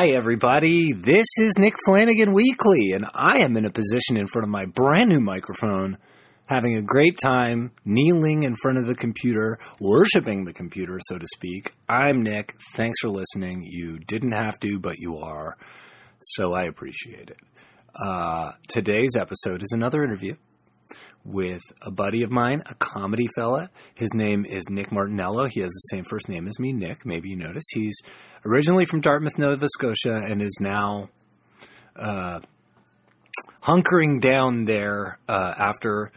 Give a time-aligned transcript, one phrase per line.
[0.00, 0.94] Hi, everybody.
[0.94, 4.64] This is Nick Flanagan Weekly, and I am in a position in front of my
[4.64, 5.98] brand new microphone,
[6.46, 11.26] having a great time kneeling in front of the computer, worshiping the computer, so to
[11.34, 11.74] speak.
[11.86, 12.56] I'm Nick.
[12.76, 13.62] Thanks for listening.
[13.62, 15.58] You didn't have to, but you are,
[16.22, 17.40] so I appreciate it.
[17.94, 20.34] Uh, today's episode is another interview
[21.24, 23.70] with a buddy of mine, a comedy fella.
[23.94, 25.48] His name is Nick Martinello.
[25.48, 27.04] He has the same first name as me, Nick.
[27.04, 27.68] Maybe you noticed.
[27.72, 27.96] He's
[28.44, 31.10] originally from Dartmouth, Nova Scotia, and is now
[31.96, 32.40] uh,
[33.62, 36.12] hunkering down there uh, after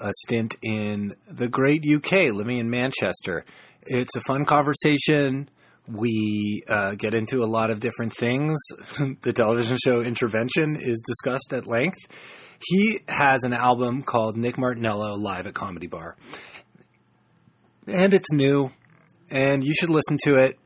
[0.00, 3.44] a stint in the great UK, living in Manchester.
[3.82, 5.48] It's a fun conversation.
[5.86, 8.58] We uh, get into a lot of different things.
[9.22, 11.98] the television show Intervention is discussed at length.
[12.64, 16.16] He has an album called Nick Martinello Live at Comedy Bar.
[17.86, 18.70] And it's new,
[19.30, 20.58] and you should listen to it.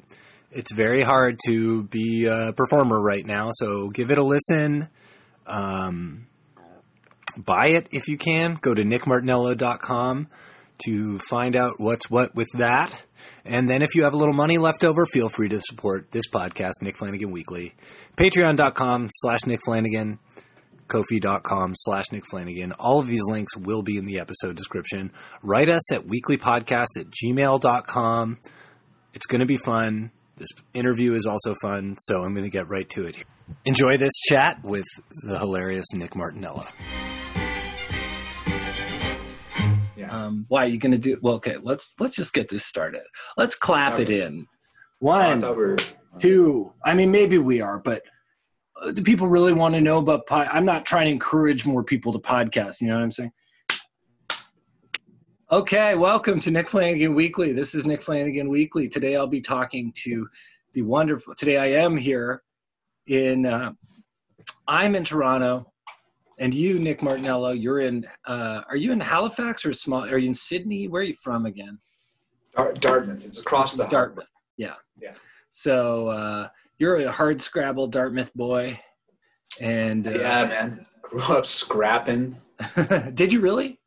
[0.50, 4.88] It's very hard to be a performer right now, so give it a listen.
[5.46, 6.26] Um,
[7.36, 8.58] buy it if you can.
[8.60, 10.28] Go to nickmartinello.com
[10.84, 12.92] to find out what's what with that.
[13.44, 16.28] And then if you have a little money left over, feel free to support this
[16.28, 17.74] podcast, Nick Flanagan Weekly.
[18.16, 20.18] Patreon.com slash Nick Flanagan
[20.88, 22.72] kofi.com slash Nick Flanagan.
[22.72, 25.12] All of these links will be in the episode description.
[25.42, 28.38] Write us at weeklypodcast at gmail.com.
[29.14, 30.10] It's going to be fun.
[30.36, 33.24] This interview is also fun, so I'm going to get right to it here.
[33.64, 34.84] Enjoy this chat with
[35.22, 36.68] the hilarious Nick Martinello.
[39.96, 40.08] Yeah.
[40.10, 41.16] Um, why are you going to do?
[41.22, 43.02] Well, okay, let's let's just get this started.
[43.38, 44.02] Let's clap okay.
[44.02, 44.46] it in.
[44.98, 45.76] One, oh, I we
[46.20, 46.72] two.
[46.84, 48.02] I mean, maybe we are, but
[48.92, 50.48] do people really want to know about pod?
[50.52, 52.80] I'm not trying to encourage more people to podcast.
[52.80, 53.32] You know what I'm saying?
[55.50, 57.52] Okay, welcome to Nick Flanagan Weekly.
[57.52, 58.88] This is Nick Flanagan Weekly.
[58.88, 60.28] Today I'll be talking to
[60.74, 61.34] the wonderful.
[61.34, 62.42] Today I am here
[63.06, 63.46] in.
[63.46, 63.72] Uh,
[64.68, 65.72] I'm in Toronto,
[66.38, 68.06] and you, Nick Martinello, you're in.
[68.26, 70.04] Uh, are you in Halifax or small?
[70.04, 70.88] Are you in Sydney?
[70.88, 71.78] Where are you from again?
[72.80, 73.24] Dartmouth.
[73.24, 74.24] It's across the Dartmouth.
[74.24, 74.26] Harbor.
[74.56, 74.74] Yeah.
[75.00, 75.14] Yeah.
[75.50, 76.48] So uh,
[76.78, 78.78] you're a hard scrabble Dartmouth boy,
[79.60, 82.36] and uh, yeah, man, grew up scrapping.
[83.14, 83.78] Did you really?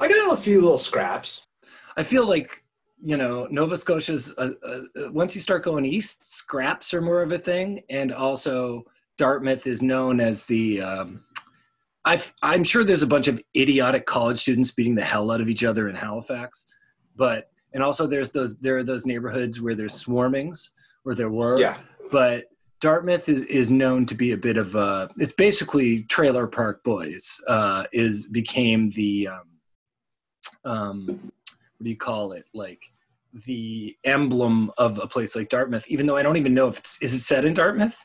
[0.00, 1.46] I got in a few little scraps.
[1.96, 2.62] I feel like
[3.02, 4.80] you know Nova Scotia's uh, uh,
[5.12, 8.84] once you start going east, scraps are more of a thing, and also
[9.16, 10.80] Dartmouth is known as the.
[10.80, 11.24] Um,
[12.04, 15.48] i am sure there's a bunch of idiotic college students beating the hell out of
[15.50, 16.66] each other in Halifax,
[17.16, 20.70] but and also there's those there are those neighborhoods where there's swarmings
[21.04, 21.58] or there were.
[21.58, 21.78] Yeah.
[22.10, 22.46] But
[22.80, 25.10] Dartmouth is, is known to be a bit of a.
[25.16, 27.40] It's basically Trailer Park Boys.
[27.48, 32.44] Uh, is became the um, um, what do you call it?
[32.54, 32.80] Like
[33.46, 35.86] the emblem of a place like Dartmouth.
[35.88, 37.96] Even though I don't even know if it's is it set in Dartmouth.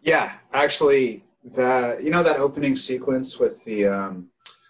[0.00, 4.28] Yeah, actually, the you know that opening sequence with the um,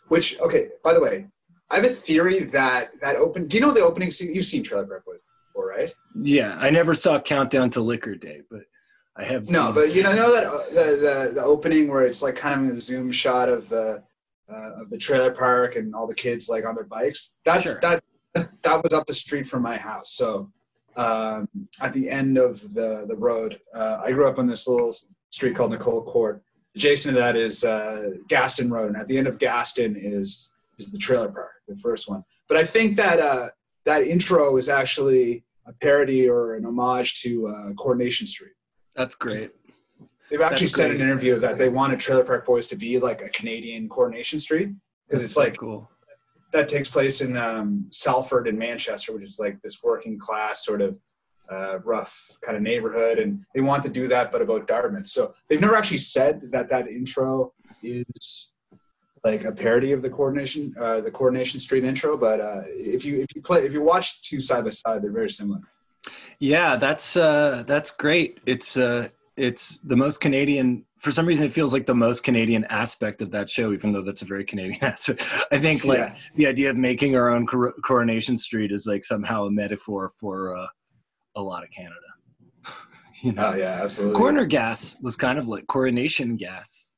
[0.09, 0.69] which okay.
[0.83, 1.29] By the way,
[1.71, 3.47] I have a theory that that open.
[3.47, 4.11] Do you know the opening?
[4.11, 4.35] scene?
[4.35, 5.21] You've seen Trailer Park Boys
[5.53, 5.93] before, right?
[6.15, 8.63] Yeah, I never saw Countdown to Liquor Day, but
[9.17, 9.49] I have.
[9.49, 12.69] No, but you know, know that uh, the, the the opening where it's like kind
[12.69, 14.03] of a zoom shot of the
[14.51, 17.35] uh, of the trailer park and all the kids like on their bikes.
[17.45, 17.81] That's sure.
[17.81, 18.03] that
[18.35, 20.13] that was up the street from my house.
[20.15, 20.51] So
[20.97, 21.49] um,
[21.81, 24.95] at the end of the the road, uh, I grew up on this little
[25.31, 26.43] street called Nicole Court.
[26.75, 30.91] Adjacent to that is uh, Gaston Road, and at the end of Gaston is is
[30.91, 32.25] the trailer park, the first one.
[32.49, 33.49] But I think that uh,
[33.85, 38.53] that intro is actually a parody or an homage to uh, Coronation Street.
[38.95, 39.51] That's great.
[40.31, 40.97] They've actually That's said great.
[40.97, 44.41] in an interview that they wanted Trailer Park Boys to be like a Canadian Coronation
[44.41, 44.71] Street
[45.07, 45.91] because it's so like cool.
[46.53, 50.83] That takes place in um, Salford and Manchester, which is like this working class sort
[50.83, 50.99] of
[51.51, 55.07] uh, rough kind of neighborhood, and they want to do that, but about Dartmouth.
[55.07, 57.53] So they've never actually said that that intro
[57.83, 58.52] is
[59.25, 63.21] like a parody of the coronation uh, the coronation street intro but uh, if you
[63.21, 65.61] if you play if you watch two side by side they're very similar.
[66.41, 68.41] Yeah that's uh that's great.
[68.47, 72.65] It's uh it's the most canadian for some reason it feels like the most canadian
[72.67, 75.25] aspect of that show even though that's a very canadian aspect.
[75.53, 76.17] I think like yeah.
[76.35, 80.57] the idea of making our own cor- coronation street is like somehow a metaphor for
[80.57, 80.67] uh,
[81.37, 81.97] a lot of canada.
[83.23, 83.53] You know?
[83.53, 84.19] Oh yeah absolutely.
[84.19, 86.97] Corner gas was kind of like coronation gas.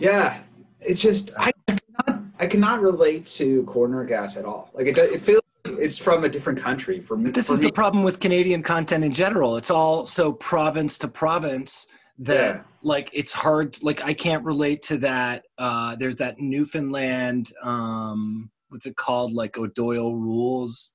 [0.00, 0.42] Yeah
[0.80, 4.70] it's just I, I cannot I cannot relate to corner gas at all.
[4.74, 7.24] Like it, it feels it's from a different country for me.
[7.24, 7.66] But this for is me.
[7.66, 9.56] the problem with Canadian content in general.
[9.56, 11.86] It's all so province to province
[12.18, 12.62] that yeah.
[12.82, 13.82] like it's hard.
[13.82, 15.44] Like I can't relate to that.
[15.56, 17.52] Uh, there's that Newfoundland.
[17.62, 19.32] Um, what's it called?
[19.32, 20.92] Like O'Doyle rules.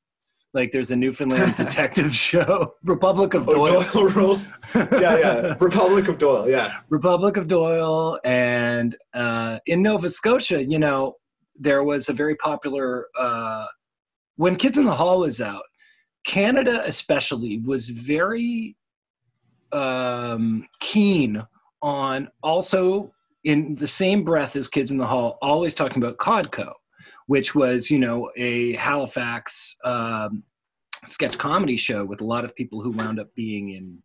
[0.54, 3.82] Like there's a Newfoundland detective show, Republic of Oh, Doyle.
[3.84, 4.48] Doyle rules.
[4.76, 5.56] Yeah, yeah.
[5.60, 6.48] Republic of Doyle.
[6.50, 6.80] Yeah.
[6.90, 11.16] Republic of Doyle, and uh, in Nova Scotia, you know,
[11.60, 13.66] there was a very popular uh,
[14.36, 15.64] when Kids in the Hall was out.
[16.26, 18.78] Canada, especially, was very
[19.72, 21.44] um, keen
[21.82, 23.12] on also
[23.44, 26.72] in the same breath as Kids in the Hall, always talking about Codco,
[27.28, 30.44] which was you know a Halifax um,
[31.06, 34.00] sketch comedy show with a lot of people who wound up being in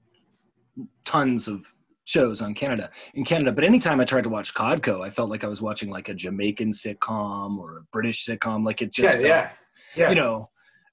[1.04, 1.72] tons of
[2.04, 3.52] shows on Canada in Canada.
[3.52, 6.14] But anytime I tried to watch Codco, I felt like I was watching like a
[6.14, 8.64] Jamaican sitcom or a British sitcom.
[8.64, 9.50] Like it just Yeah, felt, yeah.
[9.94, 10.08] Yeah.
[10.10, 10.50] you know.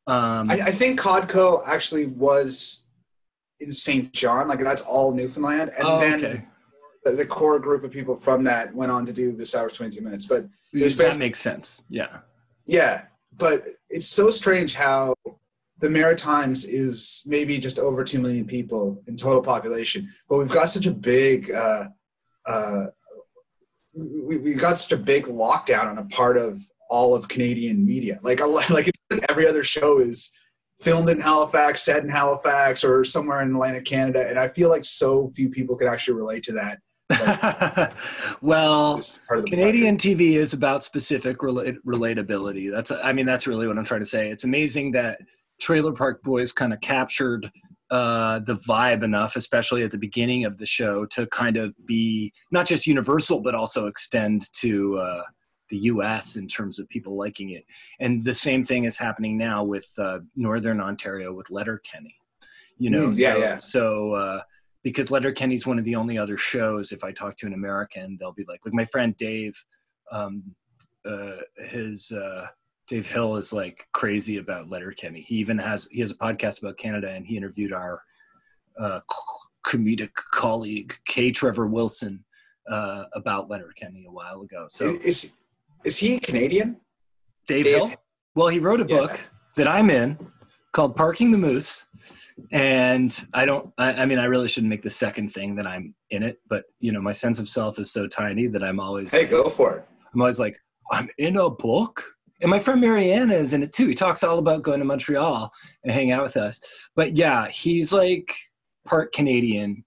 [0.07, 2.85] Um, I, I think Codco actually was
[3.59, 4.11] in St.
[4.13, 4.47] John.
[4.47, 5.71] Like that's all Newfoundland.
[5.77, 6.45] And oh, then okay,
[7.05, 10.03] the, the core group of people from that went on to do this hour's 22
[10.03, 10.25] minutes.
[10.25, 11.83] But that makes sense.
[11.87, 12.19] Yeah,
[12.65, 13.05] yeah,
[13.37, 15.13] but it's so strange how
[15.79, 20.69] the Maritimes is maybe just over 2 million people in total population, but we've got
[20.69, 21.87] such a big, uh,
[22.45, 22.87] uh,
[23.93, 28.19] we, we got such a big lockdown on a part of all of Canadian media.
[28.23, 28.89] Like, a, like
[29.29, 30.31] every other show is
[30.79, 34.85] filmed in Halifax, set in Halifax, or somewhere in Atlantic Canada, and I feel like
[34.85, 36.79] so few people can actually relate to that.
[38.41, 38.99] well,
[39.47, 42.71] Canadian TV is about specific rela- relatability.
[42.71, 44.29] That's I mean that's really what I'm trying to say.
[44.31, 45.19] It's amazing that
[45.59, 47.51] Trailer Park Boys kind of captured
[47.91, 52.33] uh, the vibe enough, especially at the beginning of the show, to kind of be
[52.51, 55.21] not just universal but also extend to uh,
[55.69, 56.35] the U.S.
[56.35, 57.65] in terms of people liking it.
[57.99, 62.15] And the same thing is happening now with uh, Northern Ontario with Letterkenny.
[62.77, 63.57] You know, Mm, yeah, so, yeah.
[63.57, 64.41] so uh,
[64.85, 66.91] because Letterkenny's one of the only other shows.
[66.91, 69.57] If I talk to an American, they'll be like, like my friend Dave,
[70.11, 70.43] um,
[71.03, 72.45] uh, his uh,
[72.87, 75.21] Dave Hill is like crazy about Letterkenny.
[75.21, 77.99] He even has he has a podcast about Canada, and he interviewed our
[78.79, 78.99] uh,
[79.65, 81.31] comedic colleague K.
[81.31, 82.23] Trevor Wilson
[82.69, 84.65] uh, about Letterkenny a while ago.
[84.69, 85.33] So Is,
[85.83, 86.77] is he a Canadian?
[87.47, 87.91] Dave, Dave- Hill,
[88.35, 88.99] well, he wrote a Yeah.
[88.99, 89.19] book
[89.55, 90.15] that I'm in
[90.73, 91.87] called Parking the Moose.
[92.51, 95.95] And I don't, I, I mean, I really shouldn't make the second thing that I'm
[96.09, 99.11] in it, but you know, my sense of self is so tiny that I'm always,
[99.11, 99.87] Hey, go for it.
[100.13, 100.57] I'm always like,
[100.91, 102.03] I'm in a book.
[102.41, 103.87] And my friend Mariana is in it too.
[103.87, 105.49] He talks all about going to Montreal
[105.83, 106.59] and hang out with us.
[106.95, 108.33] But yeah, he's like
[108.85, 109.83] part Canadian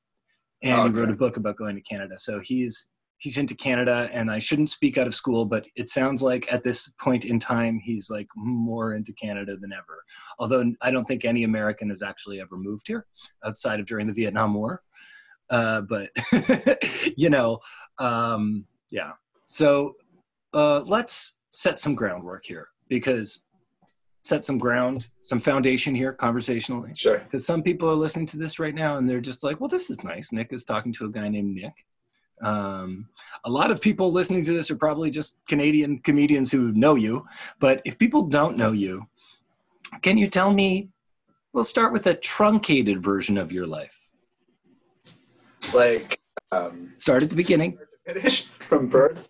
[0.63, 0.99] and he Okay.
[1.01, 2.19] wrote a book about going to Canada.
[2.19, 2.89] So he's
[3.19, 6.63] he's into Canada and I shouldn't speak out of school, but it sounds like at
[6.63, 10.05] this point in time he's like more into Canada than ever.
[10.39, 13.07] Although I don't think any American has actually ever moved here
[13.45, 14.83] outside of during the Vietnam War.
[15.51, 16.11] Uh, but
[17.17, 17.59] you know,
[17.99, 19.13] um, yeah.
[19.47, 19.97] So
[20.55, 23.43] uh, let's set some groundwork here because
[24.25, 26.93] set some ground, some foundation here conversationally.
[26.95, 27.19] Sure.
[27.19, 29.91] Because some people are listening to this right now and they're just like, well, this
[29.91, 30.33] is nice.
[30.33, 31.73] Nick is talking to a guy named Nick.
[32.43, 33.09] Um,
[33.45, 37.27] a lot of people listening to this are probably just Canadian comedians who know you.
[37.59, 39.07] But if people don't know you,
[40.03, 40.91] can you tell me?
[41.53, 43.97] We'll start with a truncated version of your life.
[45.73, 46.21] Like,
[46.53, 47.79] um, Start at the beginning.
[48.07, 49.29] finish from birth.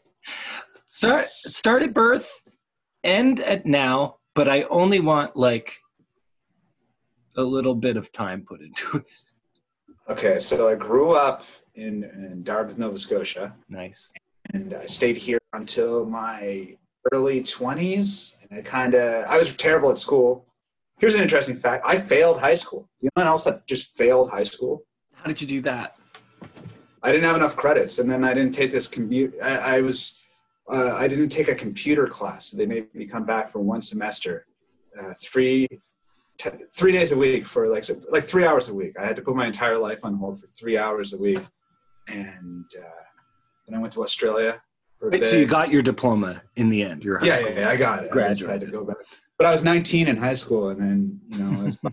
[0.87, 2.43] Start start at birth,
[3.05, 5.77] end at now, but I only want like
[7.37, 9.07] a little bit of time put into it.
[10.09, 11.43] Okay, so I grew up
[11.75, 14.11] in, in Dartmouth, Nova Scotia, Nice.
[14.55, 16.77] and I stayed here until my
[17.13, 18.37] early 20s.
[18.51, 20.47] And I kind of, I was terrible at school.
[20.99, 22.89] Here's an interesting fact I failed high school.
[23.01, 24.83] You know anyone else that just failed high school?
[25.15, 25.97] How did you do that?
[27.03, 29.35] I didn't have enough credits, and then I didn't take this commute.
[29.43, 30.19] I, I was,
[30.69, 32.47] uh, I didn't take a computer class.
[32.47, 34.47] So they made me come back for one semester,
[34.99, 35.69] uh, three,
[36.39, 38.99] t- three days a week for like so- like three hours a week.
[38.99, 41.41] I had to put my entire life on hold for three hours a week,
[42.07, 43.03] and uh,
[43.67, 44.63] then I went to Australia.
[45.01, 47.05] Wait, so you got your diploma in the end.
[47.05, 47.51] Your high yeah, school.
[47.51, 48.13] yeah, yeah, I got it.
[48.13, 48.97] I just had to go back,
[49.37, 51.61] but I was 19 in high school, and then you know.
[51.61, 51.79] I was,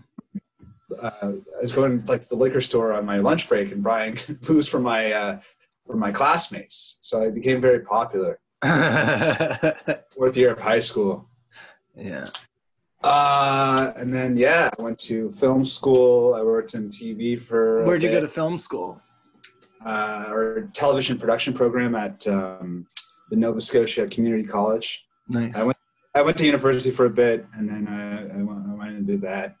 [1.02, 4.16] uh, I was going like to the liquor store on my lunch break and buying
[4.46, 5.40] booze for my uh,
[5.86, 6.98] for my classmates.
[7.00, 8.40] So I became very popular.
[10.16, 11.28] Fourth year of high school,
[11.94, 12.24] yeah.
[13.02, 16.34] Uh, and then yeah, I went to film school.
[16.34, 17.84] I worked in TV for.
[17.84, 19.00] Where'd you go to film school?
[19.84, 22.86] Uh, or television production program at um,
[23.30, 25.04] the Nova Scotia Community College.
[25.28, 25.54] Nice.
[25.54, 25.76] I went.
[26.14, 29.06] I went to university for a bit, and then I, I, went, I went and
[29.06, 29.54] did that.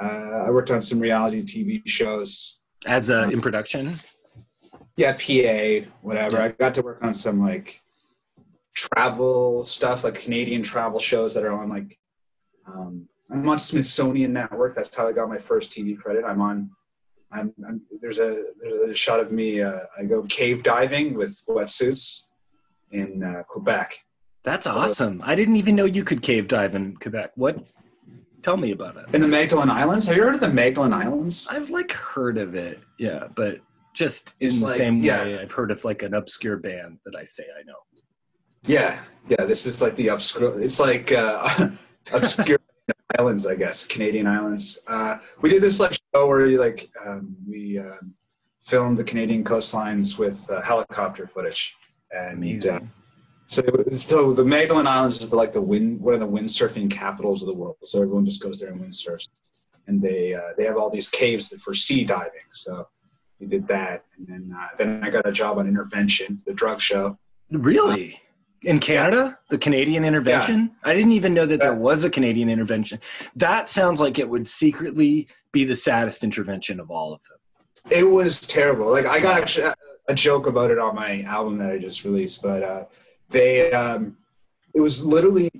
[0.00, 2.60] Uh, I worked on some reality TV shows.
[2.84, 4.00] As a in production.
[4.96, 6.38] Yeah, PA, whatever.
[6.38, 6.44] Yeah.
[6.44, 7.80] I got to work on some like
[8.74, 11.96] travel stuff, like Canadian travel shows that are on like
[12.66, 14.74] um, I'm on Smithsonian Network.
[14.74, 16.24] That's how I got my first TV credit.
[16.24, 16.70] I'm on.
[17.32, 19.62] I'm, I'm there's a there's a shot of me.
[19.62, 22.24] Uh, I go cave diving with wetsuits
[22.90, 24.00] in uh, Quebec.
[24.42, 25.20] That's awesome.
[25.24, 27.32] I didn't even know you could cave dive in Quebec.
[27.36, 27.64] What?
[28.42, 29.14] Tell me about it.
[29.14, 30.06] In the Magdalen Islands.
[30.06, 31.46] Have you heard of the Magdalen Islands?
[31.50, 32.80] I've like heard of it.
[32.98, 33.60] Yeah, but
[33.92, 35.22] just it's in the like, same yeah.
[35.22, 37.74] way I've heard of like an obscure band that I say I know.
[38.62, 39.44] Yeah, yeah.
[39.44, 40.58] This is like the obscure.
[40.60, 41.68] It's like uh,
[42.12, 42.58] obscure
[43.18, 44.80] islands, I guess, Canadian islands.
[44.86, 48.14] Uh, we did this like show where we like um, we um,
[48.60, 51.76] filmed the Canadian coastlines with uh, helicopter footage,
[52.12, 52.70] and Amazing.
[52.70, 52.80] Uh,
[53.46, 57.42] so, so the Magdalen Islands is the, like the wind, one of the windsurfing capitals
[57.42, 57.74] of the world.
[57.82, 59.28] So everyone just goes there and windsurfs,
[59.88, 62.48] and they uh, they have all these caves that for sea diving.
[62.52, 62.86] So
[63.40, 66.80] we did that, and then uh, then I got a job on Intervention, the drug
[66.80, 67.18] show.
[67.50, 68.20] Really?
[68.62, 69.34] In Canada, yeah.
[69.48, 70.70] the Canadian intervention?
[70.84, 70.90] Yeah.
[70.90, 73.00] I didn't even know that there was a Canadian intervention.
[73.36, 77.38] That sounds like it would secretly be the saddest intervention of all of them.
[77.90, 78.90] It was terrible.
[78.90, 79.70] Like I got actually
[80.08, 82.84] a joke about it on my album that I just released, but uh,
[83.30, 84.18] they um,
[84.74, 85.50] it was literally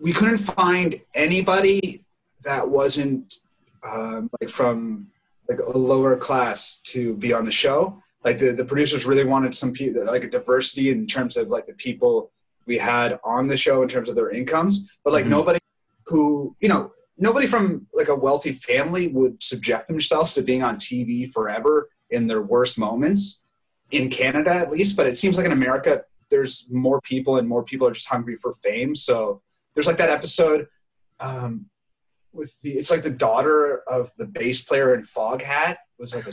[0.00, 2.04] we couldn't find anybody
[2.42, 3.40] that wasn't
[3.82, 5.08] um, like from
[5.48, 9.54] like a lower class to be on the show like the, the producers really wanted
[9.54, 12.32] some people like a diversity in terms of like the people
[12.66, 15.30] we had on the show in terms of their incomes but like mm-hmm.
[15.30, 15.58] nobody
[16.06, 20.76] who you know nobody from like a wealthy family would subject themselves to being on
[20.76, 23.44] tv forever in their worst moments
[23.90, 27.62] in canada at least but it seems like in america there's more people and more
[27.62, 28.94] people are just hungry for fame.
[28.94, 29.42] So
[29.74, 30.68] there's like that episode
[31.18, 31.66] um,
[32.32, 36.32] with the it's like the daughter of the bass player in Foghat was like a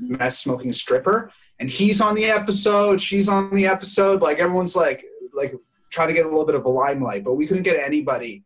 [0.00, 1.30] meth smoking stripper,
[1.60, 3.00] and he's on the episode.
[3.00, 4.22] She's on the episode.
[4.22, 5.54] Like everyone's like like
[5.90, 8.42] trying to get a little bit of a limelight, but we couldn't get anybody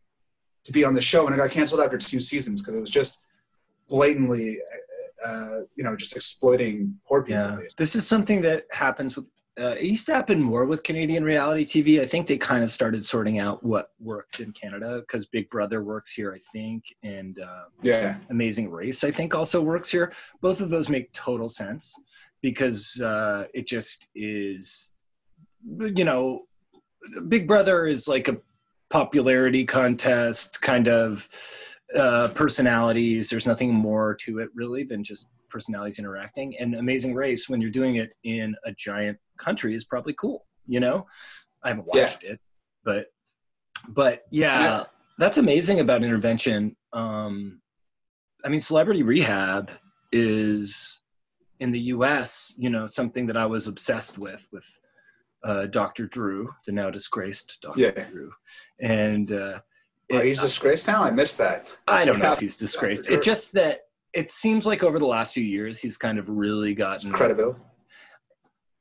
[0.65, 2.91] to be on the show, and it got canceled after two seasons because it was
[2.91, 3.21] just
[3.89, 4.59] blatantly,
[5.27, 7.41] uh, you know, just exploiting poor people.
[7.41, 7.59] Yeah.
[7.79, 9.27] This is something that happens with
[9.59, 12.01] uh, it used to happen more with Canadian reality TV.
[12.01, 15.83] I think they kind of started sorting out what worked in Canada because Big Brother
[15.83, 20.13] works here, I think, and uh, yeah, Amazing Race, I think, also works here.
[20.41, 21.95] Both of those make total sense
[22.41, 24.93] because uh, it just is,
[25.79, 26.47] you know,
[27.29, 28.37] Big Brother is like a
[28.91, 31.29] popularity contest kind of
[31.97, 33.29] uh, personalities.
[33.29, 36.57] There's nothing more to it really than just personalities interacting.
[36.59, 40.47] And Amazing Race, when you're doing it in a giant country, is probably cool.
[40.67, 41.07] You know,
[41.63, 42.33] I haven't watched yeah.
[42.33, 42.41] it,
[42.85, 43.07] but
[43.89, 44.85] but yeah, yeah,
[45.19, 46.77] that's amazing about intervention.
[46.93, 47.61] Um,
[48.45, 49.71] I mean, celebrity rehab
[50.13, 51.01] is
[51.61, 52.53] in the U.S.
[52.57, 54.67] You know, something that I was obsessed with with
[55.45, 56.07] uh, Dr.
[56.07, 57.81] Drew, the now disgraced Dr.
[57.81, 58.05] Yeah.
[58.11, 58.31] Drew,
[58.81, 59.33] and.
[59.33, 59.61] Uh,
[60.13, 61.03] oh, he's disgraced now.
[61.03, 61.67] I missed that.
[61.87, 63.09] I don't know if he's disgraced.
[63.11, 66.75] It's just that it seems like over the last few years he's kind of really
[66.75, 67.61] gotten credibility.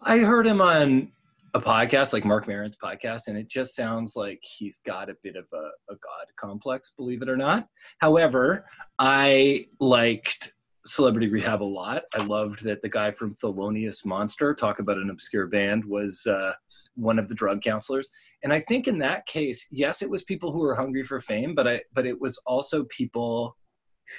[0.02, 1.12] I heard him on
[1.54, 5.36] a podcast like Marc Maron's podcast, and it just sounds like he's got a bit
[5.36, 7.68] of a, a god complex, believe it or not.
[8.00, 8.66] However,
[9.00, 10.54] I liked
[10.86, 12.04] Celebrity Rehab a lot.
[12.14, 16.54] I loved that the guy from Thelonious Monster, talk about an obscure band, was uh,
[16.96, 18.10] one of the drug counselors.
[18.44, 21.56] And I think in that case, yes, it was people who were hungry for fame,
[21.56, 23.58] but I but it was also people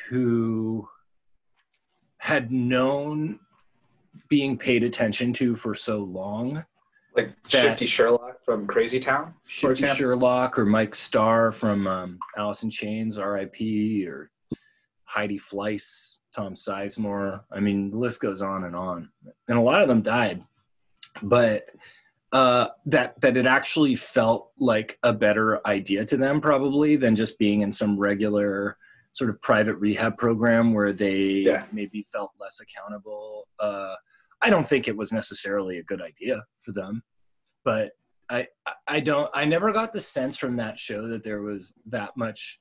[0.08, 0.86] who
[2.18, 3.38] had known
[4.28, 6.64] being paid attention to for so long.
[7.16, 12.70] Like Shifty Shellshock from Crazy Town, Shifty Shellshock, or Mike Starr from um, Alice in
[12.70, 14.30] Chains, R.I.P., or
[15.04, 17.40] Heidi Fleiss, Tom Sizemore.
[17.50, 19.08] I mean, the list goes on and on.
[19.48, 20.44] And a lot of them died,
[21.22, 21.66] but
[22.30, 27.38] uh, that that it actually felt like a better idea to them, probably than just
[27.38, 28.76] being in some regular
[29.18, 31.64] sort of private rehab program where they yeah.
[31.72, 33.48] maybe felt less accountable.
[33.58, 33.94] Uh,
[34.40, 37.02] I don't think it was necessarily a good idea for them,
[37.64, 37.92] but
[38.30, 38.46] I
[38.86, 42.60] I don't I never got the sense from that show that there was that much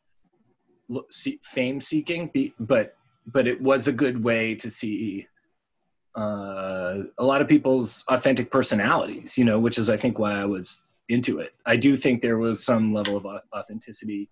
[1.43, 2.95] fame seeking, but
[3.27, 5.27] but it was a good way to see
[6.17, 10.45] uh, a lot of people's authentic personalities, you know, which is I think why I
[10.45, 11.53] was into it.
[11.67, 14.29] I do think there was some level of authenticity,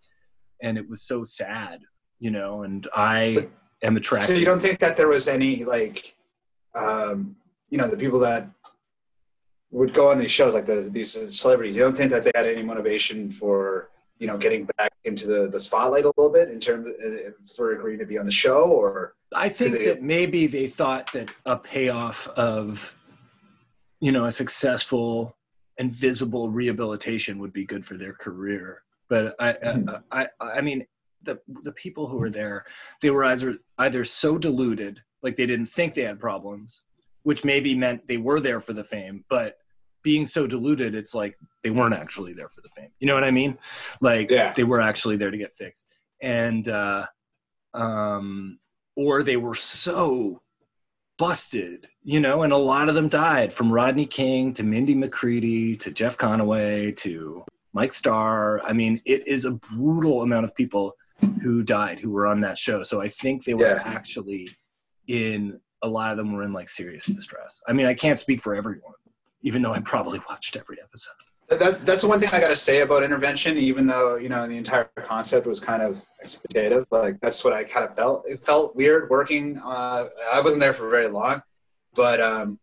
[0.64, 1.82] and it was so sad
[2.20, 3.48] you know, and I
[3.82, 4.28] am attracted.
[4.28, 6.16] So you don't think that there was any like,
[6.74, 7.36] um,
[7.70, 8.50] you know, the people that
[9.72, 11.76] would go on these shows like the, these celebrities.
[11.76, 15.50] You don't think that they had any motivation for you know getting back into the,
[15.50, 18.32] the spotlight a little bit in terms of, uh, for agreeing to be on the
[18.32, 22.96] show, or I think they, that maybe they thought that a payoff of
[24.00, 25.36] you know a successful
[25.78, 29.90] and visible rehabilitation would be good for their career but I, mm-hmm.
[30.12, 30.86] I, I, I mean,
[31.26, 32.66] the the people who were there,
[33.02, 36.86] they were either either so deluded, like they didn't think they had problems,
[37.24, 39.58] which maybe meant they were there for the fame, but
[40.04, 42.92] being so deluded, it's like they weren't actually there for the fame.
[43.00, 43.58] You know what I mean?
[44.02, 44.54] Like yeah.
[44.54, 45.88] they were actually there to get fixed,
[46.22, 47.08] and uh,
[47.74, 48.60] um,
[48.96, 50.42] or they were so
[51.18, 55.76] busted, you know, and a lot of them died from Rodney King to Mindy McCready
[55.78, 58.62] to Jeff Conaway to Mike Starr.
[58.64, 60.94] I mean, it is a brutal amount of people
[61.42, 62.84] who died who were on that show.
[62.84, 63.82] So I think they were yeah.
[63.86, 64.48] actually
[65.08, 67.62] in a lot of them were in like serious distress.
[67.68, 68.94] I mean, I can't speak for everyone,
[69.44, 71.14] even though I probably watched every episode.
[71.48, 73.56] That's that's the one thing I got to say about intervention.
[73.58, 77.64] Even though you know the entire concept was kind of exploitative, like that's what I
[77.64, 78.26] kind of felt.
[78.28, 79.60] It felt weird working.
[79.64, 81.44] Uh, I wasn't there for very long,
[81.94, 82.60] but um,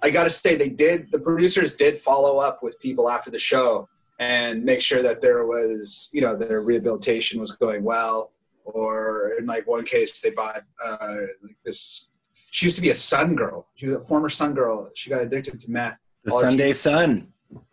[0.00, 1.10] I got to say they did.
[1.10, 5.46] The producers did follow up with people after the show and make sure that there
[5.46, 8.32] was you know their rehabilitation was going well.
[8.66, 10.96] Or in like one case, they bought uh,
[11.42, 12.08] like this.
[12.50, 13.66] She used to be a Sun girl.
[13.74, 14.90] She was a former Sun girl.
[14.94, 15.98] She got addicted to meth.
[16.22, 17.28] The Sunday Sun.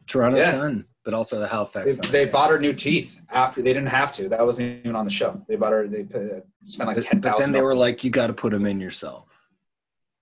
[0.07, 0.51] Toronto yeah.
[0.51, 1.97] Sun, but also the Halifax.
[1.99, 4.27] They, they, bought her new teeth after they didn't have to.
[4.27, 5.41] That wasn't even on the show.
[5.47, 5.87] They bought her.
[5.87, 7.21] They put, spent like ten thousand.
[7.21, 9.29] But then they were like, "You got to put them in yourself."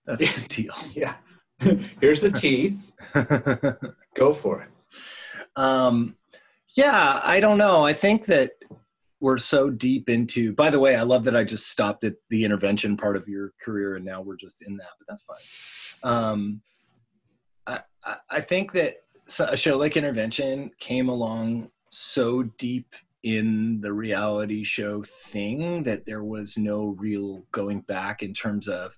[0.05, 0.75] That's the deal.
[0.93, 1.15] yeah.
[2.01, 2.93] Here's the teeth.
[4.15, 4.69] Go for it.
[5.55, 6.15] Um,
[6.75, 7.83] yeah, I don't know.
[7.85, 8.51] I think that
[9.19, 10.53] we're so deep into.
[10.53, 13.53] By the way, I love that I just stopped at the intervention part of your
[13.63, 14.89] career, and now we're just in that.
[14.97, 16.11] But that's fine.
[16.11, 16.61] Um,
[17.67, 18.95] I, I, think that
[19.39, 26.23] a show like Intervention came along so deep in the reality show thing that there
[26.23, 28.97] was no real going back in terms of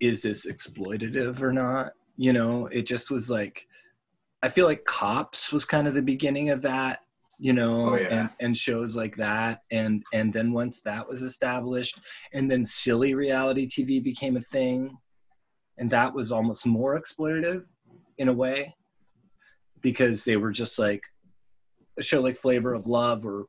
[0.00, 3.66] is this exploitative or not you know it just was like
[4.42, 7.00] i feel like cops was kind of the beginning of that
[7.38, 8.20] you know oh, yeah.
[8.20, 12.00] and, and shows like that and and then once that was established
[12.32, 14.96] and then silly reality tv became a thing
[15.78, 17.64] and that was almost more exploitative
[18.18, 18.74] in a way
[19.80, 21.02] because they were just like
[21.98, 23.46] a show like Flavor of Love or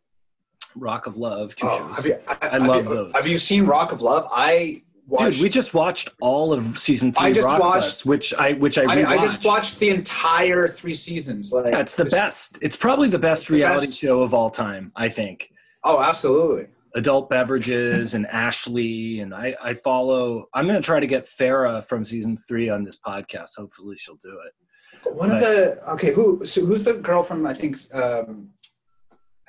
[0.75, 1.55] Rock of Love.
[1.55, 2.05] Two oh, shows.
[2.05, 3.15] You, I, I love you, those.
[3.15, 4.27] Have you seen Rock of Love?
[4.31, 7.27] I watched, Dude, we just watched all of season three.
[7.27, 10.67] I just Rock watched, Bus, which I which I, I, I just watched the entire
[10.67, 11.51] three seasons.
[11.51, 12.59] Like yeah, the best.
[12.61, 13.99] It's probably the best the reality best.
[13.99, 14.91] show of all time.
[14.95, 15.49] I think.
[15.83, 16.67] Oh, absolutely.
[16.95, 20.47] Adult beverages and Ashley and I, I follow.
[20.53, 23.51] I'm going to try to get Farrah from season three on this podcast.
[23.57, 25.11] Hopefully, she'll do it.
[25.11, 28.49] One but, of the okay, who so who's the girl from I think um,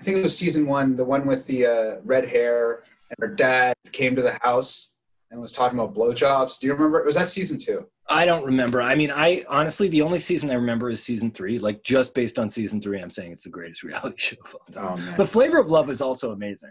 [0.01, 3.35] I think it was season one, the one with the uh, red hair and her
[3.35, 4.94] dad came to the house
[5.35, 6.61] and was talking about blowjobs.
[6.61, 7.03] Do you remember?
[7.05, 7.87] Was that season two?
[8.09, 8.81] I don't remember.
[8.81, 11.59] I mean, I honestly, the only season I remember is season three.
[11.59, 14.67] Like, just based on season three, I'm saying it's the greatest reality show of all
[14.73, 15.05] time.
[15.05, 16.71] Oh, but Flavor of Love is also amazing.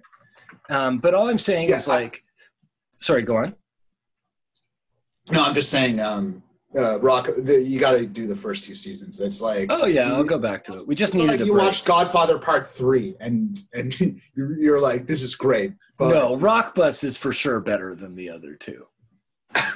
[0.70, 2.44] Um, but all I'm saying yeah, is like, I,
[2.94, 3.54] sorry, go on.
[5.30, 6.00] No, I'm just saying.
[6.00, 6.42] Um,
[6.76, 9.20] uh, Rock, the, you got to do the first two seasons.
[9.20, 10.88] It's like, oh yeah, I'll go back to it.
[10.88, 11.32] We just needed.
[11.32, 11.66] Like you break.
[11.66, 14.00] watched Godfather Part Three, and and
[14.36, 15.74] you're, you're like, this is great.
[15.98, 18.86] But, no, Rock Bus is for sure better than the other two.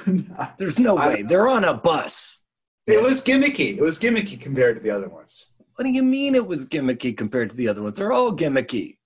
[0.58, 2.42] There's no way they're on a bus.
[2.86, 3.76] It was gimmicky.
[3.76, 5.50] It was gimmicky compared to the other ones.
[5.76, 7.98] What do you mean it was gimmicky compared to the other ones?
[7.98, 8.96] They're all gimmicky.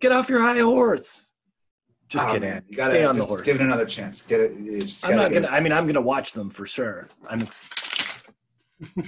[0.00, 1.31] Get off your high horse.
[2.12, 2.62] Just oh, kidding.
[2.68, 3.40] You gotta Stay on the horse.
[3.40, 4.20] Give it another chance.
[4.20, 5.02] Get it.
[5.02, 5.46] I'm not gonna.
[5.46, 5.50] It.
[5.50, 7.08] I mean, I'm gonna watch them for sure.
[7.26, 7.40] I'm.
[7.40, 7.70] Ex-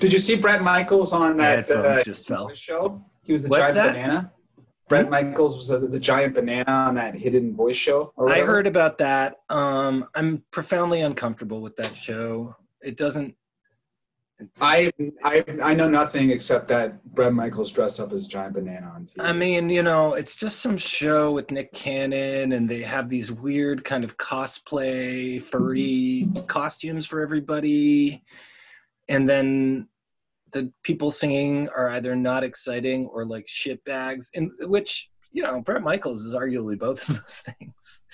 [0.00, 2.52] Did you see Bret Michaels on that uh, just fell.
[2.52, 3.04] show?
[3.22, 3.92] He was the What's giant that?
[3.92, 4.32] banana.
[4.88, 8.12] Bret Michaels was the, the, giant banana on that hidden voice show.
[8.18, 9.36] I heard about that.
[9.48, 12.56] Um, I'm profoundly uncomfortable with that show.
[12.82, 13.36] It doesn't
[14.60, 18.92] I I I know nothing except that Bret Michaels dressed up as a giant banana
[18.94, 19.14] on TV.
[19.18, 23.32] I mean, you know, it's just some show with Nick Cannon, and they have these
[23.32, 28.22] weird kind of cosplay, furry costumes for everybody,
[29.08, 29.88] and then
[30.52, 35.60] the people singing are either not exciting or like shit bags, in which you know,
[35.60, 38.04] Bret Michaels is arguably both of those things.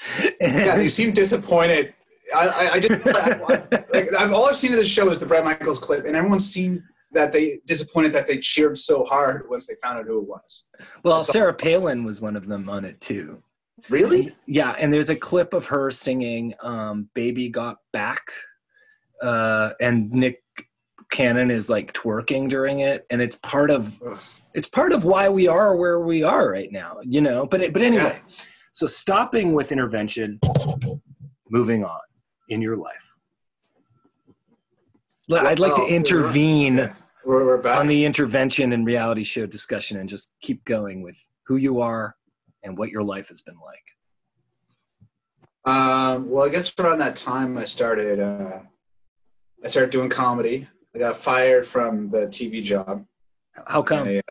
[0.41, 1.95] yeah, they seem disappointed
[2.35, 5.45] I, I just I, like, I've all I've seen of this show is the Brad
[5.45, 9.75] Michaels clip, and everyone's seen that they disappointed that they cheered so hard once they
[9.83, 10.67] found out who it was.
[11.03, 11.57] Well, That's Sarah all.
[11.57, 13.43] Palin was one of them on it too.
[13.89, 14.27] Really?
[14.27, 18.31] And, yeah, and there's a clip of her singing um, "Baby Got Back,"
[19.23, 20.43] uh, and Nick
[21.11, 24.19] Cannon is like twerking during it, and it's part of Ugh.
[24.55, 27.47] it's part of why we are where we are right now, you know.
[27.47, 28.21] But it, but anyway,
[28.73, 30.39] so stopping with intervention,
[31.49, 32.01] moving on
[32.51, 33.17] in your life?
[35.33, 36.93] I'd like to intervene
[37.25, 41.57] we're, we're on the intervention and reality show discussion and just keep going with who
[41.57, 42.17] you are
[42.63, 43.85] and what your life has been like.
[45.65, 48.21] Um, well, I guess around that time I started.
[48.21, 48.61] Uh,
[49.63, 50.67] I started doing comedy.
[50.95, 53.05] I got fired from the TV job.
[53.67, 54.09] How come?
[54.09, 54.23] I,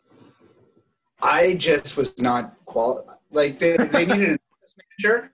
[1.22, 3.20] I just was not qual.
[3.30, 5.32] Like they, they needed an office manager,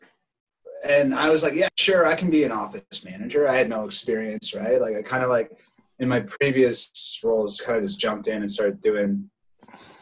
[0.85, 3.49] and I was like, yeah, sure, I can be an office manager.
[3.49, 4.81] I had no experience, right?
[4.81, 5.51] Like I kind of like
[5.99, 9.31] in my previous roles, kind of just jumped in and started doing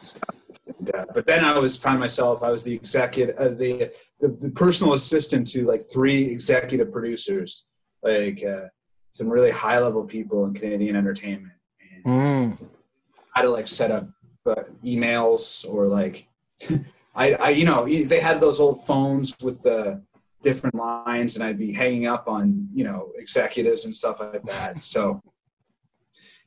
[0.01, 0.35] stuff.
[0.79, 2.43] And, uh, but then I was found myself.
[2.43, 7.67] I was the executive, uh, the, the the personal assistant to like three executive producers,
[8.03, 8.65] like uh,
[9.11, 11.53] some really high level people in Canadian entertainment.
[11.79, 12.57] And Mm.
[13.33, 14.07] how to like set up
[14.45, 16.27] uh, emails or like
[17.15, 20.03] I, I you know they had those old phones with the
[20.45, 24.83] different lines and i'd be hanging up on you know executives and stuff like that.
[24.95, 25.21] So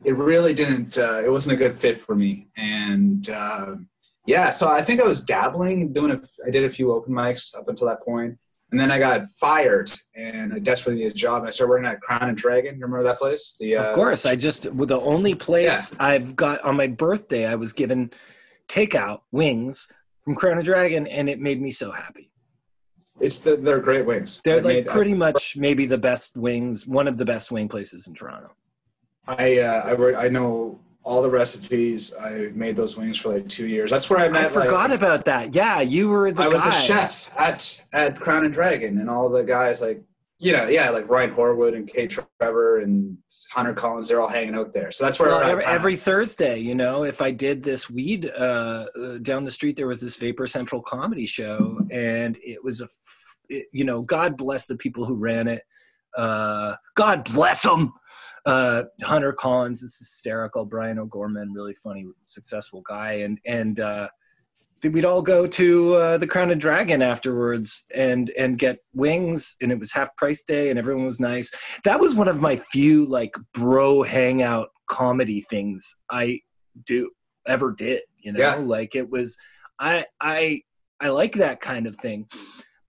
[0.04, 2.48] it really didn't uh, it wasn't a good fit for me.
[2.56, 3.88] And um
[4.26, 7.44] yeah so i think i was dabbling doing a, i did a few open mics
[7.58, 8.38] up until that point.
[8.70, 11.90] And then i got fired and i desperately needed a job and i started working
[11.92, 12.78] at crown and dragon.
[12.78, 13.56] Remember that place?
[13.58, 14.62] The uh, Of course, I just
[14.94, 18.10] the only place I've got on my birthday, I was given
[18.68, 19.88] takeout wings
[20.22, 22.30] from Crown and Dragon, and it made me so happy.
[23.20, 26.86] It's the, they're great wings They're I like made- pretty much maybe the best wings,
[26.86, 28.54] one of the best wing places in Toronto.
[29.26, 32.14] I uh, I I know all the recipes.
[32.20, 33.90] I made those wings for like two years.
[33.90, 34.46] That's where I met.
[34.46, 35.54] I forgot like, about that.
[35.54, 39.28] Yeah, you were the I was the chef at at Crown and Dragon, and all
[39.28, 40.02] the guys like
[40.38, 42.06] you know yeah like Ryan Horwood and K.
[42.06, 43.16] Trevor and
[43.52, 44.08] Hunter Collins.
[44.08, 44.92] They're all hanging out there.
[44.92, 48.86] So that's where Well, every, every Thursday, you know, if I did this weed uh,
[49.00, 52.88] uh, down the street, there was this Vapor Central comedy show, and it was a,
[53.48, 55.62] it, you know, God bless the people who ran it.
[56.16, 57.92] Uh, God bless them.
[58.46, 60.64] Uh, Hunter Collins is hysterical.
[60.64, 64.08] Brian O'Gorman, really funny, successful guy, and and uh,
[64.82, 69.72] we'd all go to uh, the Crown and Dragon afterwards and and get wings, and
[69.72, 71.50] it was half price day, and everyone was nice.
[71.84, 76.40] That was one of my few like bro hangout comedy things I
[76.86, 77.10] do
[77.46, 78.02] ever did.
[78.18, 78.54] You know, Yeah.
[78.56, 79.36] like it was.
[79.80, 80.62] I I
[81.00, 82.26] I like that kind of thing,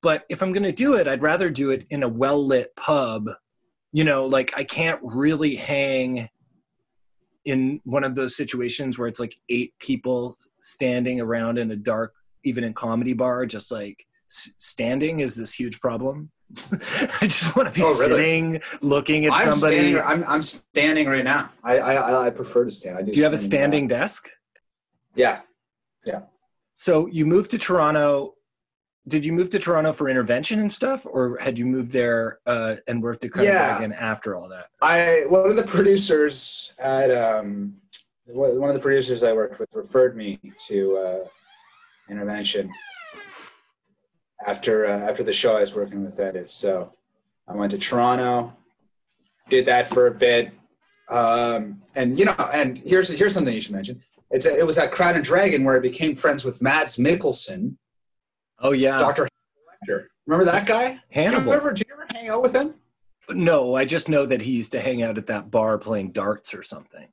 [0.02, 3.30] but if I'm gonna do it, I'd rather do it in a well lit pub.
[3.92, 6.30] You know, like I can't really hang
[7.50, 12.14] in one of those situations where it's like eight people standing around in a dark,
[12.44, 16.30] even in comedy bar, just like s- standing is this huge problem.
[16.72, 18.16] I just want to be Oh, really?
[18.16, 19.78] sitting, looking at I'm somebody.
[19.78, 20.02] standing.
[20.04, 21.52] I'm I'm standing right now.
[21.64, 22.98] I I I- prefer to stand.
[22.98, 23.12] I do.
[23.12, 24.30] do you have a standing standing desk?
[25.16, 25.42] Yeah
[26.06, 26.22] yeah.
[26.76, 28.36] So you moved to Toronto.
[29.10, 32.76] Did you move to Toronto for intervention and stuff, or had you moved there uh,
[32.88, 33.78] and worked at Crown and Yeah.
[33.78, 34.68] Dragon after all that?
[34.82, 37.76] I one of the producers at um
[38.28, 41.26] one one of the producers I worked with referred me to uh,
[42.10, 42.72] intervention
[44.46, 46.52] after uh, after the show I was working with edit.
[46.52, 46.94] So
[47.48, 48.54] I went to Toronto,
[49.50, 50.52] did that for a bit,
[51.10, 54.02] um, and you know, and here's here's something you should mention.
[54.32, 57.78] It's a, it was at Crown and Dragon where I became friends with Mads Mikkelsen,
[58.62, 59.28] Oh yeah, Doctor.
[60.26, 60.90] Remember that guy?
[60.90, 61.54] Do you Hannibal.
[61.54, 62.76] ever, did you ever hang out with him?
[63.30, 66.54] No, I just know that he used to hang out at that bar playing darts
[66.54, 67.08] or something.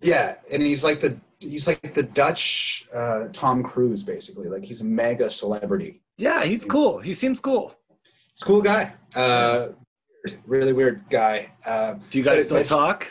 [0.00, 4.48] Yeah, and he's like the he's like the Dutch uh, Tom Cruise, basically.
[4.48, 6.02] Like he's a mega celebrity.
[6.18, 6.98] Yeah, he's cool.
[6.98, 7.74] He seems cool.
[8.34, 8.94] He's a cool guy.
[9.14, 9.68] Uh,
[10.46, 11.52] really weird guy.
[11.64, 13.06] Uh, Do you guys still talk?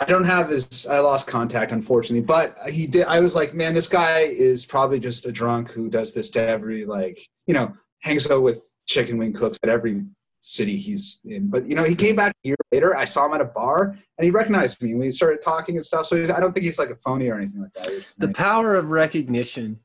[0.00, 0.86] I don't have his.
[0.86, 2.24] I lost contact, unfortunately.
[2.24, 3.06] But he did.
[3.06, 6.40] I was like, man, this guy is probably just a drunk who does this to
[6.40, 10.04] every like, you know, hangs out with chicken wing cooks at every
[10.40, 11.48] city he's in.
[11.48, 12.96] But you know, he came back a year later.
[12.96, 14.92] I saw him at a bar, and he recognized me.
[14.92, 16.06] and We started talking and stuff.
[16.06, 17.86] So he's, I don't think he's like a phony or anything like that.
[17.88, 18.36] He was just The nice.
[18.36, 19.80] power of recognition.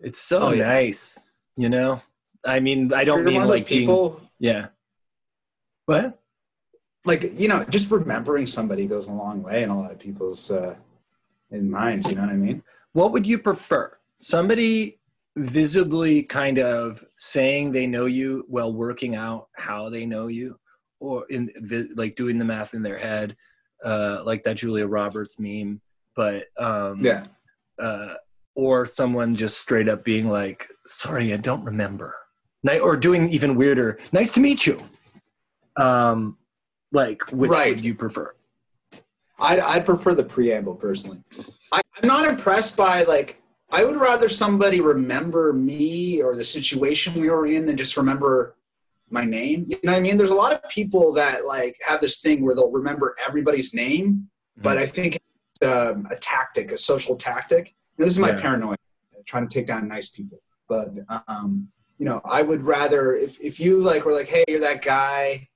[0.00, 0.68] It's so Oh, yeah.
[0.68, 1.32] nice.
[1.56, 2.02] You know?
[2.44, 4.20] I mean, I don't You're mean like being people.
[4.38, 4.66] Yeah.
[5.86, 6.20] What?
[7.04, 10.50] Like you know just remembering somebody goes a long way in a lot of people's
[10.50, 10.74] uh
[11.50, 12.62] in minds you know what i mean
[12.94, 13.98] What would you prefer?
[14.18, 15.00] Somebody
[15.36, 20.58] visibly kind of saying they know you while working out how they know you,
[21.00, 21.50] or in
[21.96, 23.36] like doing the math in their head,
[23.84, 25.80] uh, like that Julia Roberts meme.
[26.14, 27.24] But um, yeah
[27.82, 28.14] uh,
[28.54, 32.14] or someone just straight up being like, "Sorry, I don't remember,"
[32.80, 34.80] or doing even weirder, "Nice to meet you."
[35.76, 36.38] Um,
[36.94, 37.70] like, which Right.
[37.74, 38.34] would you prefer?
[39.40, 41.20] i'd, I'd prefer the preamble personally
[41.72, 47.20] I, i'm not impressed by like i would rather somebody remember me or the situation
[47.20, 48.54] we were in than just remember
[49.10, 52.00] my name you know what i mean there's a lot of people that like have
[52.00, 54.28] this thing where they'll remember everybody's name
[54.62, 55.18] but i think
[55.62, 57.74] um, a tactic, a social tactic.
[57.96, 58.40] this is my Yeah.
[58.40, 58.76] paranoia,
[59.24, 60.38] trying to take down nice people.
[60.68, 60.88] But
[61.26, 64.82] um, you know, I would rather if if you like were like, hey, you're that
[64.82, 65.48] guy.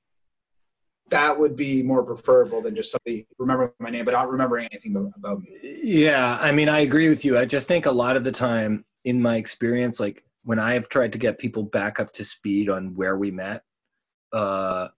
[1.10, 4.94] That would be more preferable than just somebody remembering my name, but not remembering anything
[5.16, 5.58] about, me.
[5.82, 7.38] Yeah, I mean, I agree with you.
[7.38, 10.88] I just think a lot of the time, in my experience, like when I have
[10.88, 13.62] tried to get people back up to speed on where we met,
[14.32, 14.88] uh,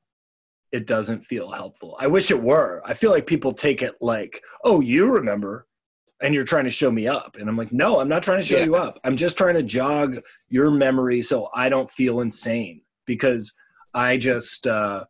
[0.73, 1.97] it doesn't feel helpful.
[2.01, 2.83] I wish it were.
[2.85, 5.67] I feel like people take it like, "Oh, you remember,"
[6.23, 8.47] and you're trying to show me up, and I'm like, "No, I'm not trying to
[8.47, 8.65] show Yeah.
[8.65, 8.99] you up.
[9.05, 13.53] I'm just trying to jog your memory so I don't feel insane because
[13.95, 15.05] I just." Uh,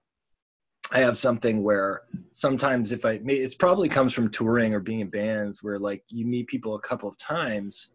[0.92, 5.08] I have something where sometimes if I, it probably comes from touring or being in
[5.08, 7.90] bands where like you meet people a couple of times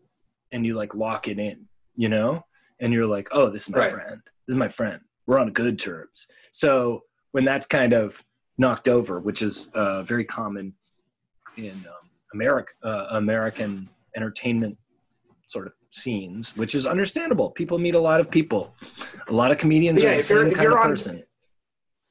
[0.52, 2.46] and you like lock it in, you know,
[2.80, 3.92] and you're like, oh, this is my Right.
[3.92, 4.22] friend.
[4.48, 5.02] This is my friend.
[5.28, 6.28] We're on good terms.
[6.52, 8.24] So when that's kind of
[8.58, 10.74] knocked over, which is uh, very common
[11.58, 14.78] in um, America, uh, American entertainment
[15.48, 17.52] sort of scenes, which is understandable.
[17.52, 18.74] People meet a lot of people.
[19.28, 21.24] A lot of comedians Yeah, are the if you're- same kind of on- person.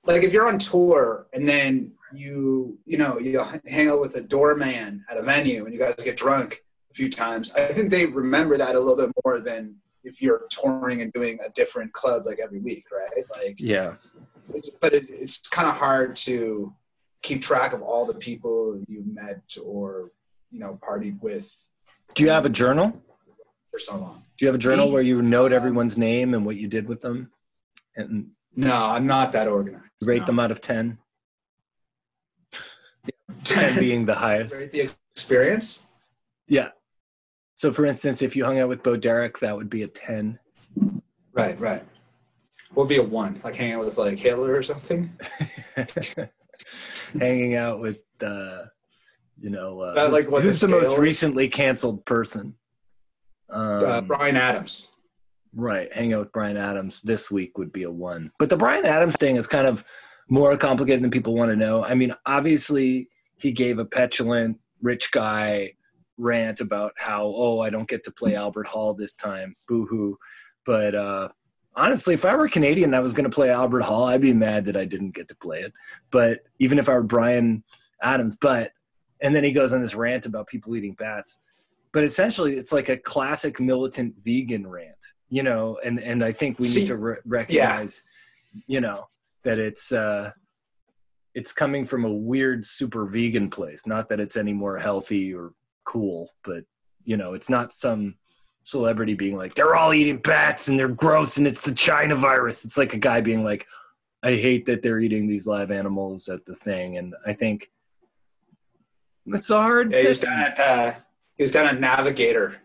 [0.07, 4.21] Like if you're on tour and then you you know you hang out with a
[4.21, 8.07] doorman at a venue and you guys get drunk a few times i think they
[8.07, 12.25] remember that a little bit more than if you're touring and doing a different club
[12.27, 13.95] like every week right like Yeah.
[14.55, 16.73] it's, but it, it's kind of hard to
[17.23, 20.11] keep track of all the people you met or
[20.51, 21.69] you know partied with
[22.15, 23.03] Do you have a journal?
[23.73, 26.57] for so long Do you have a journal where you note everyone's name and what
[26.57, 27.31] you did with them
[27.97, 30.27] and no i'm not that organized rate no.
[30.27, 30.99] them out of 10?
[33.45, 34.55] 10 being the highest.
[34.55, 35.83] Rate the experience
[36.47, 36.69] Yeah.
[37.57, 40.39] So, for instance, if you hung out with Bo Derek, that would be a 10.
[41.33, 41.85] right right
[42.75, 45.13] what would be a one like hanging out with like hitler or something
[47.19, 48.65] Hanging out with, uh,
[49.41, 52.55] you know, uh, That, like, who's, what the who's the most recently canceled person?
[53.51, 54.91] Um, uh, Bryan Adams.
[55.55, 55.93] Right.
[55.93, 58.33] Hang out with Bryan Adams this week would be a one.
[58.39, 59.85] But the Bryan Adams thing is kind of
[60.29, 61.85] more complicated than people want to know.
[61.85, 65.73] I mean, obviously, he gave a petulant rich guy
[66.17, 69.55] rant about how, oh, I don't get to play Albert Hall this time.
[69.69, 70.19] Boo hoo.
[70.67, 71.29] But uh,
[71.77, 74.33] honestly, if I were Canadian and I was going to play Albert Hall, I'd be
[74.33, 75.73] mad that I didn't get to play it.
[76.11, 77.63] But even if I were Bryan
[78.03, 78.73] Adams, but,
[79.21, 81.41] and then he goes on this rant about people eating bats.
[81.93, 84.97] But essentially, it's like a classic militant vegan rant
[85.35, 88.05] you know and and i think we See, need to re- recognize
[88.69, 89.05] you know
[89.43, 90.31] that it's uh
[91.35, 93.89] it's coming from a weird super vegan place.
[93.89, 95.53] Not that it's any more healthy or
[95.85, 96.63] cool but
[97.05, 98.15] you know it's not some
[98.63, 102.65] celebrity being like they're all eating bats and they're gross and it's the china virus.
[102.65, 103.67] It's like a guy being like
[104.23, 106.97] i hate that they're eating these live animals at the thing.
[106.99, 107.73] And i think
[109.27, 110.93] it's a hard Yeah, he was down at uh,
[111.37, 112.63] he was down at Navigator,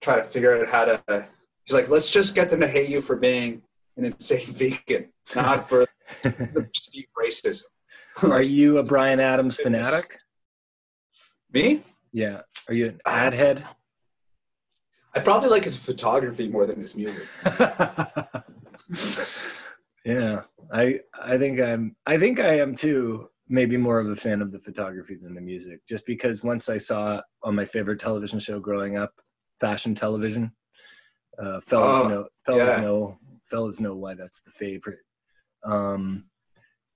[0.00, 1.28] trying to figure out how to.
[1.70, 3.62] He's like, let's just get them to hate you for being
[3.96, 5.86] an insane vegan, not for
[6.22, 7.62] the racism.
[8.24, 10.18] are you a bryan adams fanatic
[11.52, 11.84] Me?
[12.12, 12.40] Yeah.
[12.66, 13.64] Are you an ad head?
[15.14, 17.28] I probably like his photography more than his music.
[20.04, 20.42] yeah.
[20.72, 24.50] I I think I'm I think I am too maybe more of a fan of
[24.50, 28.58] the photography than the music just because once I saw on my favorite television show
[28.58, 29.12] growing up,
[29.60, 30.50] fashion television,
[31.40, 32.82] uh fellas Oh, know fellas yeah.
[32.82, 33.18] know
[33.50, 35.00] fellas know why that's the favorite.
[35.64, 36.24] Um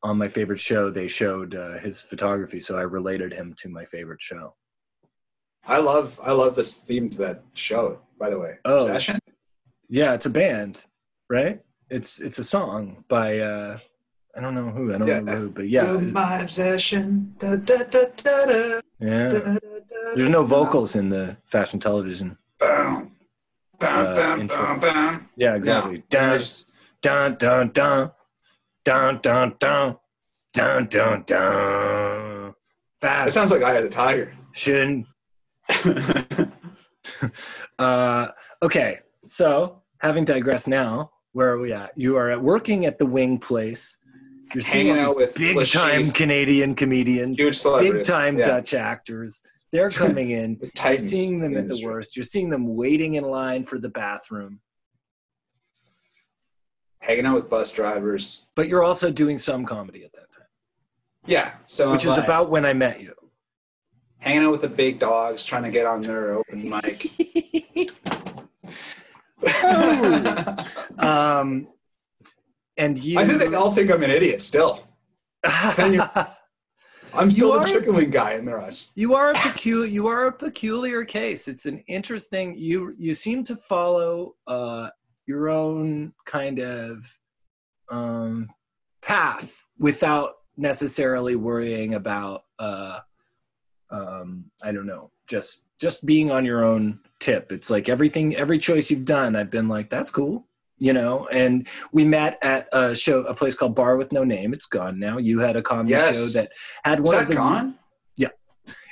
[0.02, 3.84] on my favorite show they showed uh, his photography so I related him to my
[3.86, 4.54] favorite show.
[5.66, 8.00] I love I love this theme to that show.
[8.18, 8.86] By the way, Oh.
[8.86, 9.18] Obsession.
[9.88, 10.84] Yeah, it's a band,
[11.30, 11.60] right?
[11.90, 13.78] It's it's a song by uh
[14.36, 15.14] I don't know who, I don't Yeah.
[15.18, 15.84] remember who, but yeah.
[15.92, 17.34] You're my obsession.
[17.38, 19.58] Da, da, da, Yeah.
[20.16, 22.36] There's no vocals in the fashion television.
[22.58, 23.13] Bam,
[23.78, 25.28] bam, bam, bam, bam.
[25.36, 26.02] Yeah, exactly.
[26.08, 26.40] Dun,
[27.02, 28.10] dun, dun, dun,
[28.84, 29.96] dun, dun, dun,
[30.52, 32.54] dun, dun, dun.
[33.00, 33.32] That Fashion.
[33.32, 34.32] sounds like Eye of the Tiger.
[37.78, 38.28] Uh,
[38.62, 41.90] okay, so having digressed now, where are we at?
[41.96, 43.98] You are at working at the Wing Place.
[44.54, 48.46] You're seeing Hanging out with big time Canadian comedians, big time yeah.
[48.46, 49.42] Dutch actors.
[49.74, 50.56] They're coming in.
[50.60, 52.16] The You're seeing them at the worst.
[52.16, 54.60] You're seeing them waiting in line for the bathroom.
[57.00, 58.46] Hanging out with bus drivers.
[58.54, 60.46] But you're also doing some comedy at that time,
[61.26, 61.54] Yeah.
[61.66, 63.14] So which I'm is like, about when I met you.
[64.20, 67.10] hanging out with the big dogs, trying to get on their open mic.
[69.46, 70.56] Oh.
[70.96, 71.66] Um,
[72.78, 73.18] and you.
[73.18, 74.86] I think they all think I'm an idiot still.
[77.14, 78.92] I'm still the chicken wing guy in the rest.
[78.94, 79.88] You are a peculiar.
[79.88, 81.48] You are a peculiar case.
[81.48, 82.56] It's an interesting.
[82.56, 84.90] You you seem to follow uh,
[85.26, 87.04] your own kind of
[87.90, 88.48] um,
[89.00, 92.44] path without necessarily worrying about.
[92.58, 93.00] Uh,
[93.90, 95.10] um, I don't know.
[95.26, 97.52] Just just being on your own tip.
[97.52, 99.36] It's like everything, every choice you've done.
[99.36, 100.46] I've been like, that's cool
[100.78, 104.52] you know and we met at a show a place called bar with no name.
[104.52, 105.18] It's gone now.
[105.18, 106.16] You had a comedy yes.
[106.16, 106.50] show that
[106.84, 107.78] had one Is of the gone?
[108.16, 108.28] yeah.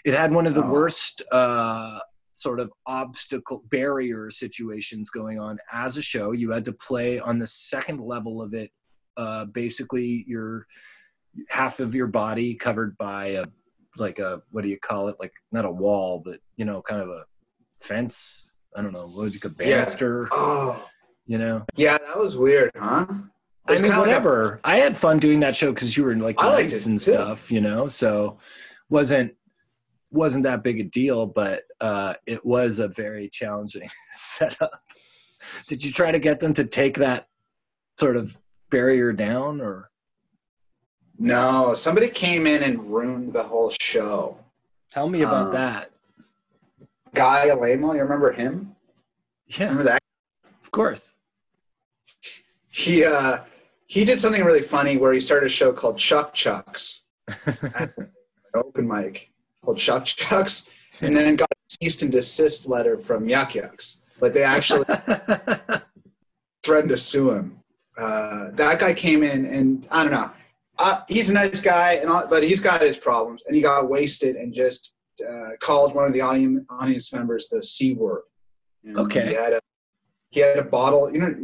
[0.04, 0.70] It had one of the oh.
[0.70, 1.98] worst uh
[2.34, 6.32] sort of obstacle barrier situations going on as a show.
[6.32, 8.70] You had to play on the second level of it
[9.16, 10.66] uh basically your
[11.48, 13.46] half of your body covered by a
[13.98, 15.16] like a what do you call it?
[15.18, 17.24] Like not a wall but you know kind of a
[17.80, 18.54] fence.
[18.76, 19.06] I don't know.
[19.06, 20.38] What would you call banister yeah.
[20.38, 20.88] oh
[21.26, 21.64] you know?
[21.76, 23.06] Yeah, that was weird, huh?
[23.66, 24.60] I mean, whatever.
[24.64, 26.86] Like a, I had fun doing that show because you were in like I nice
[26.86, 27.12] and too.
[27.12, 27.86] stuff, you know.
[27.86, 28.38] So
[28.90, 29.34] wasn't
[30.10, 34.80] wasn't that big a deal, but uh, it was a very challenging setup.
[35.68, 37.28] Did you try to get them to take that
[37.98, 38.36] sort of
[38.70, 39.90] barrier down, or?
[41.18, 44.38] No, somebody came in and ruined the whole show.
[44.90, 45.90] Tell me about um, that.
[47.14, 48.74] Guy Alamo, you remember him?
[49.46, 49.64] Yeah.
[49.64, 50.01] Remember that
[50.72, 51.16] course.
[52.68, 53.40] He uh,
[53.86, 57.04] he did something really funny where he started a show called Chuck Chucks,
[58.54, 59.30] open mic
[59.64, 64.00] called Chuck Chucks, and then got a cease and desist letter from Yuk Yuk's.
[64.18, 64.84] But they actually
[66.62, 67.58] threatened to sue him.
[67.96, 70.30] Uh, that guy came in, and I don't know.
[70.78, 73.90] Uh, he's a nice guy, and all, but he's got his problems, and he got
[73.90, 74.94] wasted and just
[75.28, 78.22] uh, called one of the audience, audience members the c word.
[78.96, 79.28] Okay.
[79.28, 79.60] He had a
[80.32, 81.34] he had a bottle, you know,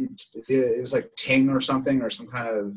[0.47, 2.73] it, was like Ting or something or some kind of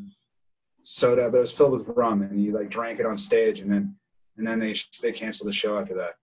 [0.82, 3.72] soda, but it was filled with rum, and he like drank it on stage, and
[3.72, 3.96] then
[4.36, 6.16] and then they they canceled the show after that.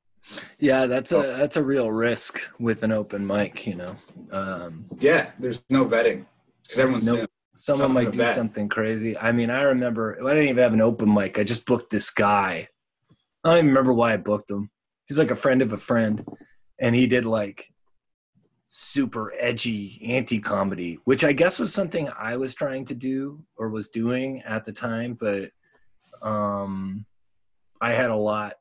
[0.60, 3.96] Yeah, that's a that's a real risk with an open mic, you know.
[4.32, 6.26] Um, yeah, there's no vetting
[6.62, 7.28] because everyone's no, new.
[7.56, 8.36] Someone might do vet.
[8.36, 9.18] something crazy.
[9.18, 11.40] I mean, I remember I didn't even have an open mic.
[11.40, 12.70] I just booked this guy.
[13.44, 14.70] I don't even remember why I booked him.
[15.08, 16.24] He's like a friend of a friend,
[16.80, 17.66] and he did like
[18.72, 23.70] super edgy anti comedy, which I guess was something I was trying to do or
[23.70, 25.50] was doing at the time, but
[26.22, 27.06] um,
[27.82, 28.54] I had a lot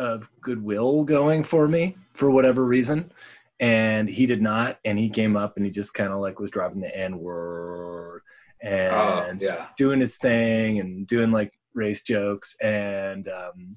[0.00, 3.12] of goodwill going for me for whatever reason.
[3.60, 6.50] And he did not, and he came up and he just kind of like was
[6.50, 8.22] dropping the N word
[8.60, 9.68] and oh, yeah.
[9.76, 12.56] doing his thing and doing like race jokes.
[12.60, 13.76] And um,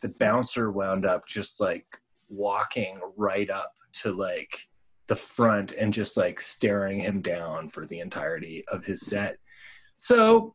[0.00, 1.86] the bouncer wound up just like
[2.28, 4.68] walking right up to like
[5.06, 9.38] the front and just like staring him down for the entirety of his set.
[9.96, 10.54] So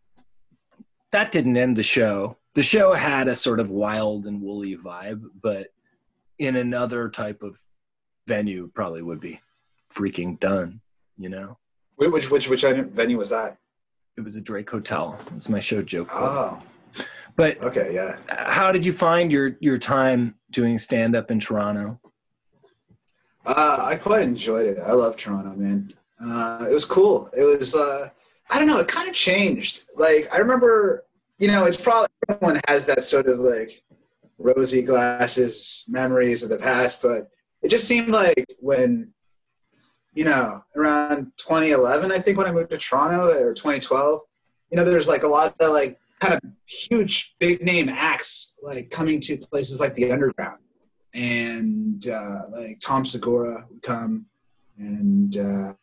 [1.12, 2.38] that didn't end the show.
[2.54, 5.68] The show had a sort of wild and woolly vibe, but
[6.38, 7.58] in another type of
[8.28, 9.40] venue probably would be
[9.94, 10.82] freaking done,
[11.18, 11.58] you know?
[11.96, 13.58] Which which which venue was that?
[14.18, 15.20] It was a Drake Hotel.
[15.28, 16.10] It was my show joke.
[16.12, 16.62] Oh.
[17.42, 18.18] But okay, yeah.
[18.30, 22.00] How did you find your your time doing stand up in Toronto?
[23.44, 24.78] Uh, I quite enjoyed it.
[24.78, 25.92] I love Toronto, man.
[26.24, 27.32] Uh, it was cool.
[27.36, 28.10] It was, uh,
[28.52, 29.86] I don't know, it kind of changed.
[29.96, 31.06] Like, I remember,
[31.40, 33.82] you know, it's probably everyone has that sort of like
[34.38, 37.32] rosy glasses memories of the past, but
[37.64, 39.12] it just seemed like when,
[40.14, 44.22] you know, around 2011, I think when I moved to Toronto or 2012,
[44.70, 48.90] you know, there's like a lot of like kind of huge big name acts like
[48.90, 50.60] coming to places like the underground
[51.14, 54.26] and uh, like Tom Segura would come,
[54.78, 55.74] and uh,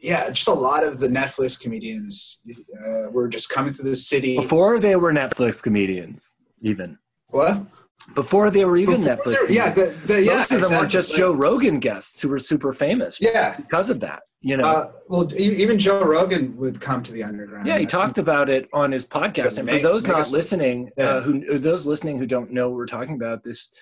[0.00, 2.40] yeah, just a lot of the Netflix comedians
[2.84, 6.98] uh, were just coming to the city before they were Netflix comedians, even.
[7.28, 7.66] What?
[8.14, 9.48] Before they were even Before Netflix.
[9.48, 10.78] Yeah, the, the, yeah, most of them exactly.
[10.78, 13.18] were just Joe Rogan guests who were super famous.
[13.20, 14.22] Yeah, because of that.
[14.44, 17.64] You know, uh, well, even Joe Rogan would come to the underground.
[17.64, 19.58] Yeah, he talked about it on his podcast.
[19.58, 21.04] And for those not listening, yeah.
[21.04, 23.72] uh, who those listening who don't know what we're talking about, this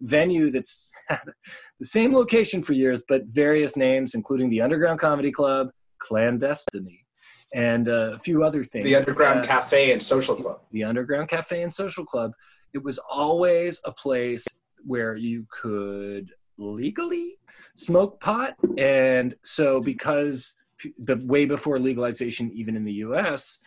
[0.00, 5.70] venue that's the same location for years, but various names, including the Underground Comedy Club,
[6.02, 7.04] Clandestiny,
[7.54, 8.86] and uh, a few other things.
[8.86, 10.60] The Underground uh, Cafe and Social Club.
[10.72, 12.32] The Underground Cafe and Social Club.
[12.74, 14.44] It was always a place
[14.84, 17.38] where you could legally
[17.74, 18.54] smoke pot.
[18.78, 20.54] And so, because
[20.98, 23.58] the way before legalization, even in the US,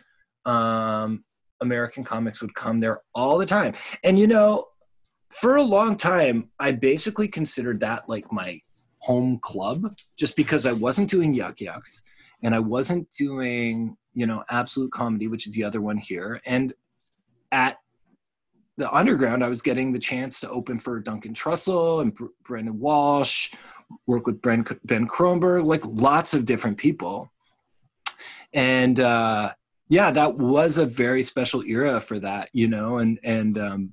[0.46, 1.22] um,
[1.60, 3.74] American comics would come there all the time.
[4.02, 4.66] And you know,
[5.30, 8.60] for a long time, I basically considered that like my
[8.98, 12.02] home club just because I wasn't doing Yuk Yuk's
[12.42, 16.40] and I wasn't doing, you know, absolute comedy, which is the other one here.
[16.46, 16.72] And
[17.52, 17.78] at
[18.76, 22.78] the underground, I was getting the chance to open for Duncan Trussell and Br- Brendon
[22.78, 23.52] Walsh,
[24.06, 27.32] work with Ben, ben Kronberg, like lots of different people.
[28.52, 29.52] And uh,
[29.88, 33.92] yeah, that was a very special era for that, you know, and, and um,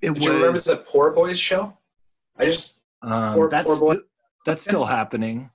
[0.00, 1.76] it Did was, you remember the Poor Boys show?
[2.38, 4.06] I just, um, poor, that's, poor st-
[4.46, 5.50] that's still happening.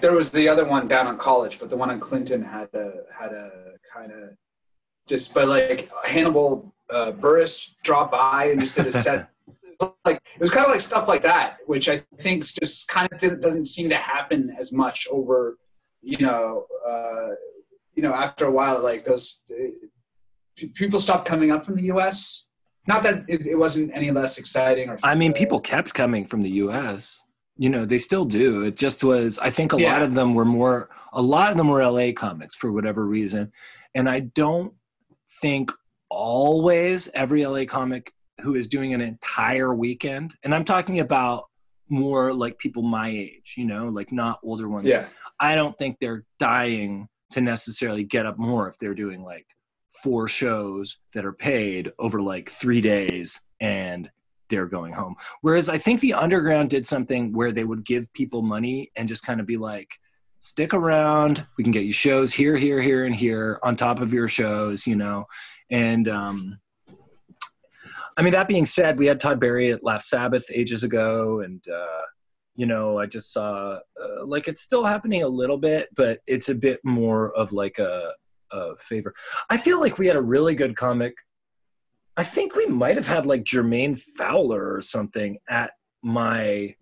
[0.00, 3.04] There was the other one down on college, but the one on Clinton had a,
[3.18, 4.30] had a kind of
[5.06, 9.28] just, but like Hannibal uh, Buress dropped by and just did a set.
[10.04, 13.40] like it was kind of like stuff like that, which I think just kind of
[13.40, 15.58] doesn't seem to happen as much over,
[16.02, 17.30] you know, uh,
[17.94, 22.46] you know, after a while, like those uh, people stopped coming up from the U.S.
[22.86, 24.88] Not that it, it wasn't any less exciting.
[24.88, 27.22] Or I mean, people kept coming from the U.S.
[27.56, 28.62] You know, they still do.
[28.62, 29.38] It just was.
[29.38, 29.92] I think a yeah.
[29.92, 30.88] lot of them were more.
[31.12, 32.12] A lot of them were L.A.
[32.12, 33.52] comics for whatever reason,
[33.94, 34.72] and I don't
[35.40, 35.70] think
[36.10, 41.44] always every LA comic who is doing an entire weekend, and I'm talking about
[41.88, 44.86] more like people my age, you know, like not older ones.
[44.86, 45.06] Yeah.
[45.40, 49.46] I don't think they're dying to necessarily get up more if they're doing like
[50.02, 54.10] four shows that are paid over like three days and
[54.48, 55.14] they're going home.
[55.42, 59.24] Whereas I think the underground did something where they would give people money and just
[59.24, 59.90] kind of be like,
[60.40, 61.46] stick around.
[61.56, 64.86] We can get you shows here, here, here, and here on top of your shows,
[64.86, 65.26] you know.
[65.70, 66.58] And um,
[68.16, 71.62] I mean, that being said, we had Todd Barry at Last Sabbath ages ago, and
[71.68, 72.02] uh,
[72.56, 76.48] you know, I just saw uh, like it's still happening a little bit, but it's
[76.48, 78.10] a bit more of like a,
[78.52, 79.14] a favor.
[79.48, 81.14] I feel like we had a really good comic.
[82.16, 85.70] I think we might have had like Jermaine Fowler or something at
[86.02, 86.74] my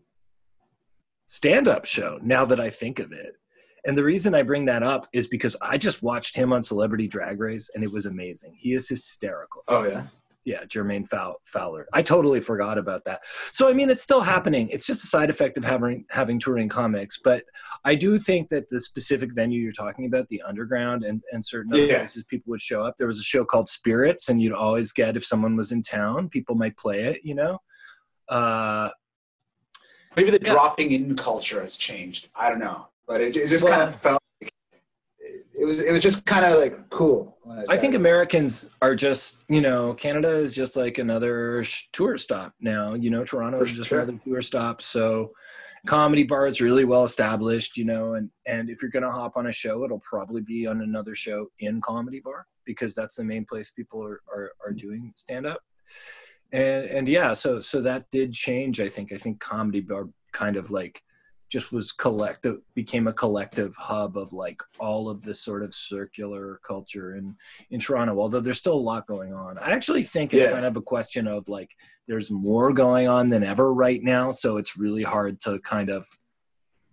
[1.27, 2.19] stand-up show.
[2.23, 3.35] Now that I think of it,
[3.89, 7.09] and the reason I bring that up is because I just watched him on Celebrity
[7.09, 8.55] Drag Race and it was amazing.
[8.55, 9.65] He is hysterical.
[9.67, 10.05] Oh, yeah.
[10.45, 11.09] Yeah, Jermaine
[11.47, 11.87] Fowler.
[11.95, 13.21] I totally forgot about that.
[13.51, 14.69] So I mean, it's still happening.
[14.71, 17.19] It's just a side effect of having having touring comics.
[17.23, 17.45] But
[17.85, 21.73] I do think that the specific venue you're talking about, the underground and, and certain
[21.75, 21.99] other yeah.
[21.99, 22.97] places, people would show up.
[22.97, 26.31] There was a show called Spirits, and you'd always get if someone was in town,
[26.31, 27.21] people might play it.
[27.25, 27.59] You know,
[28.31, 28.89] uh,
[30.17, 30.53] maybe the yeah.
[30.53, 32.29] dropping in culture has changed.
[32.35, 34.53] I don't know but it, it just well, kind of felt like
[35.19, 37.37] it was it was just kind of like cool.
[37.51, 42.19] I, I, think Americans are just you know Canada is just like another sh- tour
[42.19, 42.95] stop now.
[42.95, 44.01] You know Toronto For is just sure.
[44.01, 44.83] another tour stop.
[44.83, 45.33] So
[45.87, 47.77] comedy bar is really well established.
[47.77, 50.83] You know, and and if you're gonna hop on a show, it'll probably be on
[50.83, 55.13] another show in comedy bar because that's the main place people are are, are doing
[55.17, 55.63] stand up.
[56.53, 58.81] And and yeah, so so that did change.
[58.81, 61.03] I think I think comedy bar kind of like
[61.49, 66.61] just was collective became a collective hub of like all of this sort of circular
[66.67, 67.35] culture in
[67.71, 70.53] in Toronto although there's still a lot going on I actually think it's yeah.
[70.53, 71.71] kind of a question of like
[72.07, 76.07] there's more going on than ever right now so it's really hard to kind of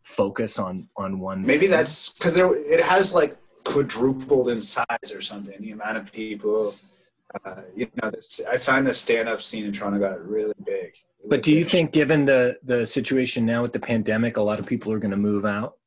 [0.03, 1.72] focus on on one maybe thing.
[1.72, 6.76] that's because there it has like quadrupled in size or something the amount of people
[7.43, 10.95] uh, you know this, I find the stand-up scene in Toronto got really big
[11.28, 14.65] but do you think, given the the situation now with the pandemic, a lot of
[14.65, 15.78] people are going to move out?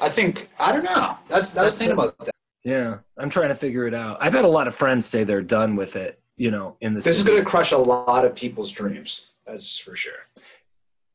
[0.00, 1.16] I think I don't know.
[1.28, 2.34] That's that's, was thinking about that.
[2.64, 4.18] Yeah, I'm trying to figure it out.
[4.20, 6.20] I've had a lot of friends say they're done with it.
[6.36, 7.20] You know, in the this city.
[7.20, 9.32] is going to crush a lot of people's dreams.
[9.46, 10.28] That's for sure.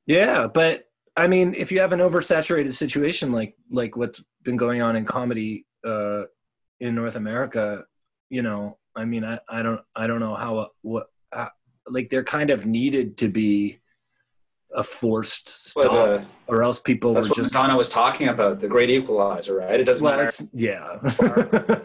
[0.07, 4.81] Yeah, but I mean, if you have an oversaturated situation like like what's been going
[4.81, 6.23] on in comedy uh,
[6.79, 7.85] in North America,
[8.29, 11.10] you know, I mean, I, I don't I don't know how what
[11.91, 13.79] like they're kind of needed to be
[14.73, 17.53] a forced stop, but, uh, or else people that's were what just.
[17.53, 19.79] Madonna was talking about the Great Equalizer, right?
[19.79, 20.43] It doesn't well, matter.
[20.53, 21.81] yeah.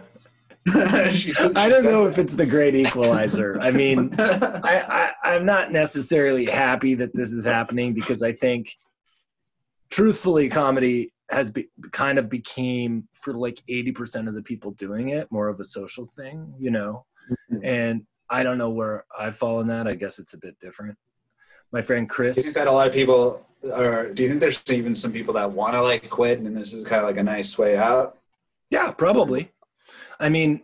[1.10, 2.12] she, she I don't know that.
[2.12, 3.60] if it's the Great Equalizer.
[3.60, 8.76] I mean, I, I I'm not necessarily happy that this is happening because I think,
[9.90, 15.30] truthfully, comedy has be, kind of became for like 80% of the people doing it
[15.32, 17.04] more of a social thing, you know.
[17.50, 17.64] Mm-hmm.
[17.64, 19.86] And I don't know where I fall in that.
[19.86, 20.96] I guess it's a bit different.
[21.72, 22.36] My friend Chris.
[22.36, 24.12] Do you think that a lot of people are?
[24.12, 26.84] Do you think there's even some people that want to like quit, and this is
[26.84, 28.18] kind of like a nice way out?
[28.70, 29.50] Yeah, probably.
[30.18, 30.62] I mean,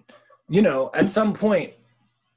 [0.49, 1.75] you know, at some point,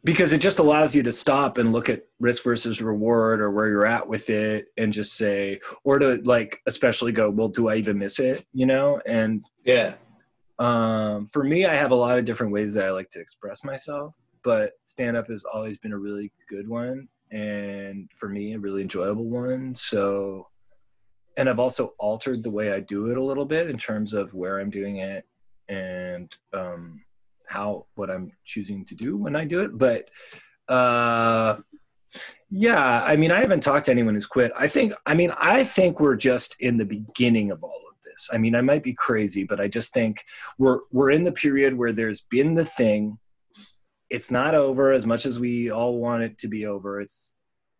[0.05, 3.67] because it just allows you to stop and look at risk versus reward or where
[3.67, 7.75] you're at with it and just say or to like especially go well do i
[7.75, 9.95] even miss it you know and yeah
[10.59, 13.63] um for me i have a lot of different ways that i like to express
[13.65, 14.15] myself
[14.45, 18.81] but stand up has always been a really good one and for me a really
[18.81, 20.47] enjoyable one so
[21.37, 24.33] and i've also altered the way i do it a little bit in terms of
[24.33, 25.25] where i'm doing it
[25.67, 27.03] and um,
[27.49, 30.09] how what i'm choosing to do when i do it but
[30.67, 31.57] Uh,
[32.49, 34.51] yeah, I mean, I haven't talked to anyone who's quit.
[34.57, 38.29] I think, I mean, I think we're just in the beginning of all of this.
[38.33, 40.23] I mean, I might be crazy, but I just think
[40.57, 43.17] we're we're in the period where there's been the thing.
[44.09, 47.01] It's not over as much as we all want it to be over.
[47.01, 47.33] It's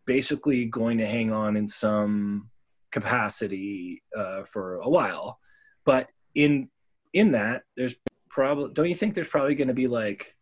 [0.06, 2.50] basically going to hang on in some
[2.92, 5.40] capacity uh, for a while,
[5.86, 6.70] but in
[7.14, 7.96] in that, there's
[8.30, 10.36] probably don't you think there's probably going to be like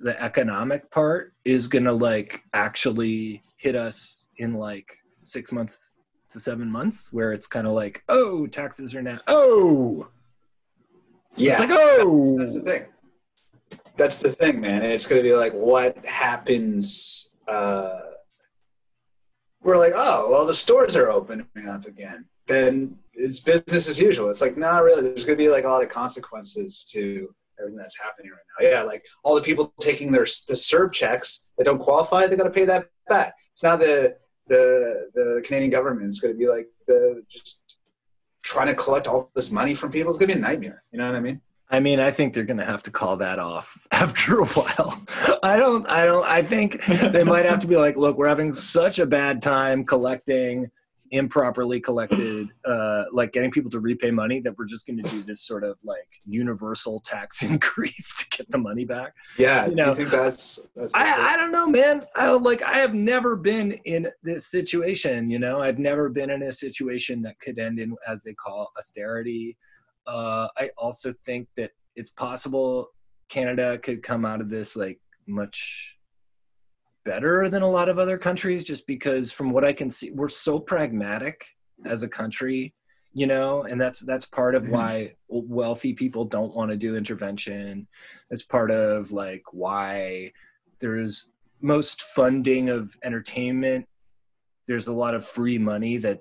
[0.00, 5.94] the economic part is going to like actually hit us in like six months
[6.28, 10.08] to seven months where it's kind of like oh taxes are now oh!
[11.36, 11.52] Yeah.
[11.52, 12.36] It's like oh!
[12.38, 12.84] That's the thing
[13.96, 17.90] that's the thing man it's going to be like what happens uh
[19.62, 24.30] we're like oh well the stores are opening up again then it's business as usual
[24.30, 27.32] it's like not really there's going to be like a lot of consequences to
[27.62, 28.68] everything that's happening right now.
[28.68, 32.44] Yeah, like all the people taking their the CERB checks that don't qualify, they got
[32.44, 33.34] to pay that back.
[33.52, 34.16] It's now the
[34.48, 37.78] the the Canadian government is going to be like the just
[38.42, 40.10] trying to collect all this money from people.
[40.10, 40.82] It's going to be a nightmare.
[40.92, 41.40] You know what I mean?
[41.72, 45.02] I mean, I think they're going to have to call that off after a while.
[45.42, 48.52] I don't, I don't, I think they might have to be like, look, we're having
[48.52, 50.70] such a bad time collecting
[51.12, 55.22] improperly collected, uh, like getting people to repay money, that we're just going to do
[55.22, 59.14] this sort of like universal tax increase to get the money back.
[59.38, 60.58] Yeah, you know, you think that's?
[60.74, 62.04] that's I, I don't know, man.
[62.16, 65.30] I like I have never been in this situation.
[65.30, 68.72] You know, I've never been in a situation that could end in as they call
[68.78, 69.56] austerity.
[70.06, 72.90] Uh, I also think that it's possible
[73.28, 75.98] Canada could come out of this like much
[77.04, 80.28] better than a lot of other countries just because from what I can see we're
[80.28, 81.44] so pragmatic
[81.84, 82.74] as a country
[83.12, 84.72] you know and that's that's part of mm-hmm.
[84.72, 87.86] why wealthy people don't want to do intervention
[88.30, 90.32] that's part of like why
[90.78, 91.28] there's
[91.60, 93.86] most funding of entertainment
[94.66, 96.20] there's a lot of free money that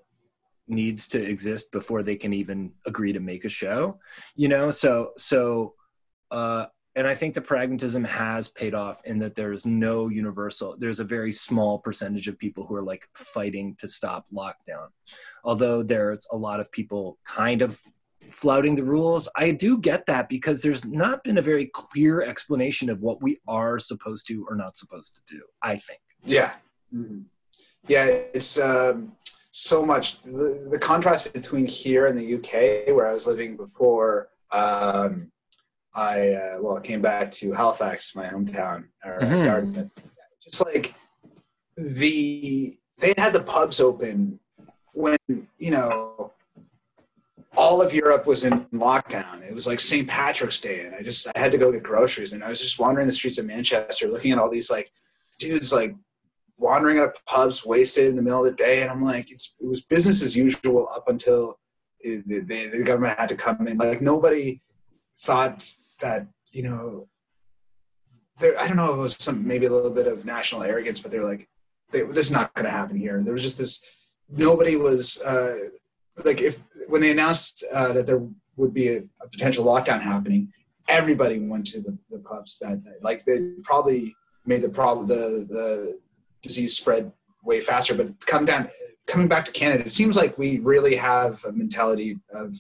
[0.72, 4.00] needs to exist before they can even agree to make a show
[4.36, 5.74] you know so so
[6.32, 6.66] uh
[6.96, 10.76] and I think the pragmatism has paid off in that there's no universal.
[10.78, 14.88] There's a very small percentage of people who are like fighting to stop lockdown,
[15.46, 17.80] although there's a lot of people kind of
[18.20, 19.30] flouting the rules.
[19.38, 23.40] I do get that because there's not been a very clear explanation of what we
[23.48, 25.42] are supposed to or not supposed to do.
[25.64, 26.02] I think.
[26.26, 26.56] Yeah,
[26.94, 27.22] mm-hmm.
[27.88, 29.14] yeah, it's um,
[29.52, 34.30] so much the, the contrast between here and the UK, where I was living before.
[34.52, 35.32] Um,
[35.94, 39.44] I uh, well I came back to Halifax, my hometown, or mm-hmm.
[39.44, 39.92] Dartmouth.
[40.42, 40.96] Just like
[41.76, 44.40] the they had the pubs open
[44.94, 45.18] when
[45.58, 46.32] you know
[47.58, 49.42] all of Europe was in lockdown.
[49.42, 50.08] It was like St.
[50.08, 52.80] Patrick's Day, and I just I had to go get groceries, and I was just
[52.80, 54.90] wandering the streets of Manchester, looking at all these like
[55.40, 55.94] dudes like
[56.62, 59.84] wandering at pubs, wasted in the middle of the day, and I'm like, it was
[59.84, 61.60] business as usual up until
[62.00, 63.78] it, the, the government had to come in.
[63.78, 64.62] Like nobody
[65.18, 65.68] thought
[66.00, 67.08] that you know
[68.40, 71.00] there i don't know if it was some maybe a little bit of national arrogance
[71.00, 71.48] but they're like
[71.92, 73.22] they, this is not going to happen here.
[73.24, 73.84] There was just this
[74.30, 75.58] nobody was uh,
[76.24, 80.52] like if when they announced uh, that there would be a, a, potential lockdown happening
[80.88, 83.02] everybody went to the, the pubs that night.
[83.02, 86.00] Like they probably made the problem the the
[86.42, 87.12] disease spread
[87.44, 88.70] way faster but come down
[89.08, 92.54] coming back to canada it seems like we really have a mentality of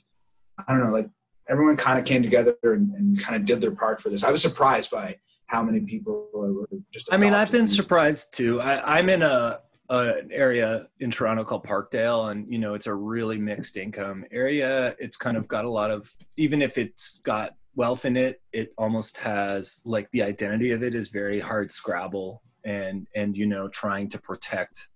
[0.68, 1.10] i don't know like
[1.52, 4.24] everyone kind of came together and, and kind of did their part for this.
[4.24, 5.18] I was surprised by
[5.48, 7.14] how many people were just.
[7.14, 8.62] I mean, I've been surprised too.
[8.62, 9.60] I, I'm in a,
[9.90, 14.26] a, an area in Toronto called Parkdale, and you know, it's a really mixed income
[14.32, 14.96] area.
[14.98, 18.74] It's kind of got a lot of, even if it's got wealth in it, it
[18.78, 23.68] almost has like the identity of it is very hard scrabble and and you know
[23.68, 24.90] trying to protect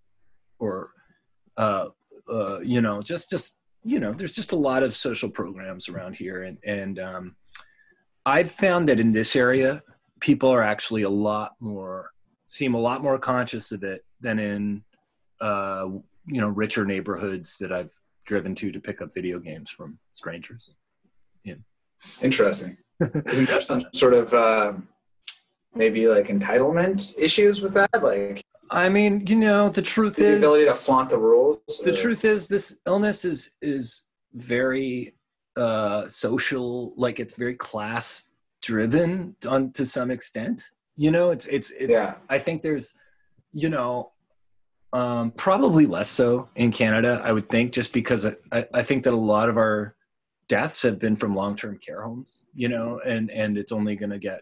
[0.60, 0.90] or
[1.58, 1.88] uh
[2.30, 6.18] uh you know just just you know, there's just a lot of social programs around
[6.18, 7.36] here, and and um,
[8.26, 9.84] I've found that in this area,
[10.20, 12.12] people are actually a lot more
[12.48, 14.84] seem a lot more conscious of it than in
[15.40, 15.88] uh,
[16.26, 17.94] you know richer neighborhoods that I've
[18.26, 20.72] driven to to pick up video games from strangers.
[21.44, 21.56] Yeah.
[22.22, 22.78] Interesting.
[23.00, 24.74] Isn't there some sort of uh,
[25.76, 28.04] maybe like entitlement issues with that?
[28.04, 31.58] Like I mean, you know, the truth the is the ability to flaunt the rules.
[31.84, 34.04] The uh, truth is, this illness is is
[34.34, 35.16] very
[35.56, 36.94] uh, social.
[36.96, 38.30] Like it's very class
[38.62, 40.72] driven on to some extent.
[40.96, 41.94] You know, it's it's it's.
[41.94, 42.16] Yeah.
[42.30, 42.94] I think there's,
[43.54, 44.12] you know,
[44.94, 47.22] um, probably less so in Canada.
[47.24, 49.96] I would think just because I, I think that a lot of our
[50.48, 52.46] deaths have been from long term care homes.
[52.56, 54.42] You know, and and it's only going to get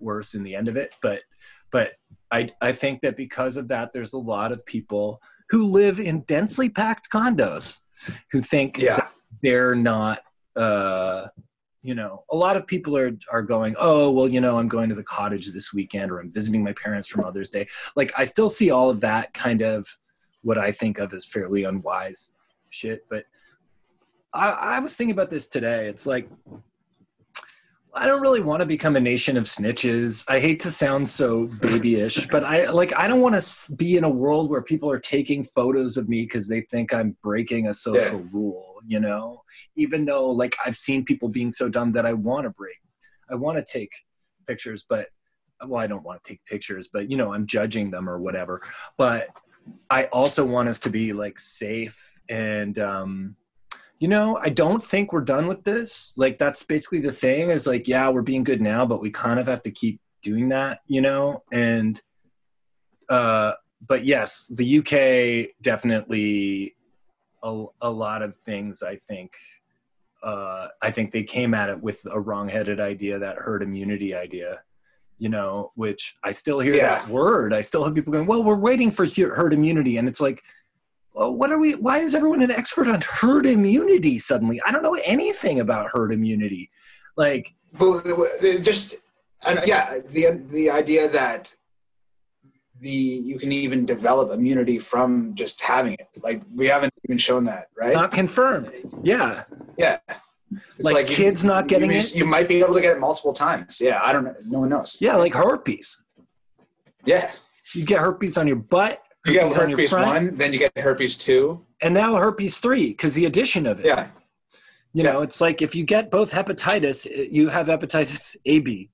[0.00, 0.94] worse in the end of it.
[1.02, 1.22] But
[1.70, 1.92] but
[2.30, 5.20] I I think that because of that, there's a lot of people
[5.50, 7.78] who live in densely packed condos
[8.32, 9.08] who think Yeah.
[9.42, 10.20] they're not
[10.56, 11.26] uh
[11.82, 14.88] you know a lot of people are are going oh well you know i'm going
[14.88, 18.24] to the cottage this weekend or i'm visiting my parents for mother's day like i
[18.24, 19.86] still see all of that kind of
[20.42, 22.32] what i think of as fairly unwise
[22.70, 23.24] shit but
[24.34, 26.28] i i was thinking about this today it's like
[27.92, 30.24] I don't really want to become a nation of snitches.
[30.28, 34.04] I hate to sound so babyish, but I like I don't want to be in
[34.04, 37.74] a world where people are taking photos of me because they think I'm breaking a
[37.74, 38.28] social Yeah.
[38.32, 39.42] rule, you know?
[39.76, 42.76] Even though like I've seen people being so dumb that I want to break.
[43.30, 43.90] I want to take
[44.46, 45.08] pictures, but
[45.66, 48.62] well, I don't want to take pictures, but you know, I'm judging them or whatever.
[48.96, 49.28] But
[49.90, 53.36] I also want us to be like safe and um
[54.00, 56.14] you know, I don't think we're done with this.
[56.16, 59.38] Like that's basically the thing is like, yeah, we're being good now, but we kind
[59.38, 61.42] of have to keep doing that, you know?
[61.52, 62.00] And
[63.10, 63.52] uh
[63.86, 66.74] but yes, the UK definitely
[67.42, 69.32] a, a lot of things I think
[70.22, 74.62] uh I think they came at it with a wrong-headed idea, that herd immunity idea.
[75.18, 77.00] You know, which I still hear Yeah.
[77.00, 77.52] that word.
[77.52, 80.42] I still have people going, "Well, we're waiting for herd immunity," and it's like,
[81.14, 81.74] well, what are we?
[81.74, 84.60] Why is everyone an expert on herd immunity suddenly?
[84.66, 86.70] I don't know anything about herd immunity.
[87.16, 88.02] Like, But
[88.62, 88.96] just
[89.44, 91.54] and yeah, the the idea that
[92.80, 96.08] the you can even develop immunity from just having it.
[96.22, 97.92] Like we haven't even shown that, right?
[97.94, 98.70] not confirmed.
[99.02, 99.44] Yeah,
[99.76, 99.98] yeah.
[100.08, 102.14] It's Like you- kids not getting you, it?
[102.14, 103.80] You might be able to get it multiple times.
[103.80, 104.34] Yeah, I don't know.
[104.46, 104.96] No one knows.
[105.00, 106.02] yeah, like herpes.
[107.04, 107.30] Yeah.
[107.74, 111.16] You get herpes on your butt, You get Herpes on one, then you get herpes
[111.16, 111.66] two.
[111.82, 113.86] and now herpes three because the addition of it.
[113.86, 114.08] Yeah.
[114.94, 115.12] you yeah.
[115.12, 118.90] know, it's like if you get both hepatitis, you have hepatitis AB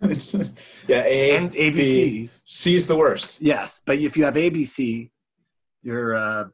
[0.88, 1.02] yeah.
[1.04, 1.58] A and B.
[1.58, 2.30] ABC.
[2.44, 3.40] C's the worst.
[3.42, 5.10] Yes, but if you have ABC,
[5.82, 6.44] you're uh,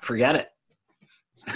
[0.00, 0.48] forget it.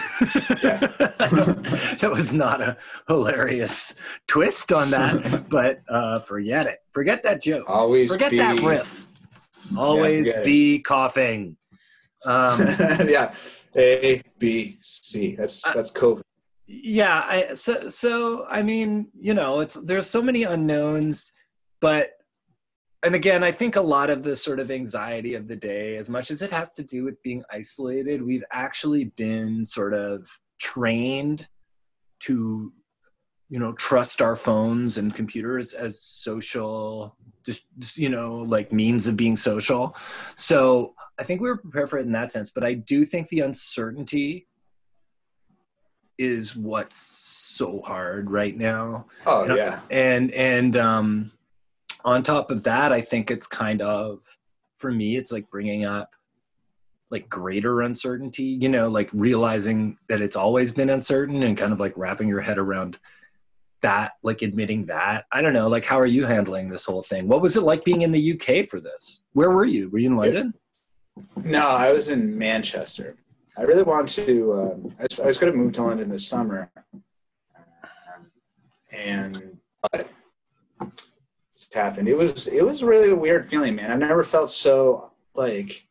[2.00, 2.76] that was not a
[3.06, 3.94] hilarious
[4.26, 6.78] twist on that, but uh, forget it.
[6.92, 7.68] Forget that joke.
[7.68, 9.06] Always Forget be, that riff.
[9.76, 10.44] Always it.
[10.44, 11.56] be coughing.
[12.24, 12.60] Um,
[13.06, 13.34] yeah.
[13.76, 15.34] A B C.
[15.34, 16.22] That's that's COVID.
[16.66, 21.30] yeah I, so so i mean you know it's there's so many unknowns
[21.80, 22.12] but
[23.02, 26.08] and again i think a lot of the sort of anxiety of the day as
[26.08, 30.26] much as it has to do with being isolated we've actually been sort of
[30.58, 31.48] trained
[32.20, 32.72] to
[33.50, 39.06] you know trust our phones and computers as social just, just you know like means
[39.06, 39.94] of being social
[40.34, 43.28] so i think we were prepared for it in that sense but i do think
[43.28, 44.46] the uncertainty
[46.18, 49.54] is what's so hard right now Oh Yeah.
[49.54, 49.80] yeah.
[49.90, 51.32] and and um
[52.04, 54.22] on top of that i think it's kind of
[54.78, 56.10] for me it's like bringing up
[57.10, 61.80] like greater uncertainty you know like realizing that it's always been uncertain and kind of
[61.80, 62.98] like wrapping your head around
[63.88, 67.28] that like admitting that i don't know like how are you handling this whole thing
[67.28, 70.08] what was it like being in the uk for this where were you were you
[70.08, 70.54] in london
[71.44, 73.16] No, I was in Manchester.
[73.56, 74.52] I really want to.
[74.52, 78.26] Um, I was, going to move to London this summer, Um,
[78.92, 79.58] and
[79.92, 80.08] but
[81.52, 82.08] it's happened.
[82.08, 83.90] It was it was really a weird feeling, man.
[83.90, 85.86] I've never felt so like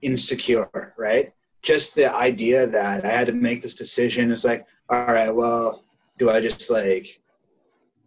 [0.00, 0.94] insecure.
[0.96, 1.32] Right?
[1.60, 4.32] Just the idea that I had to make this decision.
[4.32, 5.84] It's like, all right, well,
[6.18, 7.20] do I just like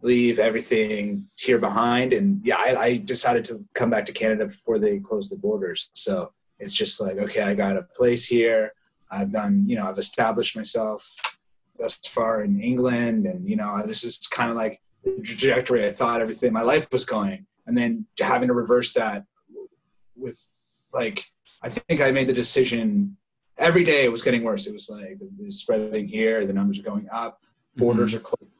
[0.06, 2.12] leave everything here behind?
[2.12, 5.90] And yeah, I, I decided to come back to Canada before they closed the borders.
[5.94, 8.72] So it's just like okay i got a place here.
[9.10, 11.00] I've done you know i've established myself
[11.78, 13.26] thus far in england.
[13.26, 16.88] And you know this is kind of like the trajectory i thought everything my life
[16.92, 17.46] was going.
[17.66, 19.24] And then having to reverse that
[20.16, 20.40] with
[20.94, 21.26] like
[21.62, 23.16] i think i made the decision
[23.58, 24.66] every day it was getting worse.
[24.66, 27.40] It was like the, the spreading here the numbers are going up
[27.76, 28.18] borders mm-hmm.
[28.18, 28.55] are closed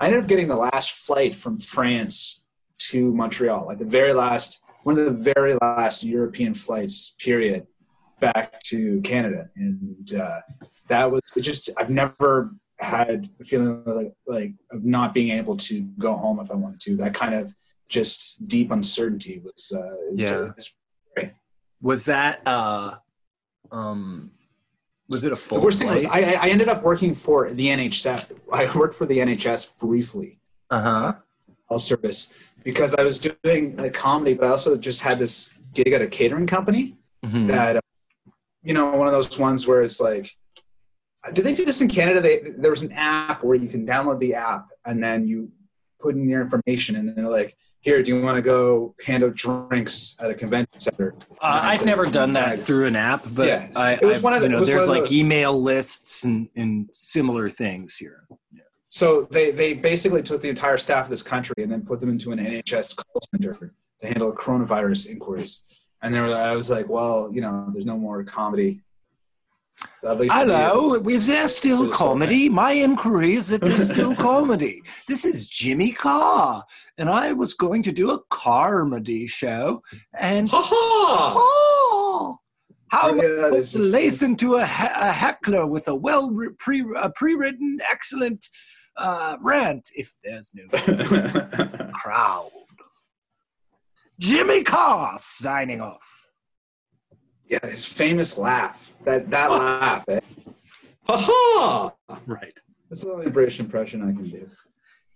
[0.00, 2.42] i ended up getting the last flight from france
[2.78, 7.66] to montreal like the very last one of the very last European flights, period,
[8.18, 10.40] back to Canada, and uh,
[10.88, 11.70] that was just.
[11.76, 16.50] I've never had the feeling like like of not being able to go home if
[16.50, 16.96] I wanted to.
[16.96, 17.54] That kind of
[17.88, 19.72] just deep uncertainty was.
[19.74, 20.50] Uh, Yeah.
[21.82, 22.96] was that uh
[23.72, 24.30] um
[25.10, 26.04] was it a full the worst thing was?
[26.06, 28.32] I, I ended up working for the NHS.
[28.52, 30.40] I worked for the NHS briefly.
[30.70, 31.12] uh-huh
[31.68, 32.34] health service
[32.64, 36.08] because I was doing a comedy, but I also just had this gig at a
[36.08, 36.96] catering company.
[37.24, 37.46] Mhm.
[37.48, 37.80] that uh,
[38.62, 40.26] you know one of those ones where it's like
[41.34, 44.18] do they do this in canada they, there was an app where you can download
[44.20, 45.52] the app and then you
[46.00, 49.34] put in your information, and they're like, "Here, do you want to go hand out
[49.34, 53.70] drinks at a convention center?" Uh, I've never done that through an app, but Yeah.
[53.76, 56.48] I, It was I- one of the- you know, was there's like email lists and,
[56.56, 58.24] and similar things here.
[58.88, 62.08] So they they basically took the entire staff of this country and then put them
[62.10, 65.62] into an NHS call center to handle coronavirus inquiries.
[66.02, 68.80] And there, I was like, well, you know, there's no more comedy.
[70.02, 72.48] Hello, is there still comedy?
[72.48, 74.82] My inquiry is that there's still comedy.
[75.06, 76.64] This is Jimmy Carr,
[76.98, 79.82] and I was going to do a comedy show.
[80.18, 81.32] And Ha ha!
[81.36, 82.38] oh,
[82.88, 84.66] how Yeah, is- listen to a, a
[85.12, 88.46] heckler with a well pre a pre-written excellent
[88.96, 92.50] uh, rant if there's no crowd.
[94.18, 96.19] Jimmy Carr signing off.
[97.50, 98.92] Yeah, his famous laugh.
[99.04, 100.08] That that laugh.
[100.08, 100.20] Eh?
[101.08, 101.16] Ha
[102.08, 102.18] ha!
[102.26, 102.58] Right.
[102.88, 104.48] That's the only British impression I can do.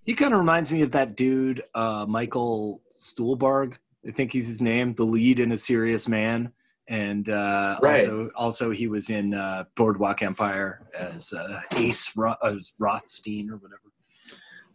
[0.04, 3.76] He kind of reminds me of that dude, uh, Michael Stuhlbarg.
[4.06, 6.52] I think he's his name, the lead in A Serious Man,
[6.88, 8.00] and uh, Right.
[8.00, 13.56] also also he was in uh, Boardwalk Empire as uh, Ace Ro- as Rothstein or
[13.56, 13.80] whatever.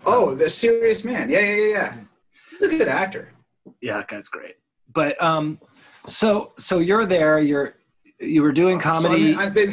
[0.06, 1.30] Oh, the serious man.
[1.30, 1.94] Yeah, yeah, yeah, yeah.
[2.52, 3.34] He's a good actor.
[3.82, 4.56] Yeah, that guy's great.
[4.92, 5.60] But um,
[6.10, 7.40] so so you're there.
[7.40, 7.76] You're
[8.20, 9.24] you were doing So, I comedy.
[9.24, 9.68] mean, I, they,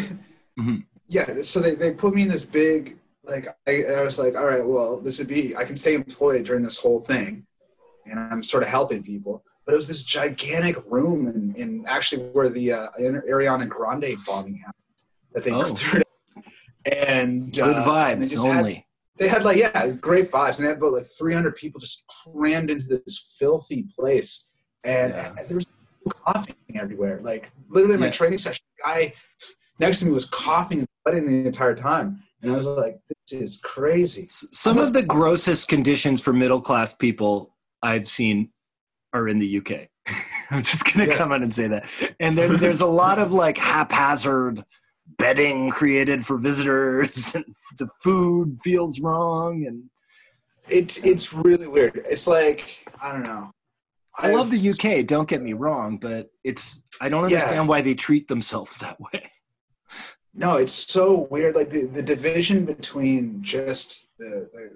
[0.59, 0.85] Mhm.
[1.09, 4.47] Yeah, so they, they put me in this big like I, I was like, all
[4.47, 7.45] right, well, this would be I can stay employed during this whole thing,
[8.07, 9.43] and I'm sort of helping people.
[9.65, 14.57] But it was this gigantic room in, in actually where the uh, Ariana Grande bombing
[14.59, 14.85] happened
[15.33, 15.63] that they Oh.
[15.75, 16.05] cleared.
[16.37, 16.45] out.
[16.93, 18.87] And Good uh, and they vibes had- only.
[19.17, 22.71] they had like yeah great vibes and they had about like 300 people just crammed
[22.71, 24.47] into this filthy place
[24.85, 25.29] and, Yeah.
[25.37, 25.67] and there was
[26.11, 28.13] coughing everywhere like literally in my Yeah.
[28.13, 29.15] training session the guy
[29.79, 33.41] next to me was coughing and sweating the entire time and i was like this
[33.41, 38.51] is crazy Some of the grossest conditions for middle class people I've seen
[39.13, 39.89] are in the UK.
[40.51, 41.17] I'm just gonna Yeah.
[41.17, 41.89] come out and say that.
[42.21, 44.65] And there, there's a lot of like haphazard
[45.19, 47.45] bedding created for visitors, and
[47.79, 49.67] the food feels wrong.
[49.67, 49.85] And
[50.69, 53.51] it's it's really weird it's like i don't know
[54.19, 55.07] I love the UK.
[55.07, 57.37] Don't get me wrong, but it's I don't Yeah.
[57.39, 59.31] understand why they treat themselves that way.
[60.35, 61.55] No, it's so weird.
[61.55, 64.71] Like the, the division between just the, the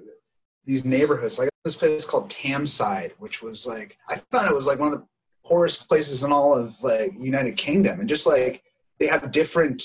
[0.64, 1.38] these neighborhoods.
[1.38, 4.99] Like this place called Tameside, which was like I found it was like one of
[5.01, 5.07] the
[5.45, 8.62] poorest places in all of like United Kingdom, and just like
[8.99, 9.82] they have different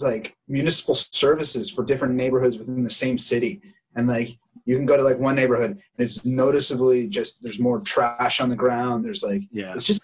[0.00, 3.60] like municipal services for different neighborhoods within the same city,
[3.94, 7.80] and like you can go to like one neighborhood and it's noticeably just there's more
[7.80, 9.02] trash on the ground.
[9.02, 9.72] There's like Yeah.
[9.72, 10.02] it's just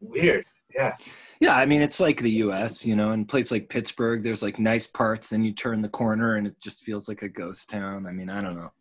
[0.00, 0.42] weird.
[0.74, 0.94] Yeah.
[1.38, 2.86] Yeah, I mean it's like the U.S.
[2.86, 5.28] You know, in places like Pittsburgh, there's like nice parts.
[5.28, 8.06] Then you turn the corner, and it just feels like a ghost town.
[8.06, 8.72] I mean, I don't know,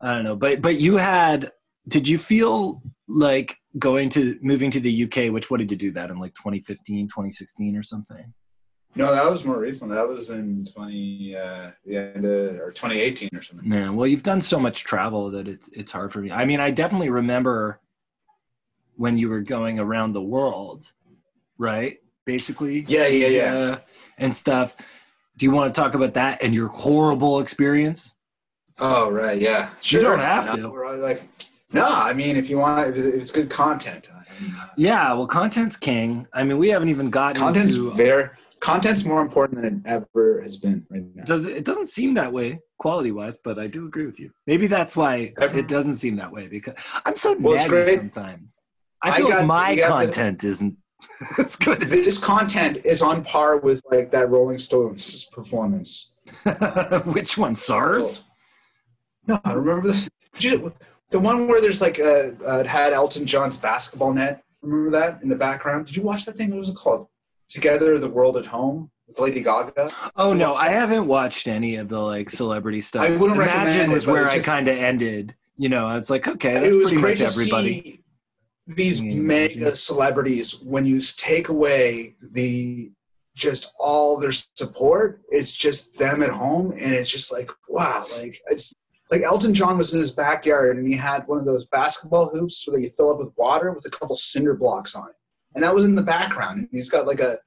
[0.00, 0.34] I don't know.
[0.34, 1.50] But but you had,
[1.88, 5.30] did you feel like going to moving to the UK?
[5.30, 8.32] Which what did you do that in like 2015, 2016 or something?
[8.94, 9.90] No, that was more recent.
[9.90, 13.66] That was in twenty, uh, the end of, or twenty eighteen or something.
[13.68, 16.30] Man, well, you've done so much travel that it's it's hard for me.
[16.30, 17.80] I mean, I definitely remember
[18.96, 20.92] when you were going around the world,
[21.56, 21.98] right?
[22.26, 23.78] Basically, Yeah, yeah, yeah.
[24.18, 24.76] And stuff.
[25.38, 28.16] Do you want to talk about that and your horrible experience?
[28.78, 29.70] Oh, right, yeah.
[29.82, 30.96] You don't have No, to.
[30.98, 31.26] like,
[31.72, 34.08] no, I mean, if you want, if it's good content.
[34.14, 36.26] I mean, uh, Yeah, well, content's king.
[36.34, 37.92] I mean, we haven't even gotten content's to.
[37.94, 38.28] very,
[38.62, 41.24] content's more important than it ever has been right now.
[41.24, 44.30] Does it doesn't seem that way quality wise, but I do agree with you.
[44.46, 47.98] Maybe that's why it doesn't seem that way because I'm so Well, it's naggy great.
[47.98, 48.64] sometimes.
[49.02, 50.76] I I feel like got- my you got the- content isn't
[51.38, 56.12] as good as This content is on par with like that Rolling Stones performance.
[57.04, 57.54] which one?
[57.56, 58.24] SARS?
[59.26, 60.72] No, I remember the,
[61.10, 64.42] the one where there's like a, uh, it had Elton John's basketball net.
[64.62, 65.86] Remember that in the background?
[65.86, 66.50] Did you watch that thing?
[66.50, 67.08] What was it called?
[67.52, 69.90] Together, the World at Home with Lady Gaga.
[70.16, 73.02] Oh no, I haven't watched any of the like celebrity stuff.
[73.02, 75.34] I wouldn't Imagine recommend it, was where it's I kind of ended.
[75.56, 77.82] You know, it's like okay, that's it was pretty great much to everybody.
[77.82, 78.02] see
[78.66, 82.90] these mega celebrities when you take away the
[83.34, 88.36] just all their support it's just them at home and it's just like wow like
[88.48, 88.74] it's
[89.10, 92.62] like elton john was in his backyard and he had one of those basketball hoops
[92.64, 95.16] so that you fill up with water with a couple cinder blocks on it
[95.54, 97.38] and that was in the background and he's got like a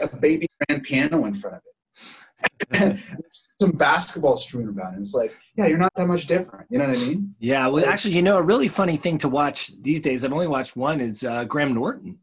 [0.00, 2.98] a baby grand piano in front of it
[3.60, 6.88] some basketball strewn around and it's like yeah you're not that much different you know
[6.88, 10.00] what i mean Yeah, well, actually, you know, a really funny thing to watch these
[10.00, 10.24] days.
[10.24, 11.00] I've only watched one.
[11.00, 12.18] Is uh, Graham Norton?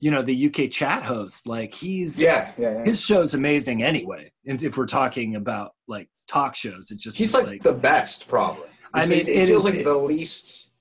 [0.00, 1.46] You know, the UK chat host.
[1.46, 2.84] Like he's yeah yeah, yeah.
[2.84, 4.32] his show's amazing anyway.
[4.46, 8.68] And if we're talking about like talk shows, it's just He's like, the best, probably.
[8.92, 10.72] I mean, it, it feels is, like it, the least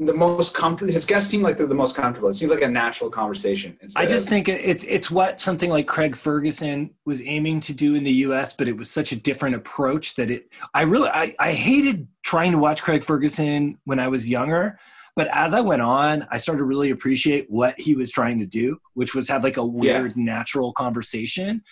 [0.00, 0.92] the most comfortable.
[0.92, 2.30] His guests seem like they're the most comfortable.
[2.30, 3.78] It seems like a natural conversation.
[3.96, 7.94] I just of, think it's it's what something like Craig Ferguson was aiming to do
[7.94, 10.54] in the U.S., but it was such a different approach that it.
[10.72, 14.78] I really I, I hated trying to watch Craig Ferguson when I was younger,
[15.16, 18.46] but as I went on, I started to really appreciate what he was trying to
[18.46, 20.22] do, which was have like a weird yeah.
[20.22, 21.62] natural conversation.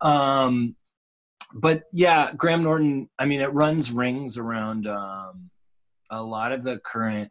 [0.00, 0.74] Um,
[1.54, 3.08] but yeah, Graham Norton.
[3.16, 5.50] I mean, it runs rings around um,
[6.10, 7.30] a lot of the current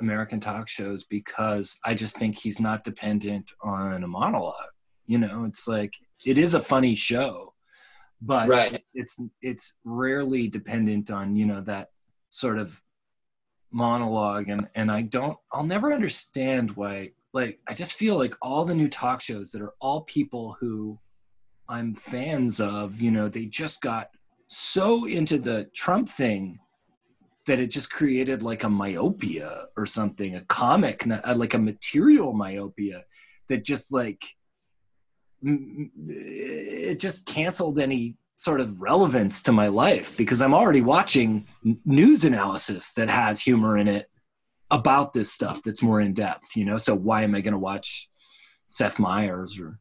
[0.00, 4.54] American talk shows because I just think he's not dependent on a monologue.
[5.06, 5.94] You know, it's like
[6.24, 7.54] it is a funny show,
[8.20, 8.82] but right.
[8.94, 11.88] it's it's rarely dependent on you know that
[12.30, 12.80] sort of
[13.72, 18.64] monologue and and I don't I'll never understand why like I just feel like all
[18.64, 20.98] the new talk shows that are all people who
[21.68, 24.10] I'm fans of, you know, they just got
[24.48, 26.58] so into the Trump thing
[27.46, 32.32] that it just created like a myopia or something, a comic, uh, like a material
[32.32, 33.04] myopia
[33.48, 34.22] that just like
[35.42, 41.46] it just canceled any sort of relevance to my life because I'm already watching
[41.84, 44.10] news analysis that has humor in it
[44.70, 46.78] about this stuff that's more in depth, you know.
[46.78, 48.08] So why am I going to watch
[48.66, 49.78] Seth Meyers or,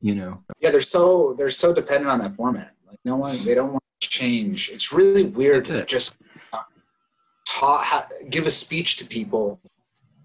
[0.00, 0.42] you know?
[0.60, 2.74] Yeah, they're so they're so dependent on that format.
[2.86, 4.70] Like no one, they don't want to change.
[4.70, 6.16] It's really weird to just
[8.30, 9.60] give a speech to people,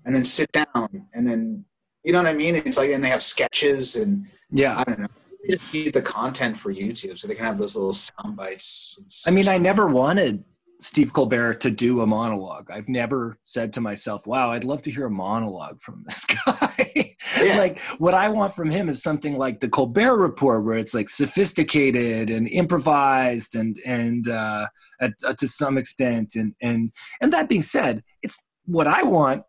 [0.05, 1.65] and then sit down, and then
[2.03, 2.55] you know what I mean.
[2.55, 5.07] It's like, and they have sketches, and yeah, I don't know.
[5.49, 8.97] just need the content for YouTube so they can have those little sound bites.
[9.27, 10.43] I mean, I never wanted
[10.79, 12.69] Steve Colbert to do a monologue.
[12.69, 17.15] I've never said to myself, wow, I'd love to hear a monologue from this guy.
[17.41, 17.57] Yeah.
[17.57, 21.09] like what I want from him is something like the Colbert report where it's like
[21.09, 24.67] sophisticated and improvised and and uh,
[25.01, 29.43] at, uh, to some extent and and and that being said, it's what I want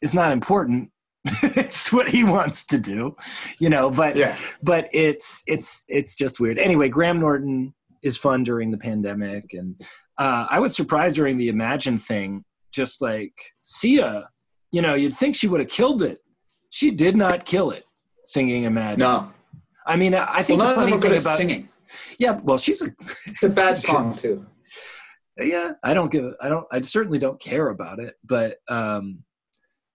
[0.00, 0.90] is not important.
[1.42, 3.16] it's what he wants to do,
[3.58, 4.36] you know, but yeah.
[4.62, 6.58] but it's it's it's just weird.
[6.58, 9.80] Anyway, Graham Norton is fun during the pandemic and
[10.18, 14.28] uh, I was surprised during the Imagine thing, just like Sia,
[14.70, 16.18] you know, you'd think she would have killed it.
[16.70, 17.84] She did not kill it
[18.24, 18.98] singing Imagine.
[18.98, 19.32] No.
[19.86, 21.68] I mean, I think well, the funny thing about singing.
[22.18, 22.86] Yeah, well, she's a.
[23.26, 24.46] It's a bad song too.
[25.38, 26.32] Yeah, I don't give.
[26.40, 26.66] I don't.
[26.72, 28.14] I certainly don't care about it.
[28.24, 29.24] But um,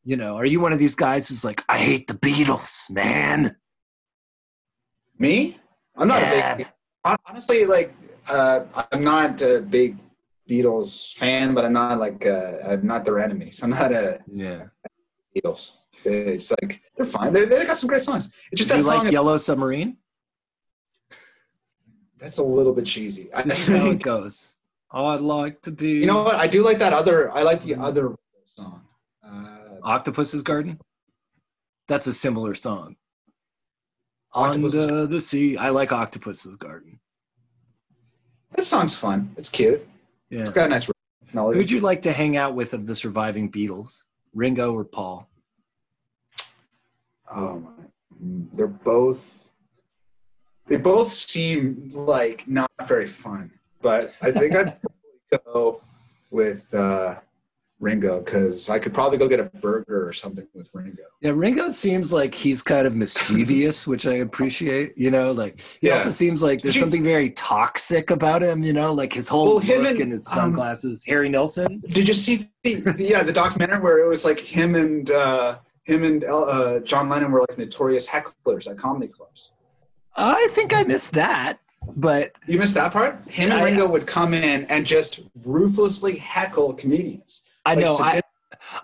[0.03, 3.55] you know, are you one of these guys who's like, I hate the Beatles, man?
[5.17, 5.57] Me?
[5.97, 6.53] I'm not yeah.
[6.53, 6.67] a big.
[7.27, 7.93] Honestly, like,
[8.27, 8.61] uh,
[8.91, 9.97] I'm not a big
[10.49, 13.51] Beatles fan, but I'm not like uh, I'm not their enemy.
[13.51, 14.65] So I'm not a yeah
[15.35, 15.77] Beatles.
[16.03, 17.33] It's like they're fine.
[17.33, 18.31] They're, they got some great songs.
[18.51, 19.03] It's just Do that you song.
[19.05, 19.97] Like Yellow Submarine.
[22.17, 23.33] That's a little bit cheesy.
[23.33, 24.57] I That's how it goes.
[24.91, 25.91] I'd like to be.
[25.91, 26.35] You know what?
[26.35, 27.31] I do like that other.
[27.31, 28.81] I like the other song.
[29.23, 30.79] Uh, Octopus's Garden.
[31.87, 32.95] That's a similar song.
[34.33, 34.75] Octopus.
[34.75, 35.57] Under the sea.
[35.57, 36.99] I like Octopus's Garden.
[38.55, 39.33] This song's fun.
[39.37, 39.87] It's cute.
[40.29, 40.41] Yeah.
[40.41, 40.89] It's got a nice
[41.33, 41.57] melody.
[41.57, 44.03] Who'd you like to hang out with of the surviving Beatles?
[44.33, 45.27] Ringo or Paul?
[47.31, 47.71] Oh my.
[48.21, 49.49] They're both
[50.67, 53.51] they both seem like not very fun.
[53.81, 54.77] But I think I'd
[55.45, 55.81] go
[56.29, 57.15] with uh
[57.79, 61.03] Ringo because I could probably go get a burger or something with Ringo.
[61.21, 64.97] Yeah, Ringo seems like he's kind of mischievous, which I appreciate.
[64.97, 65.97] You know, like he yeah.
[65.97, 68.63] also seems like there's you, something very toxic about him.
[68.63, 71.05] You know, like his whole well, look and, and his um, sunglasses.
[71.07, 71.81] Um, Harry Nilsson.
[71.87, 76.03] Did you see the yeah the documentary where it was like him and uh, him
[76.03, 79.55] and uh, John Lennon were like notorious hecklers at comedy clubs?
[80.15, 81.59] I think I missed that.
[81.95, 83.19] But you missed that part.
[83.31, 87.97] Him and Ringo would come in and just ruthlessly heckle comedians I know.
[87.99, 88.21] I,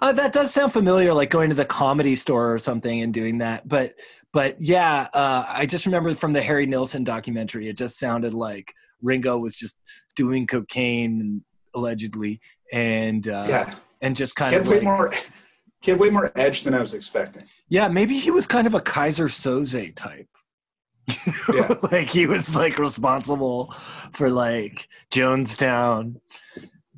[0.02, 3.40] uh, that does sound familiar, like going to the comedy store or something and doing
[3.40, 3.68] that.
[3.68, 3.96] But
[4.32, 8.74] but yeah, uh, I just remember from the Harry Nilsson documentary, it just sounded like
[9.02, 9.80] Ringo was just
[10.16, 12.42] doing cocaine allegedly,
[12.74, 15.14] and uh, yeah, and just kind of way more.
[15.82, 17.44] He had way more edge than I was expecting.
[17.70, 20.28] Yeah, maybe he was kind of a Kaiser Söze type.
[21.54, 21.76] yeah.
[21.92, 23.72] like he was like responsible
[24.14, 26.20] for like Jonestown.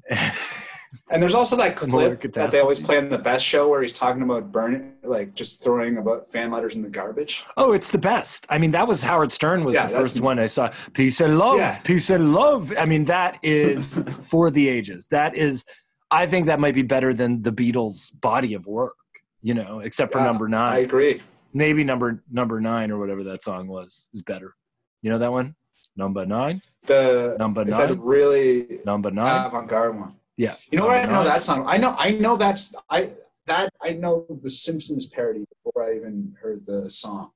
[1.10, 3.94] And there's also that clip that they always play in the best show where he's
[3.94, 7.46] talking about burning, like just throwing about fan letters in the garbage.
[7.56, 8.46] Oh, it's the best.
[8.50, 10.70] I mean, that was Howard Stern was yeah, the first one I saw.
[10.94, 11.80] Peace and love, yeah.
[11.80, 12.74] peace and love.
[12.78, 13.94] I mean, that is
[14.30, 15.08] for the ages.
[15.08, 15.64] That is,
[16.12, 18.96] I think that might be better than the Beatles' body of work.
[19.42, 20.74] You know, except for yeah, number nine.
[20.74, 21.22] I agree.
[21.54, 24.56] Maybe number number nine or whatever that song was is better.
[25.02, 25.56] You know that one?
[25.96, 26.62] Number nine.
[26.86, 27.98] The number nine.
[28.00, 30.16] really number nine avant-garde one.
[30.38, 30.56] Yeah.
[30.72, 31.66] You know where I know that song?
[31.68, 33.10] I know I know that's I
[33.48, 37.32] that I know the Simpsons parody before I even heard the song.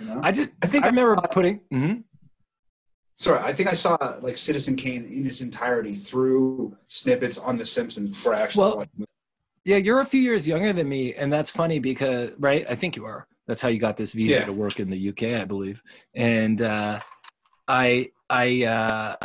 [0.00, 0.20] You know?
[0.22, 1.60] I just I think I remember putting.
[1.72, 2.00] Mm-hmm.
[3.16, 7.64] Sorry, I think I saw like Citizen Kane in its entirety through snippets on The
[7.64, 8.90] Simpsons before I actually Well, watched.
[9.64, 12.96] Yeah, you're a few years younger than me, and that's funny because right, I think
[12.96, 13.28] you are.
[13.46, 14.44] That's how you got this visa Yeah.
[14.46, 15.82] to work in the UK, I believe.
[16.14, 16.98] And uh,
[17.68, 19.16] I, I, uh,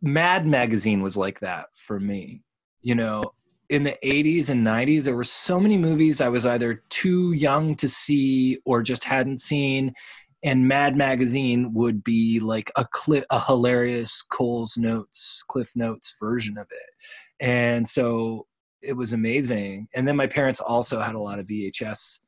[0.00, 2.42] Mad Magazine was like that for me.
[2.80, 3.24] You know,
[3.68, 7.74] in the 80s and 90s, there were so many movies I was either too young
[7.76, 9.94] to see or just hadn't seen.
[10.42, 16.58] And Mad Magazine would be like a cli- a hilarious Cole's Notes, Cliff Notes version
[16.58, 17.44] of it.
[17.44, 18.46] And so
[18.82, 19.88] it was amazing.
[19.94, 22.20] And then my parents also had a lot of VHS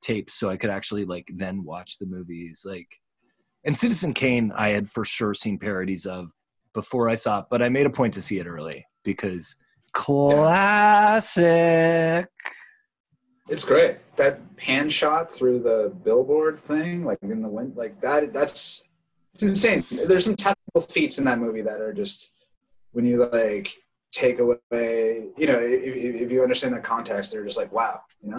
[0.00, 2.64] tapes, so I could actually like then watch the movies.
[2.64, 3.00] Like,
[3.64, 6.30] and Citizen Kane, I had for sure seen parodies of
[6.74, 9.56] before I saw it, but I made a point to see it early because
[9.92, 11.38] classic.
[13.48, 13.98] It's great.
[14.16, 18.32] That hand shot through the billboard thing, like in the wind, like that.
[18.32, 18.88] That's
[19.34, 19.84] it's insane.
[19.90, 22.34] There's some technical feats in that movie that are just
[22.92, 23.72] when you like
[24.12, 28.00] take away, you know, if, if if you understand the context, they're just like, wow,
[28.22, 28.38] you know.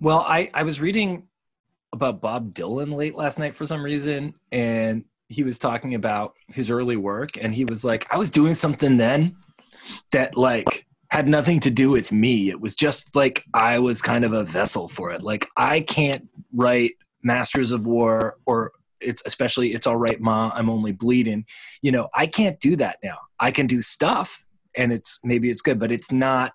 [0.00, 1.28] Well, I, I was reading
[1.92, 6.70] about Bob Dylan late last night for some reason, and he was talking about his
[6.70, 9.36] early work, and he was like, I was doing something then
[10.12, 12.48] that like had nothing to do with me.
[12.48, 15.22] It was just like I was kind of a vessel for it.
[15.22, 20.70] Like I can't write Masters of War or it's especially it's all right, Ma, I'm
[20.70, 21.44] only bleeding.
[21.82, 23.18] You know, I can't do that now.
[23.38, 26.52] I can do stuff and it's maybe it's good, but it's not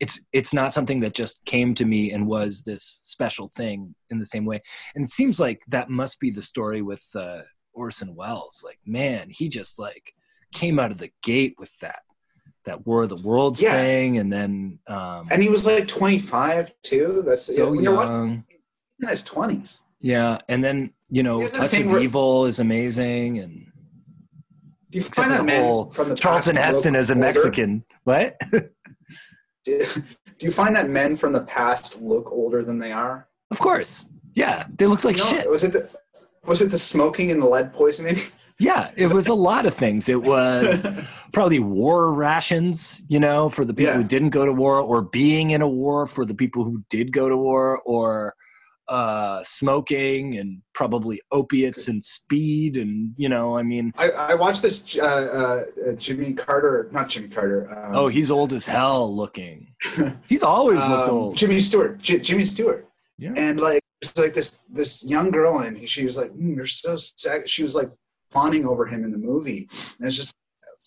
[0.00, 4.18] it's it's not something that just came to me and was this special thing in
[4.18, 4.60] the same way.
[4.94, 7.40] And it seems like that must be the story with uh,
[7.78, 8.62] Orson Welles.
[8.64, 10.12] Like, man, he just like
[10.52, 12.00] came out of the gate with that
[12.64, 13.72] that War of the Worlds Yeah.
[13.72, 17.22] thing, and then um, And he was like 25 too.
[17.24, 18.44] That's so you're watching young.
[19.00, 19.82] in his 20s.
[20.00, 23.66] Yeah, and then you know, Here's Touch of Evil is amazing, and
[24.90, 27.26] Do you find that whole from the Charlton Heston look as a older?
[27.26, 27.84] Mexican.
[28.04, 28.38] What?
[29.64, 33.28] Do you find that men from the past look older than they are?
[33.50, 34.08] of course.
[34.34, 35.50] Yeah, they looked like You know, shit.
[35.50, 35.90] Was it the,
[36.48, 38.16] was it the smoking and the lead poisoning?
[38.60, 40.08] Yeah, it was a lot of things.
[40.08, 40.84] It was
[41.32, 43.98] probably war rations, you know, for the people Yeah.
[43.98, 47.12] who didn't go to war, or being in a war for the people who did
[47.12, 48.34] go to war, or
[48.88, 52.76] uh, smoking and probably opiates and speed.
[52.76, 57.28] And, you know, I mean, I, I watched this uh, uh, Jimmy Carter, not Jimmy
[57.28, 57.70] Carter.
[57.70, 59.68] Um, oh, he's old as hell looking.
[60.26, 61.36] He's always looked um, old.
[61.36, 62.88] Jimmy Stewart, J- Jimmy Stewart,
[63.18, 63.34] Yeah.
[63.36, 66.96] and like it's like this this young girl, and she was like, mm, "You're so
[66.96, 67.90] sex." She was like
[68.30, 69.68] fawning over him in the movie,
[69.98, 70.34] and it's just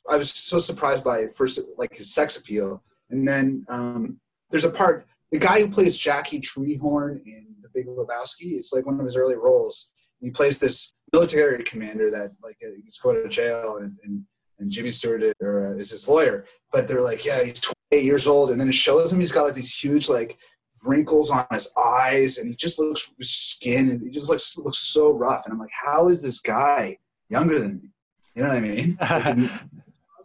[0.10, 4.70] I was so surprised by first like his sex appeal, and then um, there's a
[4.70, 8.54] part the guy who plays Jackie Treehorn in The Big Lebowski.
[8.54, 9.92] It's like one of his early roles.
[10.20, 14.24] He plays this military commander that like uh, he's going to jail, and, and
[14.60, 16.46] and Jimmy Stewart uh, is his lawyer.
[16.72, 19.44] But they're like, yeah, he's 28 years old, and then it shows him he's got
[19.44, 20.38] like these huge like
[20.84, 23.90] wrinkles on his eyes, and he just looks his skin.
[23.90, 26.98] and He just looks looks so rough, and I'm like, how is this guy
[27.30, 27.90] younger than me?
[28.36, 28.98] You know what I mean?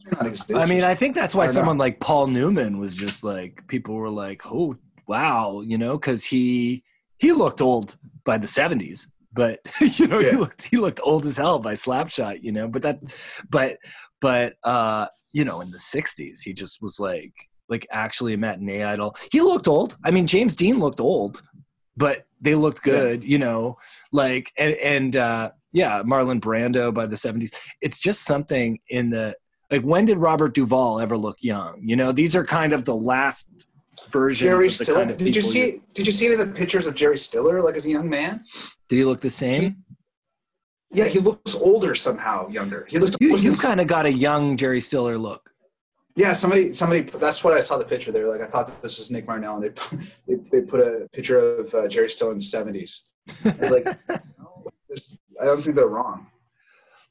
[0.09, 0.55] Like, it must not exist.
[0.55, 1.53] I mean, I think that's why know.
[1.53, 4.77] someone like Paul Newman was just like people were like, "Oh,
[5.09, 6.85] wow," you know, because he
[7.19, 11.37] he looked old by the seventies, but you know, he looked he looked old as
[11.37, 12.69] hell by Slapshot, you know.
[12.69, 13.01] But that,
[13.51, 13.79] but
[14.21, 17.35] but uh, you know, in the sixties, he just was like
[17.69, 19.17] like actually a matinee idol.
[19.33, 19.97] He looked old.
[20.05, 21.43] I mean, James Dean looked old,
[21.97, 22.93] but they looked Yeah.
[22.93, 23.77] good, you know.
[24.13, 27.51] Like and and uh, yeah, Marlon Brando by the seventies.
[27.81, 29.35] It's just something in the
[29.71, 31.83] like when did Robert Duvall ever look young?
[31.85, 33.69] You know, these are kind of the last
[34.11, 34.99] versions Jerry of the Stiller.
[35.01, 35.81] kind of did you see?
[35.95, 38.45] Did you see any of the pictures of Jerry Stiller like as a young man?
[38.89, 39.83] Did he look the same?
[40.93, 42.87] Yeah, he looks older somehow, younger.
[42.89, 43.17] He looks.
[43.21, 45.51] You, you've kind of got a young Jerry Stiller look.
[46.17, 47.03] Yeah, somebody, somebody.
[47.03, 48.27] That's what I saw the picture there.
[48.29, 51.59] Like I thought this was Nick Martinello, and they put, they, they put a picture
[51.59, 53.11] of uh, Jerry Stiller in the seventies.
[53.45, 53.85] I was like,
[54.39, 56.27] no, this, I don't think they're wrong.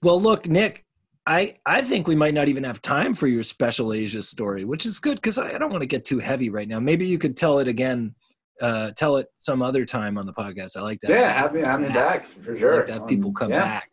[0.02, 0.86] Well, look, Nick,
[1.28, 4.88] I I think we might not even have time for your special Asia story, which
[4.88, 6.80] is good because I, I don't want to get too heavy right now.
[6.80, 8.16] Maybe you could tell it again,
[8.60, 10.78] uh, tell it some other time on the podcast.
[10.78, 11.12] I like that.
[11.12, 12.78] Yeah, have me, have me back for I sure.
[12.78, 13.66] like to have people Um, come yeah.
[13.66, 13.92] back.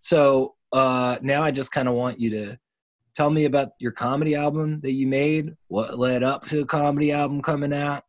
[0.00, 2.58] So uh, now I just kind of want you to
[3.14, 5.54] tell me about your comedy album that you made.
[5.68, 8.04] What led up to the comedy album coming out?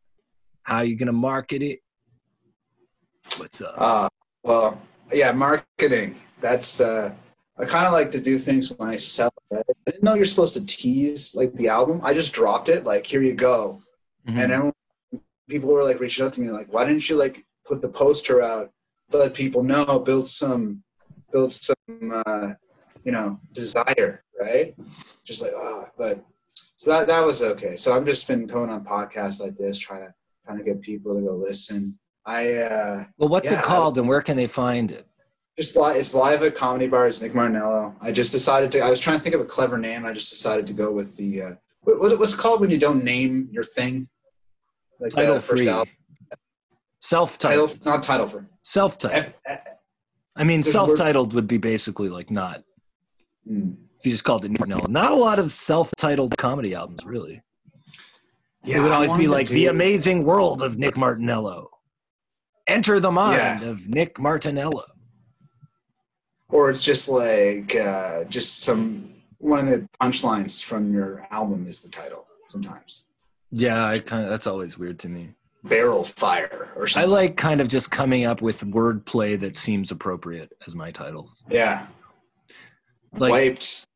[0.62, 1.80] How you gonna market it?
[3.38, 3.74] What's up?
[3.76, 4.08] Uh,
[4.42, 4.80] well,
[5.12, 6.16] yeah, marketing.
[6.40, 7.12] That's uh,
[7.58, 8.90] I kind of like to do things myself.
[8.90, 9.66] I sell it.
[9.86, 12.00] I didn't know you're supposed to tease like the album.
[12.02, 13.80] I just dropped it, like here you go,
[14.28, 14.38] Mhm.
[14.40, 14.72] and then
[15.48, 18.42] people were like reaching out to me, like, why didn't you like put the poster
[18.42, 18.70] out,
[19.10, 20.82] to let people know, build some,
[21.32, 21.76] build some,
[22.26, 22.54] uh,
[23.06, 24.74] you know, desire, right?
[25.24, 26.22] Just like, oh, but
[26.74, 27.76] so that that was okay.
[27.76, 31.14] So I've just been going on podcasts like this, trying to trying to get people
[31.14, 31.98] to go listen.
[32.26, 35.06] I uh, well, what's yeah, it called, and where can they find it?
[35.56, 37.22] just li- it's live at comedy bars.
[37.22, 37.94] Nick Martinello.
[38.02, 38.80] I just decided to.
[38.80, 40.04] I was trying to think of a clever name.
[40.04, 42.78] I just decided to go with the uh, what, what, what's it called when you
[42.78, 44.08] don't name your thing,
[45.00, 45.94] like Title the first free, album.
[47.00, 48.46] self-titled, Title, not title for.
[48.62, 49.32] self-titled.
[50.34, 52.62] I mean, self-titled would be basically like not
[53.46, 53.72] hmm.
[53.98, 54.88] if you just called it Nick Martinello.
[54.88, 57.42] Not a lot of self-titled comedy albums, really.
[58.64, 61.68] Yeah, it would always be like the amazing world of Nick Martinello.
[62.66, 63.68] Enter the mind Yeah.
[63.68, 64.82] of Nick Martinello.
[66.48, 71.82] or it's just like uh, just some one of the punchlines from your album is
[71.82, 73.06] the title sometimes.
[73.52, 75.30] Yeah, I kind of that's always weird to me.
[75.64, 77.08] Barrel fire or something.
[77.10, 81.44] I like kind of just coming up with wordplay that seems appropriate as my titles.
[81.50, 81.86] yeah,
[83.18, 83.86] Like wiped.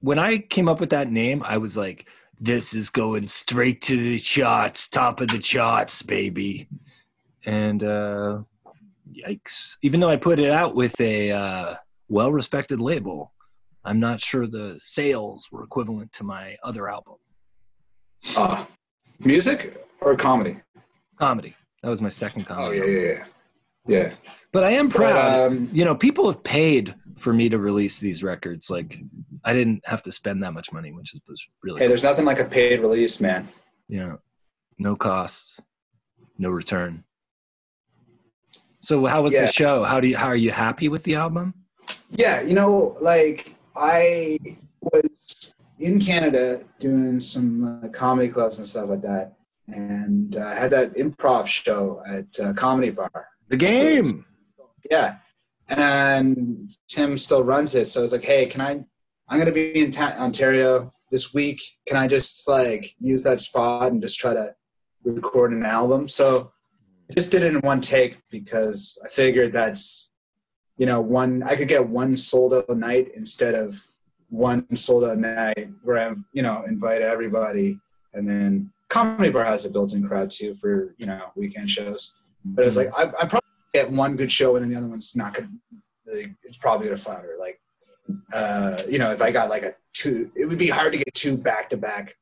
[0.00, 2.08] when I came up with that name, I was like,
[2.40, 6.68] "This is going straight to the charts, top of the charts, baby."
[7.46, 8.42] And uh,
[9.12, 9.76] yikes!
[9.82, 11.74] Even though I put it out with a uh,
[12.08, 13.32] well-respected label,
[13.84, 17.16] I'm not sure the sales were equivalent to my other album,
[18.36, 18.64] Uh,
[19.18, 20.58] music or comedy?
[21.18, 21.54] comedy.
[21.82, 22.80] That was my second comedy.
[22.80, 23.24] Oh yeah, yeah, yeah.
[23.88, 24.14] Yeah.
[24.52, 25.14] But I am proud.
[25.14, 28.70] But, um, you know, people have paid for me to release these records.
[28.70, 29.00] Like,
[29.44, 32.24] I didn't have to spend that much money, which is was really hey, there's nothing
[32.24, 33.48] like a paid release, man.
[33.88, 34.16] Yeah.
[34.78, 35.60] no costs,
[36.38, 37.04] no return.
[38.80, 39.42] So how was Yeah.
[39.42, 39.84] the show?
[39.84, 41.54] How do you how are you happy with the album?
[42.10, 44.38] Yeah, you know, like I
[44.80, 49.34] was in Canada doing some uh, comedy clubs and stuff like that,
[49.68, 53.28] and uh, I had that improv show at uh, Comedy Bar.
[53.48, 54.24] The game.
[54.90, 55.16] Yeah,
[55.72, 58.84] and Tim still runs it, so I was like, "Hey, can I?
[59.28, 61.60] I'm gonna be in ta- Ontario this week.
[61.86, 64.54] Can I just like use that spot and just try to
[65.04, 66.52] record an album?" So
[67.10, 70.12] I just did it in one take because I figured that's
[70.76, 73.76] you know one I could get one sold out night instead of
[74.28, 77.78] one sold out night where I you know invite everybody
[78.14, 82.16] and then comedy bar has a built-in crowd too for you know weekend shows.
[82.44, 82.94] But it was mm-hmm.
[82.94, 85.48] like I, I probably get one good show and then the other one's not gonna
[86.06, 87.36] really it's probably gonna flounder.
[87.38, 87.60] Like
[88.34, 91.12] uh, you know, if I got like a two it would be hard to get
[91.14, 92.14] two back to back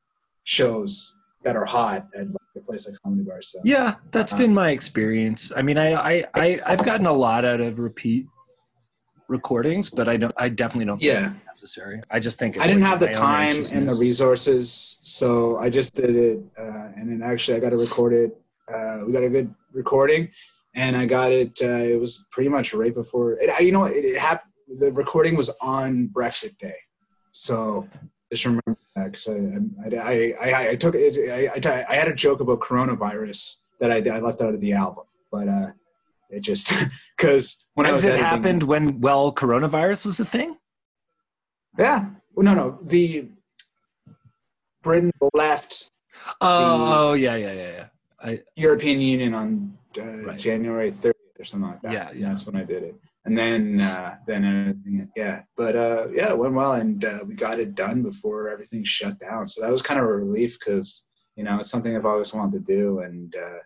[0.43, 3.41] shows that are hot at like a place like comedy bar.
[3.41, 5.51] So Yeah, that's Uh, been my experience.
[5.55, 8.27] I mean, I, I I I've gotten a lot out of repeat
[9.27, 10.33] recordings, but I don't.
[10.37, 10.99] I definitely don't.
[10.99, 11.33] think Yeah.
[11.33, 12.01] it's necessary.
[12.11, 15.69] I just think it's I didn't like have the time and the resources, so I
[15.69, 16.39] just did it.
[16.57, 18.37] Uh, and then actually, I got to record it.
[18.71, 20.29] Uh, we got a good recording,
[20.73, 21.59] and I got it.
[21.61, 23.33] Uh, it was pretty much right before.
[23.33, 24.51] It, I- you know, it, it happened.
[24.79, 26.75] The recording was on Brexit Day,
[27.31, 27.87] so
[28.31, 31.17] just remember that because I, I, I, I, I took it.
[31.29, 34.71] I, I, I had a joke about coronavirus that I, I left out of the
[34.71, 35.71] album, but uh,
[36.29, 36.71] it just
[37.17, 40.57] because when I was it editing- happened when well coronavirus was a thing?
[41.77, 42.05] Yeah.
[42.33, 42.79] Well, no, no.
[42.81, 43.27] The
[44.83, 45.89] Britain left
[46.39, 47.87] Oh, oh yeah, yeah, yeah,
[48.25, 48.35] yeah.
[48.55, 50.39] European Union on uh, Right.
[50.39, 51.93] January 30th or something like that.
[51.93, 52.29] Yeah, yeah.
[52.29, 52.95] That's when I did it.
[53.25, 55.43] And then, uh, then everything, yeah.
[55.55, 59.19] But uh, yeah, it went well, and uh, we got it done before everything shut
[59.19, 59.47] down.
[59.47, 61.05] So that was kind of a relief because
[61.35, 63.59] you know it's something I've always wanted to do, and uh,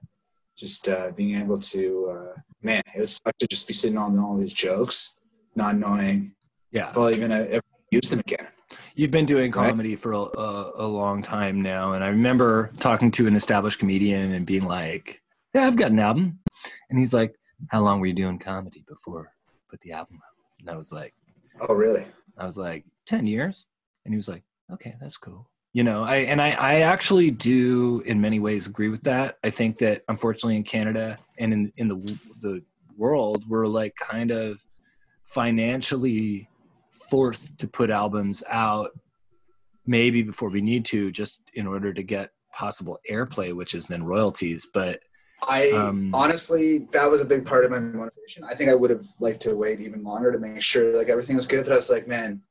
[0.58, 4.18] just uh, being able to, uh, man, it would suck to just be sitting on
[4.20, 5.20] all these jokes,
[5.56, 6.34] not knowing
[6.72, 6.90] Yeah.
[6.90, 7.62] if I'll even uh, ever
[7.92, 8.48] use them again.
[8.96, 9.70] You've been doing Right.
[9.70, 13.80] comedy for a, a, a long time now, and I remember talking to an established
[13.80, 15.22] comedian and being like,
[15.56, 16.40] "Yeah, I've got an album,"
[16.90, 17.34] and he's like,
[17.70, 19.32] "How long were you doing comedy before
[19.70, 21.14] put the album out?" And I was like,
[21.62, 22.06] Oh, really?
[22.38, 23.68] "I was like ten years,"
[24.04, 28.02] and he was like, "Okay, that's cool." You know, I and I, I actually do
[28.06, 29.38] in many ways agree with that.
[29.46, 32.62] I think that unfortunately in Canada and in in the the
[32.98, 34.60] world, we're like kind of
[35.24, 36.50] financially
[36.92, 38.92] forced to put albums out
[39.86, 44.02] maybe before we need to just in order to get possible airplay which is then
[44.02, 45.00] royalties but
[45.48, 48.44] I Um, honestly, that was a big part of my motivation.
[48.44, 51.36] I think I would have liked to wait even longer to make sure like everything
[51.36, 51.64] was good.
[51.66, 52.42] But I was like, man,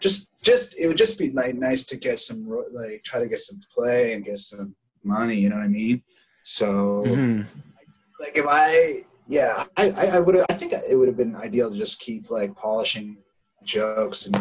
[0.00, 3.40] just just it would just be like nice to get some like try to get
[3.40, 5.36] some play and get some money.
[5.36, 6.02] You know what I mean?
[6.42, 7.46] So mhm.
[8.18, 11.36] like if I yeah I I, I would have I think it would have been
[11.36, 13.18] ideal to just keep like polishing
[13.62, 14.34] jokes, and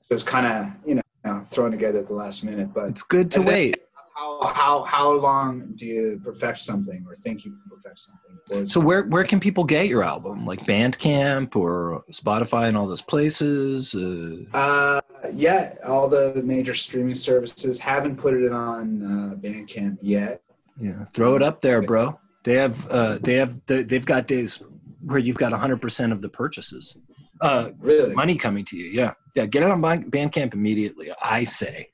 [0.00, 2.72] so it's kind of you know thrown together at the last minute.
[2.72, 3.76] But it's good to and then- wait.
[4.14, 8.66] How how how long do you perfect something or think you can perfect something?
[8.66, 10.44] So where where can people get your album?
[10.46, 13.94] Like Bandcamp or Spotify and all those places?
[13.94, 15.00] Uh, Uh,
[15.32, 20.42] yeah, all the major streaming services haven't put it on uh, Bandcamp yet.
[20.80, 22.18] yeah, throw it up there, bro.
[22.44, 24.62] They have uh, they have they- they've got days
[25.04, 26.96] where you've got 100% of the purchases.
[27.40, 28.14] Uh, Really?
[28.14, 28.86] money coming to you.
[28.86, 29.14] Yeah.
[29.34, 31.88] Yeah, get it on Bandcamp immediately, I say.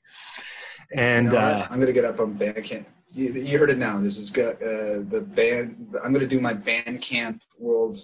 [0.93, 1.67] And You know uh?
[1.69, 2.85] I'm gonna get up on Bandcamp.
[3.11, 3.99] You, you heard it now.
[3.99, 4.55] This is good.
[4.57, 5.95] Uh, the band.
[6.03, 7.97] I'm gonna do my Bandcamp world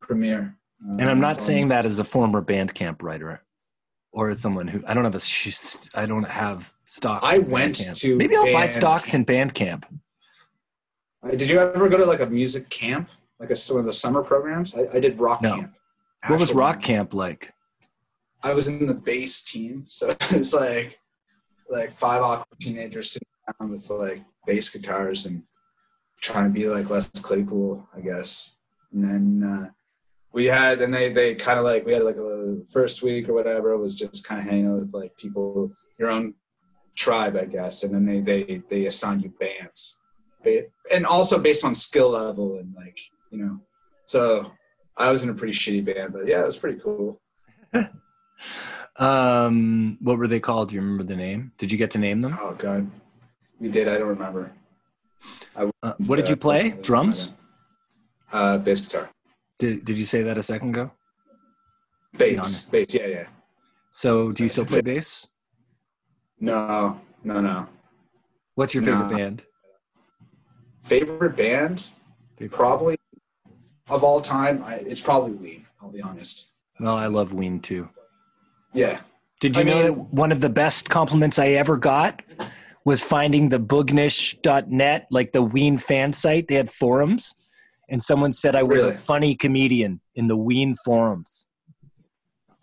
[0.00, 0.56] premiere.
[0.86, 3.42] Uh, and I'm not saying that as a former Bandcamp writer
[4.12, 7.24] or as someone who I don't have a sh- I don't have stocks.
[7.26, 7.96] I went Bandcamp.
[8.00, 9.84] to Maybe I'll buy stocks in Bandcamp.
[11.22, 13.92] Uh, Did you ever go to like a music camp, like a some of the
[13.92, 14.74] summer programs?
[14.74, 15.56] I, I did rock No.
[15.56, 15.72] camp.
[16.28, 17.52] What was Rock Camp like?
[18.44, 20.98] I was in the bass team, so it's like
[21.72, 23.28] like five awkward teenagers sitting
[23.60, 25.42] around with like bass guitars and
[26.20, 28.56] trying to be like Les Claypool, I guess.
[28.92, 29.70] And then uh,
[30.32, 33.32] we had, and they they kind of like we had like a first week or
[33.32, 36.34] whatever was just kind of hanging out with like people your own
[36.94, 37.82] tribe, I guess.
[37.82, 39.98] And then they they they assign you bands,
[40.92, 42.98] and also based on skill level and like
[43.30, 43.60] you know.
[44.04, 44.52] So
[44.96, 47.20] I was in a pretty shitty band, but yeah, it was pretty cool.
[48.96, 50.68] Um, what were they called?
[50.68, 51.52] Do you remember the name?
[51.56, 52.36] Did you get to name them?
[52.38, 52.90] Oh god,
[53.58, 53.88] we did.
[53.88, 54.52] I don't remember.
[55.56, 56.70] Uh, what did you play?
[56.82, 57.30] Drums?
[58.32, 59.10] Uh, bass guitar.
[59.58, 60.90] Did, did you say that a second ago?
[62.16, 62.68] Bass.
[62.68, 62.92] Bass.
[62.94, 63.26] Yeah, yeah.
[63.90, 65.26] So do you still play bass?
[66.40, 67.66] No, no, no.
[68.54, 69.16] What's your favorite Nah.
[69.16, 69.44] band?
[70.82, 71.86] Favorite band?
[72.36, 72.96] Favorite- Probably
[73.88, 74.62] of all time.
[74.64, 75.66] I, it's probably Ween.
[75.80, 76.52] I'll be honest.
[76.80, 77.88] Well, I love Ween too.
[78.72, 79.00] Yeah.
[79.40, 82.22] Did you I know mean- that one of the best compliments I ever got
[82.84, 86.48] was finding the boognish.net, like the Ween fan site?
[86.48, 87.34] They had forums,
[87.88, 88.94] and someone said I was Really?
[88.94, 91.48] a funny comedian in the Ween forums.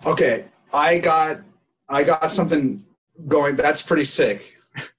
[0.05, 0.45] Okay.
[0.73, 1.41] I got
[1.89, 2.85] I got something
[3.27, 3.55] going.
[3.55, 4.55] That's pretty sick.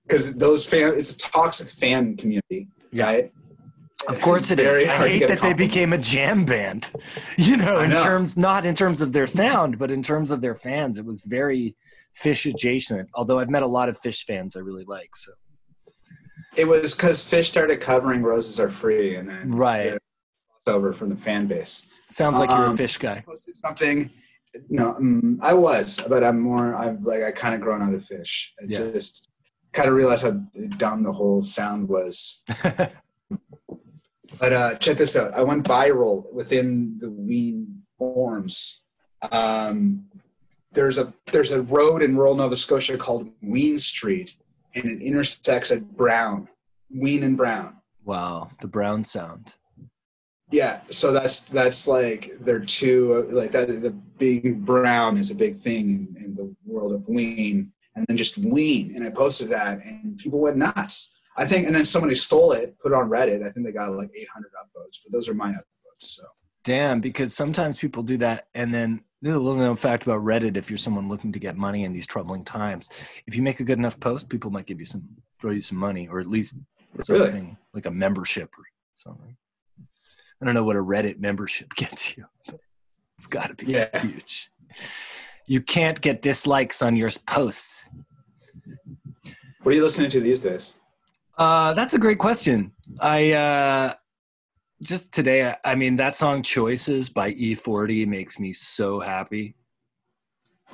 [0.06, 3.04] Because those fan, it's a toxic fan community, Yeah.
[3.06, 3.32] right?
[4.10, 4.88] Of course it is.
[4.88, 6.90] I hate that they became a jam band.
[7.38, 8.02] You know, in know.
[8.02, 10.98] terms not in terms of their sound, but in terms of their fans.
[10.98, 11.74] It was very
[12.22, 13.08] Phish adjacent.
[13.14, 15.14] Although I've met a lot of Phish fans I really like.
[15.16, 15.32] So
[16.56, 19.96] It was because Phish started covering "Roses Are Free," and then Right.
[20.66, 21.86] over from the fan base.
[22.10, 23.24] sounds like you're a Um, Phish guy.
[23.54, 24.10] something.
[24.68, 26.74] No, um, I was, but I'm more.
[26.74, 28.48] I'm like I kind of grown out of Phish.
[28.60, 28.90] I Yeah.
[28.92, 29.30] just
[29.72, 30.32] kind of realized how
[30.76, 32.42] dumb the whole sound was.
[34.40, 35.34] But uh, check this out.
[35.34, 38.82] I went viral within the Ween forums.
[39.30, 40.06] Um,
[40.72, 44.36] there's a there's a road in rural Nova Scotia called Ween Street,
[44.74, 46.48] and it intersects at Brown,
[46.88, 47.76] Ween and Brown.
[48.04, 49.56] wow, the brown sound.
[50.50, 53.66] Yeah, so that's that's like they're two like that.
[53.82, 58.16] The big brown is a big thing in, in the world of Ween, and then
[58.16, 61.19] just Ween, and I posted that, and people went nuts.
[61.36, 63.46] I think, and then somebody stole it, put it on Reddit.
[63.46, 65.64] I think they got like 800 upvotes, but those are my upvotes.
[66.00, 66.22] So
[66.64, 70.56] Damn, because sometimes people do that, and then there's a little known fact about Reddit.
[70.56, 72.88] If you're someone looking to get money in these troubling times,
[73.26, 75.02] if you make a good enough post, people might give you some,
[75.40, 76.56] throw you some money, or at least
[77.08, 77.24] Really?
[77.26, 79.36] something like a membership or something.
[80.42, 82.24] I don't know what a Reddit membership gets you.
[82.46, 82.60] But
[83.16, 83.98] it's got to be Yeah.
[84.00, 84.50] huge.
[85.46, 87.88] You can't get dislikes on your posts.
[89.62, 90.74] what are you listening to these days?
[91.40, 92.70] Uh, that's a great question.
[93.00, 93.94] I uh,
[94.82, 99.54] just today, I, I mean, that song "Choices" by E-40 makes me so happy.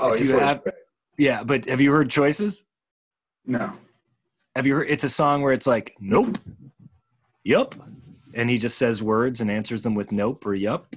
[0.01, 0.63] Oh, If you have-
[1.19, 2.67] Yeah, but have you heard "Choices"?
[3.47, 3.73] no.
[4.57, 4.87] Have you heard?
[4.91, 6.37] It's a song where it's like "Nope,"
[7.45, 7.75] "Yup,"
[8.35, 10.97] and he just says words and answers them with "Nope" or "Yup."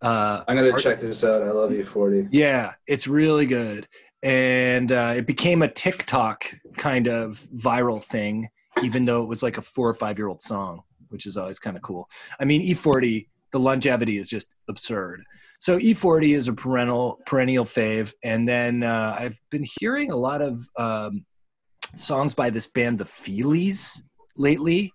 [0.00, 1.42] Uh, I'm gonna check this out.
[1.42, 2.26] I love you, 40.
[2.32, 3.86] Yeah, it's really good.
[4.22, 6.46] And uh, it became a TikTok
[6.76, 8.48] kind of viral thing,
[8.82, 11.58] even though it was like a four or five year old song, which is always
[11.58, 12.08] kind of cool.
[12.38, 15.24] I mean, E-40, the longevity is just absurd.
[15.58, 20.40] So E-40 is a perennial perennial fave, and then uh, I've been hearing a lot
[20.42, 21.24] of um,
[21.96, 24.00] songs by this band, the Feelies,
[24.36, 24.92] lately,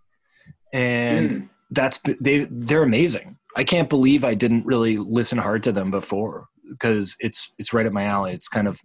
[0.74, 1.49] and Mm.
[1.72, 3.38] that's they they're amazing.
[3.56, 7.85] I can't believe I didn't really listen hard to them before because it's it's right
[7.85, 8.34] up my alley.
[8.34, 8.80] It's kind of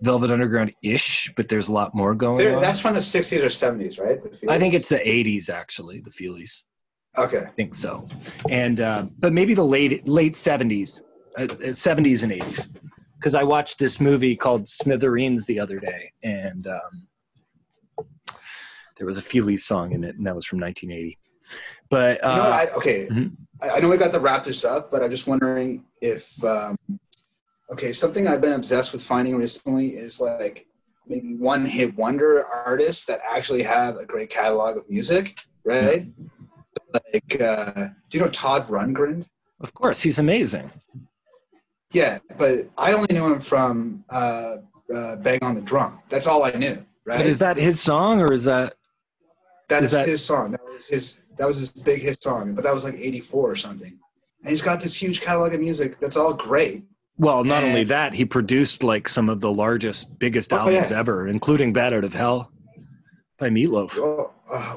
[0.00, 2.62] Velvet Underground ish, but there's a lot more going They're- on.
[2.62, 4.22] that's from the 60s or 70s, right?
[4.22, 6.62] The I think it's the '80s actually, the Feelies.
[7.16, 7.38] okay.
[7.46, 8.08] I think so,
[8.50, 11.00] and uh, but maybe the late late '70s.
[11.38, 12.68] uh, 70s and 80s
[13.18, 17.08] because I watched this movie called Smithereens the other day, and um,
[18.96, 21.18] there was a Feelies song in it, and that was from 1980.
[21.90, 23.32] But uh, You know, I, okay, Mhm.
[23.62, 26.76] I, I know we got to wrap this up, but I'm just wondering if, um,
[27.70, 30.66] okay, something I've been obsessed with finding recently is like
[31.06, 36.06] maybe one hit wonder artists that actually have a great catalog of music, right?
[36.92, 39.26] Like, uh, do you know Todd Rundgren?
[39.60, 40.70] of course, he's amazing.
[41.92, 44.56] Yeah, but I only knew him from uh,
[44.94, 46.00] uh, Bang on the Drum.
[46.08, 47.18] That's all I knew, right?
[47.18, 48.74] But is that his song or is that?
[49.68, 50.50] That Is is that- his song.
[50.52, 51.20] That was his.
[51.38, 52.54] That was his big hit song.
[52.54, 53.98] But that was like '84 or something.
[54.42, 55.98] And he's got this huge catalog of music.
[55.98, 56.84] That's all great.
[57.16, 60.98] Well, not only that, he produced like some of the largest, biggest Oh, albums yeah.
[60.98, 62.50] ever, including "Bat Out of Hell"
[63.38, 63.96] by Meatloaf.
[63.96, 64.76] Oh, uh,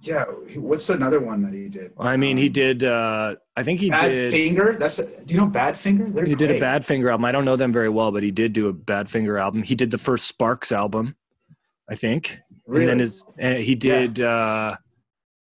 [0.00, 0.24] yeah.
[0.54, 1.92] What's another one that he did?
[1.98, 2.84] I mean, he did.
[2.84, 4.32] uh I think he did Bad did.
[4.32, 4.76] Finger.
[4.78, 4.98] That's.
[5.00, 6.12] A, do you know Badfinger?
[6.14, 6.60] They're He did a great.
[6.60, 7.24] Bad Finger album.
[7.24, 9.62] I don't know them very well, but he did do a Badfinger album.
[9.64, 11.16] He did the first Sparks album,
[11.90, 12.38] I think.
[12.66, 12.82] Really?
[12.82, 14.20] And then his, uh, he did.
[14.20, 14.76] uh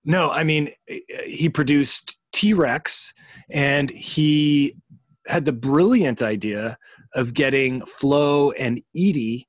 [0.04, 0.94] No, I mean, uh,
[1.26, 3.14] he produced T Rex,
[3.48, 4.76] and he
[5.26, 6.78] had the brilliant idea
[7.14, 9.48] of getting Flo and Eddie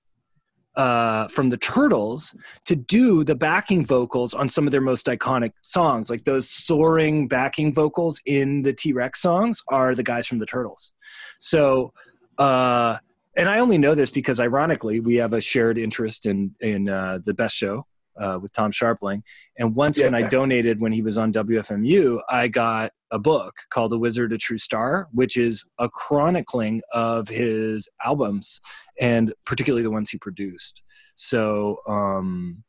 [0.76, 2.36] uh, from the Turtles
[2.66, 6.10] to do the backing vocals on some of their most iconic songs.
[6.10, 10.46] Like those soaring backing vocals in the T Rex songs are the guys from the
[10.46, 10.92] Turtles.
[11.40, 11.94] So,
[12.38, 12.98] uh,
[13.36, 17.20] and I only know this because, ironically, we have a shared interest in in uh,
[17.24, 17.86] the Best Show
[18.20, 19.22] uh, with Tom Scharpling.
[19.58, 23.92] And once when I donated when he was on WFMU, I got a book called
[23.92, 28.60] The Wizard, a True Star," which is a chronicling of his albums
[29.00, 30.84] and particularly the ones he produced.
[31.16, 32.64] So, um,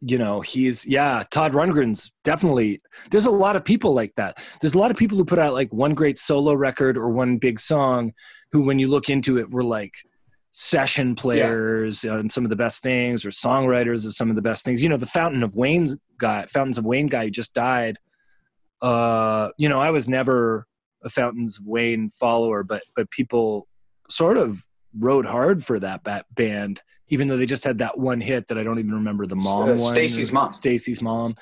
[0.00, 2.80] you know, he's yeah, Todd Rundgren's definitely.
[3.10, 4.42] There's a lot of people like that.
[4.60, 7.38] There's a lot of people who put out like one great solo record or one
[7.38, 8.12] big song,
[8.50, 9.94] who when you look into it, were like
[10.54, 14.64] session players and some of the best things or songwriters of some of the best
[14.64, 14.82] things.
[14.82, 17.98] You know, the Fountain of Wayne's guy, Fountains of Wayne guy who just died.
[18.80, 20.66] Uh, you know, I was never
[21.04, 23.66] a Fountains of Wayne follower, but but people
[24.10, 24.62] sort of
[24.98, 28.58] rode hard for that ba- band, even though they just had that one hit that
[28.58, 29.78] I don't even remember the mom Uh, one.
[29.94, 30.52] Stacy's mom.
[30.52, 31.34] Stacy's mom.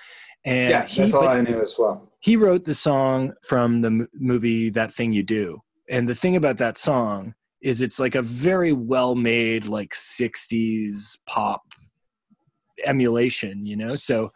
[0.45, 2.11] And yeah, he, that's all I knew as well.
[2.21, 5.61] he wrote the song from the m- movie That Thing You Do.
[5.91, 11.19] And the thing about that song is it's like a very well made, like 60s
[11.27, 11.63] pop
[12.85, 13.91] emulation, you know?
[13.91, 14.33] So,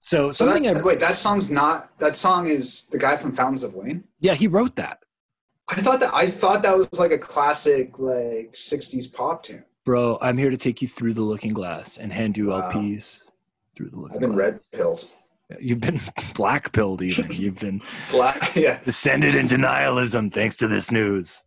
[0.00, 1.98] so So something that, I, wait, that song's not.
[1.98, 4.04] That song is the guy from Fountains of Wayne.
[4.20, 4.98] yeah, he wrote that.
[5.68, 6.14] I thought that.
[6.14, 9.64] I thought that was like a classic, like '60s pop tune.
[9.84, 12.70] Bro, I'm here to take you through the looking glass and hand you Wow.
[12.70, 13.30] LPs
[13.74, 14.68] through the looking I've been red glass.
[14.68, 15.04] pilled.
[15.60, 16.00] You've been
[16.34, 17.32] black pilled, even.
[17.32, 17.80] You've been
[18.10, 18.54] Black.
[18.54, 18.80] Yeah.
[18.84, 21.42] descended into nihilism thanks to this news.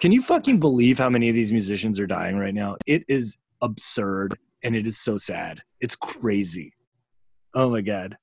[0.00, 2.76] Can you fucking believe how many of these musicians are dying right now?
[2.86, 5.62] It is absurd and it is so sad.
[5.80, 6.72] It's crazy.
[7.54, 8.16] Oh my god.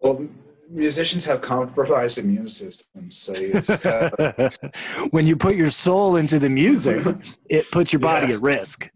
[0.00, 0.26] Well,
[0.70, 4.56] musicians have compromised immune systems, so it's kind of,
[5.10, 7.04] when you put your soul into the music,
[7.48, 8.34] it puts your body Yeah.
[8.34, 8.88] at risk.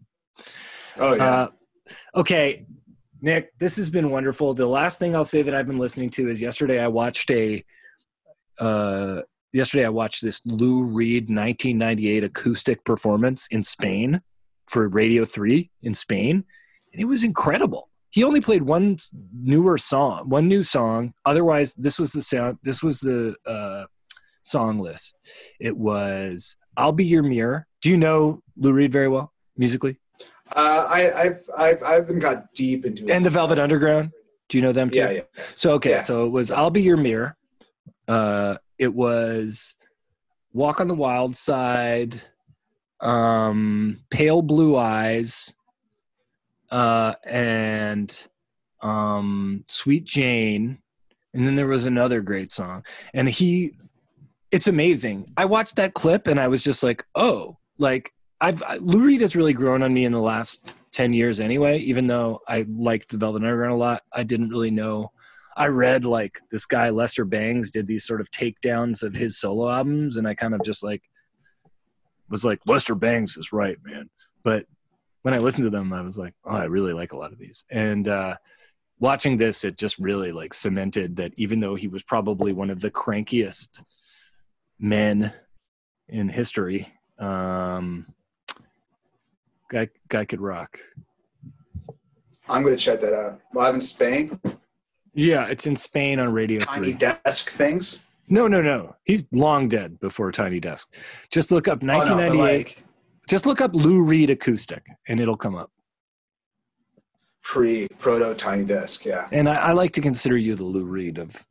[0.97, 1.25] oh yeah.
[1.25, 1.47] Uh,
[2.15, 2.65] okay,
[3.21, 4.53] Nick, this has been wonderful.
[4.53, 7.63] The last thing I'll say that I've been listening to is yesterday I watched a.
[8.59, 9.21] Uh,
[9.53, 14.21] yesterday I watched this Lou Reed 1998 acoustic performance in Spain
[14.67, 16.43] for Radio 3 in Spain,
[16.91, 17.89] and it was incredible.
[18.09, 18.97] He only played one
[19.33, 21.13] newer song, one new song.
[21.25, 22.59] Otherwise, this was the sound.
[22.63, 23.85] This was the uh,
[24.43, 25.15] song list.
[25.59, 29.97] It was "I'll Be Your Mirror." Do you know Lou Reed very well musically?
[30.55, 33.09] Uh, I, I've I've I haven't got deep into it.
[33.11, 34.11] and the Velvet Underground.
[34.47, 34.99] Do you know them too?
[34.99, 35.21] Yeah, yeah.
[35.55, 36.03] So okay, Yeah.
[36.03, 37.35] so it was "I'll Be Your Mirror."
[38.07, 39.77] Uh, it was
[40.53, 42.21] "Walk on the Wild Side,"
[42.99, 45.53] um, "Pale Blue Eyes,"
[46.71, 48.27] uh, and
[48.81, 50.79] um, "Sweet Jane,"
[51.33, 52.85] and then there was another great song.
[53.13, 53.77] And he,
[54.51, 55.31] it's amazing.
[55.37, 59.35] I watched that clip and I was just like, oh, like I've Lou Reed has
[59.35, 63.17] really grown on me in the last 10 years anyway even though i liked the
[63.17, 65.11] velvet underground a lot i didn't really know
[65.55, 69.69] i read like this guy lester bangs did these sort of takedowns of his solo
[69.69, 71.01] albums and i kind of just like
[72.29, 74.09] was like lester bangs is right man.
[74.43, 74.65] But
[75.21, 77.39] when i listened to them i was like oh i really like a lot of
[77.39, 77.63] these.
[77.69, 78.35] And uh
[78.99, 82.79] watching this it just really like cemented that even though he was probably one of
[82.79, 83.83] the crankiest
[84.79, 85.33] men
[86.07, 88.07] in history um
[89.69, 90.79] guy guy could rock.
[92.49, 93.41] I'm gonna check that out.
[93.53, 94.39] Live in Spain,
[95.13, 98.03] yeah it's in spain on radio tiny 3 desk things.
[98.29, 98.95] No, no, no.
[99.03, 100.95] He's long dead before Tiny Desk.
[101.29, 102.31] Just look up 1998.
[102.31, 102.83] Oh, no, like,
[103.29, 105.71] just look up Lou Reed acoustic, and it'll come up.
[107.43, 109.27] Pre proto Tiny Desk, yeah.
[109.31, 111.45] And I, I like to consider you the Lou Reed of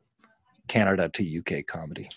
[0.67, 2.09] Canada to UK comedy.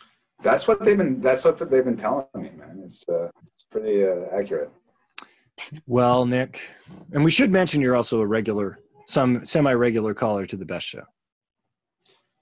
[0.42, 1.20] That's what they've been.
[1.20, 2.82] That's what they've been telling me, man.
[2.84, 4.70] It's uh, it's pretty uh, accurate.
[5.86, 6.60] Well, Nick,
[7.12, 11.02] and we should mention you're also a regular, some semi-regular caller to the best show.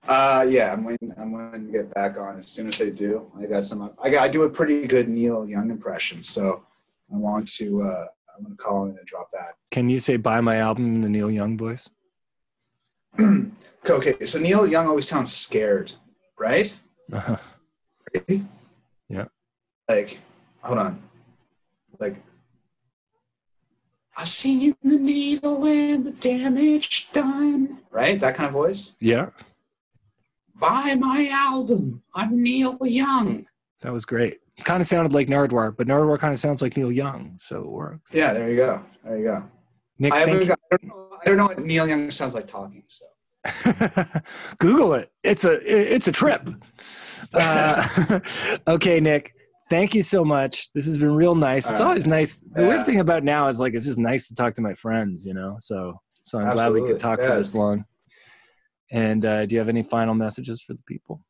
[0.07, 1.13] Uh, yeah, I'm waiting.
[1.17, 3.31] I'm going to get back on as soon as they do.
[3.39, 3.91] I got some.
[4.03, 4.23] I got.
[4.23, 6.65] I do a pretty good Neil Young impression, so
[7.13, 7.83] I want to.
[7.83, 8.07] Uh,
[8.37, 9.55] I'm going to call in and drop that.
[9.71, 11.89] Can you say "Buy my album" in the Neil Young voice?
[13.89, 15.93] okay, so Neil Young always sounds scared,
[16.39, 16.75] right?
[17.13, 17.37] Uh-huh.
[18.15, 18.43] Right?
[19.09, 19.25] Yeah.
[19.89, 20.19] Like,
[20.63, 21.03] hold on.
[21.99, 22.17] Like,
[24.17, 27.81] I've seen the needle and the damage done.
[27.91, 28.21] Right?
[28.21, 28.95] That kind of voice?
[29.01, 29.31] Yeah.
[30.57, 32.03] Buy my album.
[32.15, 33.47] I'm Neil Young.
[33.83, 34.39] That was great.
[34.57, 37.61] It kind of sounded like Nardwuar, but Nardwuar kind of sounds like Neil Young, so
[37.61, 38.15] it works.
[38.15, 38.85] Yeah, there you go.
[39.05, 39.45] There you go.
[39.99, 42.85] Nick, I, got, I, don't know, I don't know what Neil Young sounds like talking,
[42.87, 43.07] so.
[44.59, 45.13] Google it.
[45.23, 45.53] It's a
[45.95, 46.49] it's a trip.
[47.33, 48.21] Uh,
[48.69, 49.35] okay, Nick
[49.71, 50.73] thank you so much.
[50.73, 51.69] This has been real nice.
[51.71, 52.39] It's always nice.
[52.39, 52.69] The yeah.
[52.69, 55.35] weird thing about now is like it's just nice to talk to my friends, you
[55.35, 55.57] know.
[55.59, 56.81] So so I'm Absolutely.
[56.81, 57.29] glad we could talk yeah.
[57.29, 57.85] for this long.
[58.95, 61.21] And uh, do you have any final messages for the people?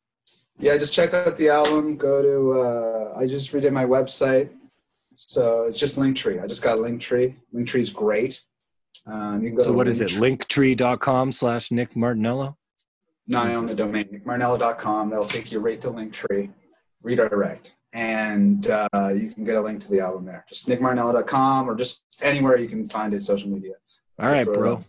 [0.59, 1.97] Yeah, just check out the album.
[1.97, 4.51] Go to uh, I just redid my website,
[5.15, 6.41] so it's just Linktree.
[6.41, 7.35] I just got Linktree.
[7.53, 7.79] Linktree.
[7.79, 8.43] is great.
[9.07, 10.11] Um, you can go so what is it?
[10.11, 12.55] Linktree.com slash Nick Martinello.
[13.27, 15.09] No, I own the domain nickmartinello.com.
[15.09, 16.51] That'll take you right to Linktree.
[17.01, 20.45] Redirect and uh, you can get a link to the album there.
[20.49, 23.73] Just nickmartinello.com or just anywhere you can find it social media.
[24.19, 24.83] All right, bro.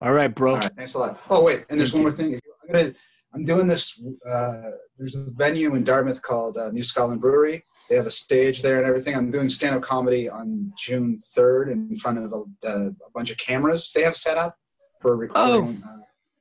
[0.00, 0.54] All right, bro.
[0.54, 1.20] All right, thanks a lot.
[1.28, 2.34] Oh wait, and there's one more thing.
[2.34, 2.94] I'm gonna,
[3.34, 4.00] I'm doing this.
[4.28, 7.64] Uh, there's a venue in Dartmouth called uh, New Scotland Brewery.
[7.88, 9.16] They have a stage there and everything.
[9.16, 13.92] I'm doing stand-up comedy on June 3rd in front of a, a bunch of cameras
[13.94, 14.56] they have set up
[15.00, 15.88] for recording oh.
[15.88, 15.96] uh,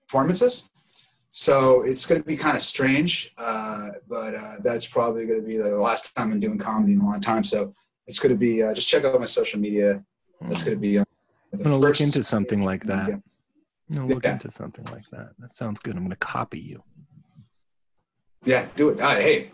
[0.06, 0.70] performances.
[1.32, 5.46] So it's going to be kind of strange, uh, but uh, that's probably going to
[5.46, 7.44] be the last time I'm doing comedy in a long time.
[7.44, 7.72] So
[8.08, 10.04] it's going to be uh, just check out my social media.
[10.42, 10.98] That's going to be.
[10.98, 11.06] Uh,
[11.54, 13.10] I'm going to look into something like that.
[13.10, 13.24] I'm
[13.92, 14.34] to look yeah.
[14.34, 15.30] into something like that.
[15.40, 15.96] That sounds good.
[15.96, 16.84] I'm going to copy you.
[18.46, 19.00] Yeah, do it.
[19.00, 19.52] hey,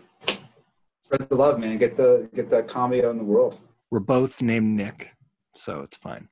[1.02, 1.78] spread the love, man.
[1.78, 3.58] Get the get that comedy out in the world.
[3.90, 5.10] We're both named Nick,
[5.54, 6.28] so it's fine.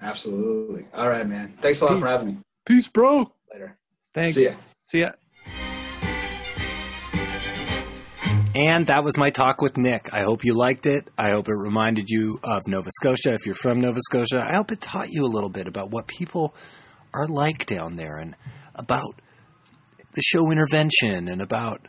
[0.00, 0.86] Absolutely.
[0.94, 1.54] All right, man.
[1.60, 2.00] Thanks a lot Peace.
[2.00, 2.38] for having me.
[2.66, 3.32] Peace, bro.
[3.52, 3.78] Later.
[4.12, 4.34] Thanks.
[4.34, 4.54] See ya.
[4.84, 5.12] See ya.
[8.56, 10.08] And that was my talk with Nick.
[10.14, 11.10] I hope you liked it.
[11.18, 14.40] I hope it reminded you of Nova Scotia if you're from Nova Scotia.
[14.40, 16.54] I hope it taught you a little bit about what people
[17.12, 18.34] are like down there and
[18.74, 19.20] about
[20.14, 21.86] the show intervention and about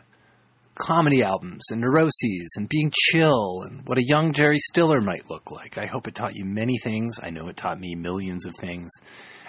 [0.74, 5.50] comedy albums and neuroses and being chill and what a young Jerry Stiller might look
[5.50, 5.78] like.
[5.78, 7.18] I hope it taught you many things.
[7.22, 8.90] I know it taught me millions of things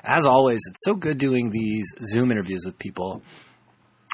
[0.03, 3.21] as always, it's so good doing these Zoom interviews with people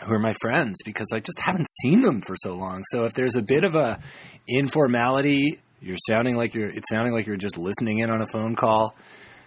[0.03, 2.83] who are my friends because I just haven't seen them for so long.
[2.91, 3.99] So if there's a bit of a
[4.47, 8.55] informality, you're sounding like you're it's sounding like you're just listening in on a phone
[8.55, 8.95] call.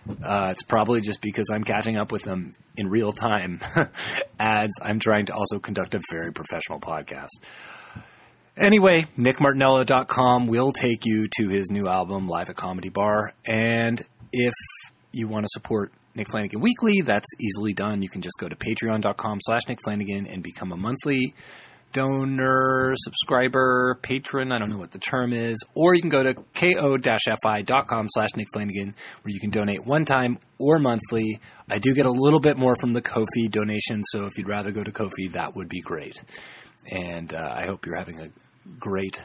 [0.09, 3.61] Uh, it's probably just because I'm catching up with them in real time
[4.41, 7.29] as I'm trying to also conduct a very professional podcast.
[8.57, 13.33] Anyway, nickmartinello.com will take you to his new album, Live at Comedy Bar.
[13.47, 14.55] And if
[15.13, 18.03] you want to support Nick Flanagan Weekly, that's easily done.
[18.03, 21.33] You can just go to patreon.com slash Nick Flanagan and become a monthly
[21.93, 26.35] donor, subscriber, patron, I don't know what the term is, or you can go to
[26.35, 31.41] ko-fi.com slash Nick Flanagan where you can donate one time or monthly.
[31.71, 34.71] I do get a little bit more from the Ko-fi donation, so if you'd rather
[34.71, 36.21] go to Ko-fi, that would be great.
[36.91, 38.29] And uh, I hope you're having a
[38.79, 39.19] great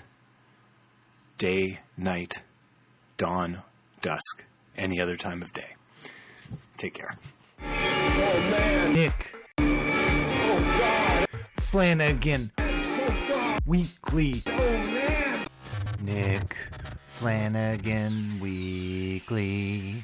[1.37, 2.35] day, night,
[3.17, 3.61] dawn,
[4.01, 4.43] dusk,
[4.77, 5.75] any other time of day.
[6.77, 7.15] Take care.
[7.61, 8.91] Oh.
[8.93, 9.35] Nick.
[9.59, 11.25] Oh.
[11.59, 12.51] Flanagan.
[12.57, 14.43] Oh, Weekly.
[16.01, 16.57] Nick
[17.07, 20.03] Flanagan Weekly.